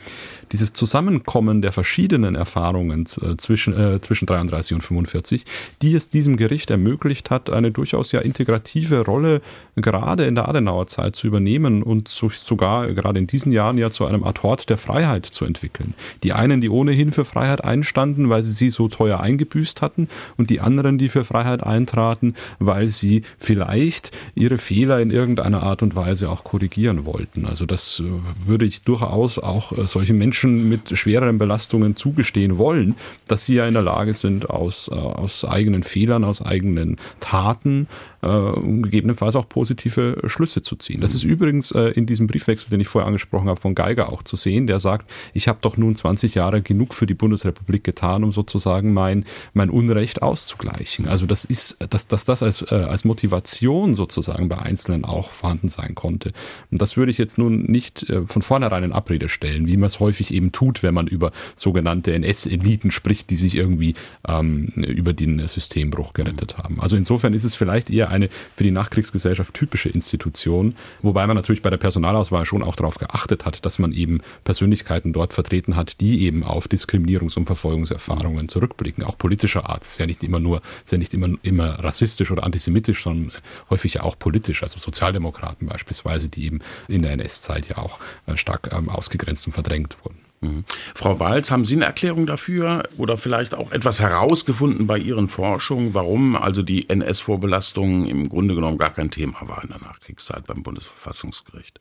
dieses 0.53 0.75
Zusammenkommen 0.75 1.63
der 1.63 1.73
verschiedenen 1.73 2.35
Erfahrungen 2.35 3.07
äh, 3.23 3.37
zwischen, 3.39 3.73
äh, 3.73 4.03
zwischen 4.03 4.27
33 4.27 4.75
und 4.75 4.83
45, 4.83 5.47
die 5.81 5.95
es 5.95 6.11
diese 6.11 6.26
diesem 6.27 6.37
Gericht 6.37 6.71
ermöglicht 6.71 7.31
hat, 7.31 7.51
eine 7.51 7.71
durchaus 7.71 8.11
ja 8.11 8.19
integrative 8.21 9.05
Rolle 9.05 9.41
gerade 9.77 10.25
in 10.25 10.35
der 10.35 10.49
Adenauer 10.49 10.89
Zeit 10.89 11.15
zu 11.15 11.27
übernehmen 11.27 11.83
und 11.83 12.09
sogar 12.09 12.89
gerade 12.89 13.19
in 13.19 13.29
diesen 13.29 13.53
Jahren 13.53 13.79
ja 13.79 13.91
zu 13.91 14.07
einem 14.07 14.25
Art 14.25 14.43
Hort 14.43 14.69
der 14.71 14.79
Freiheit 14.79 15.25
zu 15.27 15.45
entwickeln. 15.45 15.95
Die 16.25 16.33
einen, 16.33 16.61
die 16.61 16.69
ohnehin 16.69 17.13
für 17.13 17.25
Freiheit 17.25 17.63
einstanden, 17.63 18.29
weil 18.29 18.43
sie 18.43 18.53
sie 18.53 18.71
so 18.71 18.89
teuer 18.89 19.21
eingebüßt 19.21 19.83
hatten 19.83 20.09
und 20.37 20.51
die 20.51 20.61
anderen, 20.61 20.99
die 20.99 21.09
für 21.09 21.25
Freiheit 21.25 21.63
eintraten, 21.63 22.35
weil 22.59 22.89
sie 22.89 23.23
vielleicht 23.39 24.11
ihre 24.35 24.59
Fehler 24.59 25.01
in 25.01 25.11
irgendeiner 25.11 25.63
Art 25.63 25.83
und 25.83 25.95
Weise 25.95 26.31
auch 26.31 26.43
korrigieren 26.43 27.05
wollten. 27.05 27.47
Also 27.47 27.67
das 27.67 28.01
äh, 28.05 28.49
würde 28.49 28.65
ich 28.65 28.83
durchaus 28.83 29.39
auch 29.39 29.77
äh, 29.77 29.87
solche 29.87 30.15
Menschen 30.15 30.69
mit 30.69 30.99
schwereren 30.99 31.39
Belastungen 31.39 31.95
zugestehen 31.95 32.59
wollen, 32.59 32.97
dass 33.29 33.45
sie 33.45 33.55
ja 33.55 33.67
in 33.67 33.75
der 33.75 33.83
Lage 33.83 34.15
sind, 34.15 34.51
aus, 34.51 34.89
äh, 34.89 34.95
aus 34.95 35.45
eigenen 35.45 35.83
Fehlern 35.83 36.16
Fehlern, 36.17 36.25
aus 36.25 36.43
eigenen 36.43 36.97
Taten 37.21 37.89
äh, 38.27 38.61
gegebenenfalls 38.83 39.37
auch 39.37 39.49
positive 39.49 40.21
Schlüsse 40.27 40.63
zu 40.63 40.77
ziehen. 40.77 41.01
Das 41.01 41.15
ist 41.15 41.23
übrigens 41.23 41.71
äh, 41.71 41.91
in 41.91 42.07
diesem 42.07 42.27
Briefwechsel, 42.27 42.71
den 42.71 42.81
ich 42.81 42.89
vorher 42.89 43.07
angesprochen 43.07 43.49
habe, 43.49 43.61
von 43.61 43.75
Geiger 43.75 44.13
auch 44.13 44.23
zu 44.23 44.37
sehen, 44.37 44.67
der 44.67 44.81
sagt, 44.81 45.11
ich 45.33 45.49
habe 45.49 45.59
doch 45.61 45.77
nun 45.77 45.95
20 45.95 46.35
Jahre 46.35 46.63
genug 46.63 46.95
für 46.95 47.07
die 47.07 47.15
Bundesrepublik 47.15 47.85
getan, 47.85 48.25
um 48.25 48.33
sozusagen 48.33 48.93
mein, 48.93 49.25
mein 49.55 49.71
Unrecht 49.71 50.23
auszugleichen. 50.23 51.09
Also 51.09 51.27
das 51.27 51.45
ist, 51.45 51.77
dass, 51.91 52.09
dass 52.09 52.25
das 52.25 52.43
als, 52.43 52.63
äh, 52.63 52.75
als 52.75 53.05
Motivation 53.05 53.95
sozusagen 53.95 54.49
bei 54.49 54.59
Einzelnen 54.59 55.05
auch 55.05 55.31
vorhanden 55.31 55.69
sein 55.69 55.95
konnte. 55.95 56.33
Und 56.71 56.83
das 56.83 56.97
würde 56.97 57.13
ich 57.13 57.19
jetzt 57.19 57.39
nun 57.39 57.63
nicht 57.65 58.07
von 58.27 58.43
vornherein 58.43 58.85
in 58.85 58.93
Abrede 58.93 59.29
stellen, 59.29 59.69
wie 59.69 59.77
man 59.77 59.87
es 59.87 60.01
häufig 60.01 60.33
eben 60.33 60.53
tut, 60.53 60.83
wenn 60.83 60.95
man 60.95 61.07
über 61.07 61.33
sogenannte 61.55 62.13
NS-Eliten 62.15 62.91
spricht, 62.91 63.31
die 63.31 63.37
sich 63.37 63.55
irgendwie 63.55 63.95
ähm, 64.27 64.67
über 64.77 65.13
den 65.13 65.47
Systembruch 65.47 66.13
gerettet 66.13 66.59
haben. 66.59 66.81
Also 66.81 66.97
insofern 66.97 67.35
ist 67.35 67.45
es 67.45 67.55
vielleicht 67.55 67.91
eher 67.91 68.11
eine 68.17 68.29
für 68.55 68.65
die 68.65 68.71
Nachkriegsgesellschaft 68.71 69.55
typische 69.55 69.89
Institution, 69.89 70.77
wobei 71.03 71.27
man 71.27 71.37
natürlich 71.37 71.63
bei 71.63 71.71
der 71.71 71.77
Personalauswahl 71.77 72.45
schon 72.45 72.63
auch 72.63 72.77
darauf 72.77 72.99
geachtet 72.99 73.45
hat, 73.45 73.65
dass 73.65 73.79
man 73.79 73.93
eben 73.93 74.21
Persönlichkeiten 74.45 75.13
dort 75.13 75.33
vertreten 75.33 75.77
hat, 75.77 76.01
die 76.01 76.23
eben 76.23 76.43
auf 76.43 76.67
Diskriminierungs- 76.67 77.37
und 77.37 77.45
Verfolgungserfahrungen 77.45 78.49
zurückblicken, 78.49 79.05
auch 79.05 79.19
politischer 79.19 79.69
Art. 79.69 79.85
Es 79.85 79.93
ist 79.93 79.99
ja 79.99 80.07
nicht 80.07 80.25
immer 80.25 80.41
nur, 80.41 80.63
ist 80.83 80.93
ja 80.93 80.99
nicht 80.99 81.15
immer, 81.15 81.29
immer 81.43 81.79
rassistisch 81.85 82.31
oder 82.31 82.45
antisemitisch, 82.45 83.05
sondern 83.05 83.33
häufig 83.71 83.95
ja 83.95 84.03
auch 84.03 84.19
politisch, 84.19 84.63
also 84.63 84.79
Sozialdemokraten 84.79 85.69
beispielsweise, 85.69 86.29
die 86.29 86.47
eben 86.47 86.61
in 86.89 87.03
der 87.03 87.13
NS-Zeit 87.13 87.69
ja 87.69 87.79
auch 87.79 88.01
äh, 88.27 88.37
stark 88.37 88.71
ähm, 88.73 88.89
ausgegrenzt 88.89 89.47
und 89.47 89.53
verdrängt 89.53 89.97
wurden. 90.05 90.26
Mhm. 90.41 90.65
Frau 90.95 91.15
Balz, 91.15 91.51
haben 91.51 91.65
Sie 91.65 91.77
eine 91.77 91.87
Erklärung 91.87 92.27
dafür 92.27 92.89
oder 92.99 93.17
vielleicht 93.17 93.55
auch 93.55 93.73
etwas 93.73 94.01
herausgefunden 94.01 94.87
bei 94.87 94.99
Ihren 94.99 95.29
Forschungen, 95.29 95.95
warum 95.95 96.37
also 96.37 96.63
die 96.63 96.89
NS-Vorbelastung 96.89 98.07
im 98.07 98.29
Grunde 98.29 98.55
genommen 98.55 98.79
gar 98.79 98.93
kein 98.93 99.11
Thema 99.11 99.49
war 99.49 99.63
in 99.63 99.71
der 99.71 99.81
Nachkriegszeit 99.81 100.47
beim 100.47 100.63
Bundesverfassungsgericht? 100.63 101.81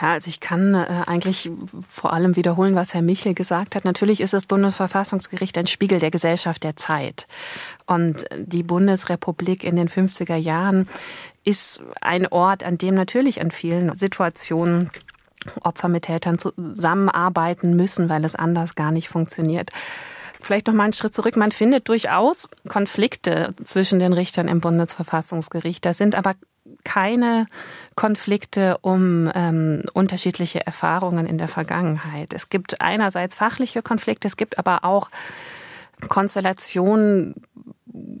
Ja, 0.00 0.12
also 0.12 0.28
ich 0.28 0.40
kann 0.40 0.74
äh, 0.74 1.04
eigentlich 1.06 1.50
vor 1.88 2.12
allem 2.12 2.36
wiederholen, 2.36 2.74
was 2.74 2.94
Herr 2.94 3.02
Michel 3.02 3.34
gesagt 3.34 3.74
hat. 3.74 3.84
Natürlich 3.84 4.20
ist 4.20 4.32
das 4.32 4.46
Bundesverfassungsgericht 4.46 5.56
ein 5.58 5.66
Spiegel 5.66 5.98
der 5.98 6.10
Gesellschaft 6.10 6.64
der 6.64 6.76
Zeit. 6.76 7.26
Und 7.86 8.26
die 8.36 8.62
Bundesrepublik 8.62 9.64
in 9.64 9.76
den 9.76 9.88
50er 9.88 10.36
Jahren 10.36 10.88
ist 11.44 11.82
ein 12.00 12.26
Ort, 12.26 12.64
an 12.64 12.78
dem 12.78 12.94
natürlich 12.94 13.40
an 13.40 13.50
vielen 13.50 13.94
Situationen 13.94 14.90
Opfer 15.62 15.88
mit 15.88 16.04
Tätern 16.04 16.38
zusammenarbeiten 16.38 17.76
müssen, 17.76 18.08
weil 18.08 18.24
es 18.24 18.34
anders 18.34 18.74
gar 18.74 18.92
nicht 18.92 19.08
funktioniert. 19.08 19.70
Vielleicht 20.40 20.66
noch 20.68 20.74
mal 20.74 20.84
einen 20.84 20.92
Schritt 20.92 21.14
zurück. 21.14 21.36
Man 21.36 21.50
findet 21.50 21.88
durchaus 21.88 22.48
Konflikte 22.68 23.54
zwischen 23.64 23.98
den 23.98 24.12
Richtern 24.12 24.48
im 24.48 24.60
Bundesverfassungsgericht. 24.60 25.84
Das 25.84 25.98
sind 25.98 26.14
aber 26.14 26.34
keine 26.84 27.46
Konflikte 27.94 28.78
um 28.80 29.30
ähm, 29.34 29.82
unterschiedliche 29.92 30.64
Erfahrungen 30.66 31.26
in 31.26 31.38
der 31.38 31.48
Vergangenheit. 31.48 32.32
Es 32.32 32.48
gibt 32.48 32.80
einerseits 32.80 33.34
fachliche 33.34 33.82
Konflikte, 33.82 34.28
es 34.28 34.36
gibt 34.36 34.58
aber 34.58 34.84
auch 34.84 35.10
Konstellationen, 36.08 37.34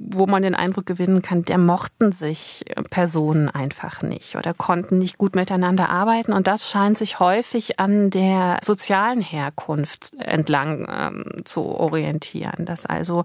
wo 0.08 0.26
man 0.26 0.42
den 0.42 0.54
Eindruck 0.54 0.86
gewinnen 0.86 1.20
kann, 1.20 1.42
der 1.42 1.58
mochten 1.58 2.12
sich 2.12 2.64
Personen 2.90 3.50
einfach 3.50 4.02
nicht 4.02 4.36
oder 4.36 4.54
konnten 4.54 4.98
nicht 4.98 5.18
gut 5.18 5.34
miteinander 5.34 5.90
arbeiten. 5.90 6.32
Und 6.32 6.46
das 6.46 6.70
scheint 6.70 6.96
sich 6.96 7.20
häufig 7.20 7.78
an 7.78 8.10
der 8.10 8.58
sozialen 8.62 9.20
Herkunft 9.20 10.14
entlang 10.18 10.86
ähm, 10.90 11.44
zu 11.44 11.62
orientieren, 11.62 12.64
dass 12.64 12.86
also 12.86 13.24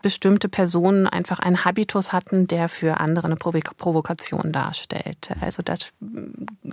bestimmte 0.00 0.48
Personen 0.48 1.06
einfach 1.06 1.40
einen 1.40 1.64
Habitus 1.64 2.12
hatten, 2.12 2.46
der 2.46 2.68
für 2.68 3.00
andere 3.00 3.26
eine 3.26 3.36
Provokation 3.36 4.52
darstellte. 4.52 5.36
Also 5.40 5.62
das 5.62 5.92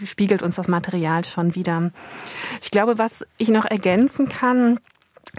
spiegelt 0.04 0.42
uns 0.42 0.56
das 0.56 0.68
Material 0.68 1.26
schon 1.26 1.56
wieder. 1.56 1.92
Ich 2.62 2.72
glaube, 2.72 2.98
was 2.98 3.26
ich 3.38 3.50
noch 3.50 3.66
ergänzen 3.66 4.30
kann, 4.30 4.80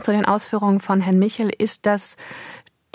zu 0.03 0.13
den 0.13 0.25
Ausführungen 0.25 0.81
von 0.81 1.01
Herrn 1.01 1.19
Michel 1.19 1.51
ist, 1.57 1.87
dass 1.87 2.17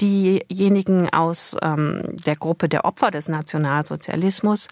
diejenigen 0.02 1.10
aus 1.12 1.56
ähm, 1.62 2.02
der 2.26 2.36
Gruppe 2.36 2.70
der 2.70 2.86
Opfer 2.86 3.12
des 3.12 3.30
Nationalsozialismus 3.30 4.68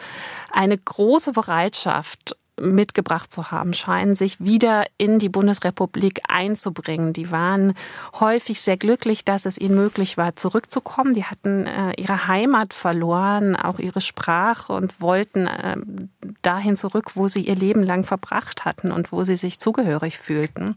eine 0.52 0.78
große 0.78 1.32
Bereitschaft 1.32 2.36
mitgebracht 2.60 3.34
zu 3.34 3.52
haben, 3.52 3.74
scheinen 3.74 4.16
sich 4.16 4.40
wieder 4.40 4.86
in 4.98 5.18
die 5.18 5.30
Bundesrepublik 5.30 6.22
einzubringen. 6.28 7.12
Die 7.12 7.32
waren 7.32 7.74
häufig 8.20 8.62
sehr 8.62 8.78
glücklich, 8.78 9.26
dass 9.26 9.46
es 9.46 9.58
ihnen 9.58 9.76
möglich 9.76 10.18
war, 10.18 10.36
zurückzukommen. 10.36 11.14
Die 11.14 11.24
hatten 11.24 11.66
äh, 11.66 11.94
ihre 11.98 12.28
Heimat 12.28 12.74
verloren, 12.74 13.56
auch 13.56 13.80
ihre 13.80 14.02
Sprache 14.02 14.72
und 14.72 15.02
wollten 15.02 15.48
äh, 15.48 15.78
dahin 16.44 16.76
zurück, 16.76 17.16
wo 17.16 17.28
sie 17.28 17.42
ihr 17.42 17.56
Leben 17.56 17.84
lang 17.84 18.04
verbracht 18.04 18.66
hatten 18.66 18.92
und 18.92 19.12
wo 19.12 19.24
sie 19.24 19.38
sich 19.38 19.60
zugehörig 19.60 20.20
fühlten. 20.20 20.76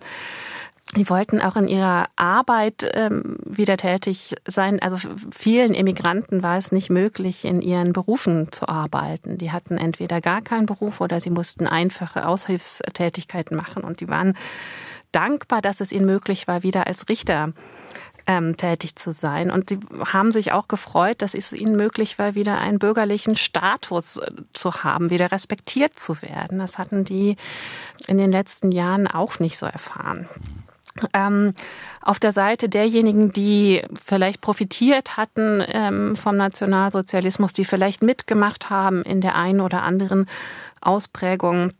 Die 0.94 1.10
wollten 1.10 1.40
auch 1.40 1.56
in 1.56 1.66
ihrer 1.66 2.06
Arbeit 2.14 2.88
ähm, 2.94 3.38
wieder 3.44 3.76
tätig 3.76 4.36
sein. 4.46 4.80
Also 4.80 4.96
vielen 5.32 5.74
Immigranten 5.74 6.44
war 6.44 6.56
es 6.56 6.70
nicht 6.70 6.90
möglich, 6.90 7.44
in 7.44 7.60
ihren 7.60 7.92
Berufen 7.92 8.52
zu 8.52 8.68
arbeiten. 8.68 9.36
Die 9.36 9.50
hatten 9.50 9.78
entweder 9.78 10.20
gar 10.20 10.42
keinen 10.42 10.66
Beruf 10.66 11.00
oder 11.00 11.20
sie 11.20 11.30
mussten 11.30 11.66
einfache 11.66 12.26
Aushilfstätigkeiten 12.26 13.56
machen. 13.56 13.82
Und 13.82 14.00
die 14.00 14.08
waren 14.08 14.34
dankbar, 15.10 15.60
dass 15.60 15.80
es 15.80 15.90
ihnen 15.90 16.06
möglich 16.06 16.46
war, 16.46 16.62
wieder 16.62 16.86
als 16.86 17.08
Richter 17.08 17.52
ähm, 18.28 18.56
tätig 18.56 18.96
zu 18.96 19.12
sein. 19.12 19.50
Und 19.50 19.70
sie 19.70 19.80
haben 20.12 20.32
sich 20.32 20.52
auch 20.52 20.68
gefreut, 20.68 21.22
dass 21.22 21.34
es 21.34 21.52
ihnen 21.52 21.76
möglich 21.76 22.18
war, 22.18 22.34
wieder 22.34 22.58
einen 22.58 22.78
bürgerlichen 22.78 23.36
Status 23.36 24.18
äh, 24.18 24.30
zu 24.52 24.84
haben, 24.84 25.10
wieder 25.10 25.32
respektiert 25.32 25.98
zu 25.98 26.22
werden. 26.22 26.58
Das 26.58 26.78
hatten 26.78 27.04
die 27.04 27.36
in 28.06 28.18
den 28.18 28.32
letzten 28.32 28.72
Jahren 28.72 29.06
auch 29.06 29.38
nicht 29.38 29.58
so 29.58 29.66
erfahren. 29.66 30.28
Ähm, 31.12 31.52
auf 32.00 32.20
der 32.20 32.32
Seite 32.32 32.68
derjenigen, 32.68 33.32
die 33.32 33.82
vielleicht 33.94 34.40
profitiert 34.40 35.16
hatten 35.16 35.62
ähm, 35.66 36.16
vom 36.16 36.36
Nationalsozialismus, 36.36 37.52
die 37.52 37.64
vielleicht 37.64 38.02
mitgemacht 38.02 38.70
haben 38.70 39.02
in 39.02 39.20
der 39.20 39.34
einen 39.34 39.60
oder 39.60 39.82
anderen 39.82 40.26
Ausprägung, 40.80 41.70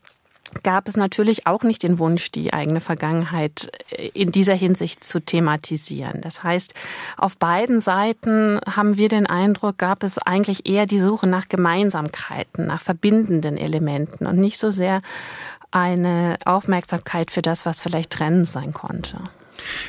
gab 0.63 0.87
es 0.87 0.95
natürlich 0.95 1.47
auch 1.47 1.63
nicht 1.63 1.83
den 1.83 1.99
Wunsch, 1.99 2.31
die 2.31 2.53
eigene 2.53 2.81
Vergangenheit 2.81 3.71
äh, 3.91 4.07
in 4.13 4.31
dieser 4.31 4.53
Hinsicht 4.53 5.03
zu 5.03 5.19
thematisieren. 5.19 6.21
Das 6.21 6.43
heißt, 6.43 6.73
auf 7.17 7.37
beiden 7.37 7.81
Seiten 7.81 8.59
haben 8.65 8.97
wir 8.97 9.09
den 9.09 9.27
Eindruck, 9.27 9.77
gab 9.77 10.03
es 10.03 10.17
eigentlich 10.17 10.67
eher 10.67 10.85
die 10.85 10.99
Suche 10.99 11.27
nach 11.27 11.49
Gemeinsamkeiten, 11.49 12.67
nach 12.67 12.81
verbindenden 12.81 13.57
Elementen 13.57 14.25
und 14.25 14.37
nicht 14.37 14.57
so 14.57 14.71
sehr 14.71 15.01
eine 15.71 16.37
Aufmerksamkeit 16.45 17.31
für 17.31 17.41
das, 17.41 17.65
was 17.65 17.79
vielleicht 17.79 18.11
trennend 18.11 18.47
sein 18.47 18.73
konnte. 18.73 19.19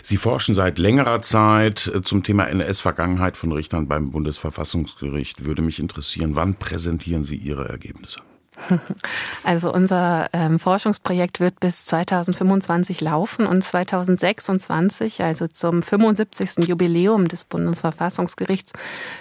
Sie 0.03 0.17
forschen 0.17 0.55
seit 0.55 0.79
längerer 0.79 1.23
Zeit 1.23 1.87
äh, 1.95 2.03
zum 2.03 2.23
Thema 2.23 2.45
NS-Vergangenheit 2.45 3.37
von 3.37 3.53
Richtern 3.53 3.87
beim 3.87 4.11
Bundesverfassungsgericht. 4.11 5.45
Würde 5.45 5.63
mich 5.63 5.79
interessieren, 5.79 6.37
wann 6.37 6.55
präsentieren 6.55 7.25
Sie 7.25 7.37
Ihre 7.37 7.69
Ergebnisse? 7.69 8.21
Also 9.45 9.73
unser 9.73 10.29
ähm, 10.33 10.59
Forschungsprojekt 10.59 11.41
wird 11.41 11.61
bis 11.61 11.85
2025 11.85 13.01
laufen 13.01 13.47
und 13.47 13.63
2026, 13.63 15.23
also 15.23 15.47
zum 15.47 15.83
75. 15.83 16.67
Jubiläum 16.67 17.29
des 17.29 17.45
Bundesverfassungsgerichts, 17.45 18.73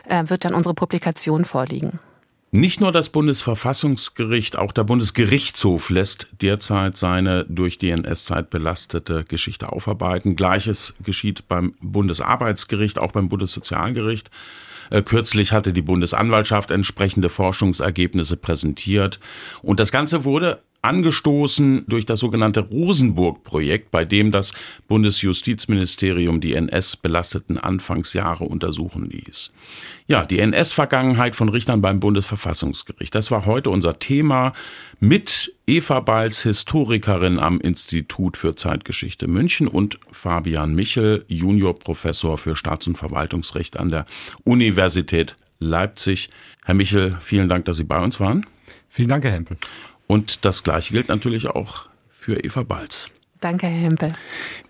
äh, 0.10 0.24
wird 0.28 0.43
dann 0.43 0.53
unsere 0.53 0.74
Publikation 0.74 1.45
vorliegen. 1.45 1.99
Nicht 2.51 2.79
nur 2.79 2.93
das 2.93 3.09
Bundesverfassungsgericht, 3.09 4.57
auch 4.57 4.71
der 4.71 4.85
Bundesgerichtshof 4.85 5.89
lässt 5.89 6.27
derzeit 6.41 6.95
seine 6.95 7.45
durch 7.49 7.77
DNS-Zeit 7.77 8.49
belastete 8.49 9.25
Geschichte 9.25 9.69
aufarbeiten. 9.71 10.37
Gleiches 10.37 10.93
geschieht 11.03 11.49
beim 11.49 11.73
Bundesarbeitsgericht, 11.81 12.99
auch 12.99 13.11
beim 13.11 13.27
Bundessozialgericht. 13.27 14.31
Äh, 14.89 15.01
kürzlich 15.01 15.51
hatte 15.51 15.73
die 15.73 15.81
Bundesanwaltschaft 15.81 16.71
entsprechende 16.71 17.27
Forschungsergebnisse 17.27 18.37
präsentiert. 18.37 19.19
Und 19.61 19.81
das 19.81 19.91
Ganze 19.91 20.23
wurde 20.23 20.59
angestoßen 20.82 21.86
durch 21.88 22.05
das 22.05 22.19
sogenannte 22.19 22.61
Rosenburg-Projekt, 22.61 23.91
bei 23.91 24.05
dem 24.05 24.32
das 24.32 24.53
Bundesjustizministerium 24.88 26.39
die 26.39 26.53
NS-belasteten 26.53 27.57
Anfangsjahre 27.57 28.45
untersuchen 28.45 29.09
ließ. 29.09 29.51
Ja, 30.07 30.25
die 30.25 30.39
NS-Vergangenheit 30.39 31.36
von 31.36 31.49
Richtern 31.49 31.82
beim 31.82 31.99
Bundesverfassungsgericht. 31.99 33.13
Das 33.13 33.32
war 33.32 33.45
heute 33.45 33.69
unser 33.69 33.99
Thema 33.99 34.53
mit 34.99 35.53
Eva 35.65 35.99
Balz, 35.99 36.43
Historikerin 36.43 37.39
am 37.39 37.59
Institut 37.59 38.38
für 38.38 38.55
Zeitgeschichte 38.55 39.28
München 39.28 39.67
und 39.67 39.99
Fabian 40.11 40.73
Michel, 40.73 41.25
Juniorprofessor 41.28 42.38
für 42.38 42.55
Staats- 42.55 42.88
und 42.88 42.97
Verwaltungsrecht 42.97 43.78
an 43.78 43.89
der 43.89 44.05
Universität 44.45 45.36
Leipzig. 45.59 46.30
Herr 46.65 46.75
Michel, 46.75 47.17
vielen 47.19 47.49
Dank, 47.49 47.65
dass 47.65 47.78
Sie 47.78 47.84
bei 47.84 48.01
uns 48.01 48.19
waren. 48.19 48.45
Vielen 48.89 49.09
Dank, 49.09 49.23
Herr 49.23 49.32
Hempel. 49.32 49.57
Und 50.08 50.45
das 50.45 50.64
Gleiche 50.64 50.93
gilt 50.93 51.10
natürlich 51.10 51.47
auch 51.47 51.88
für 52.10 52.43
Eva 52.43 52.64
Balz. 52.64 53.12
Danke, 53.39 53.68
Herr 53.68 53.89
Hempel. 53.89 54.14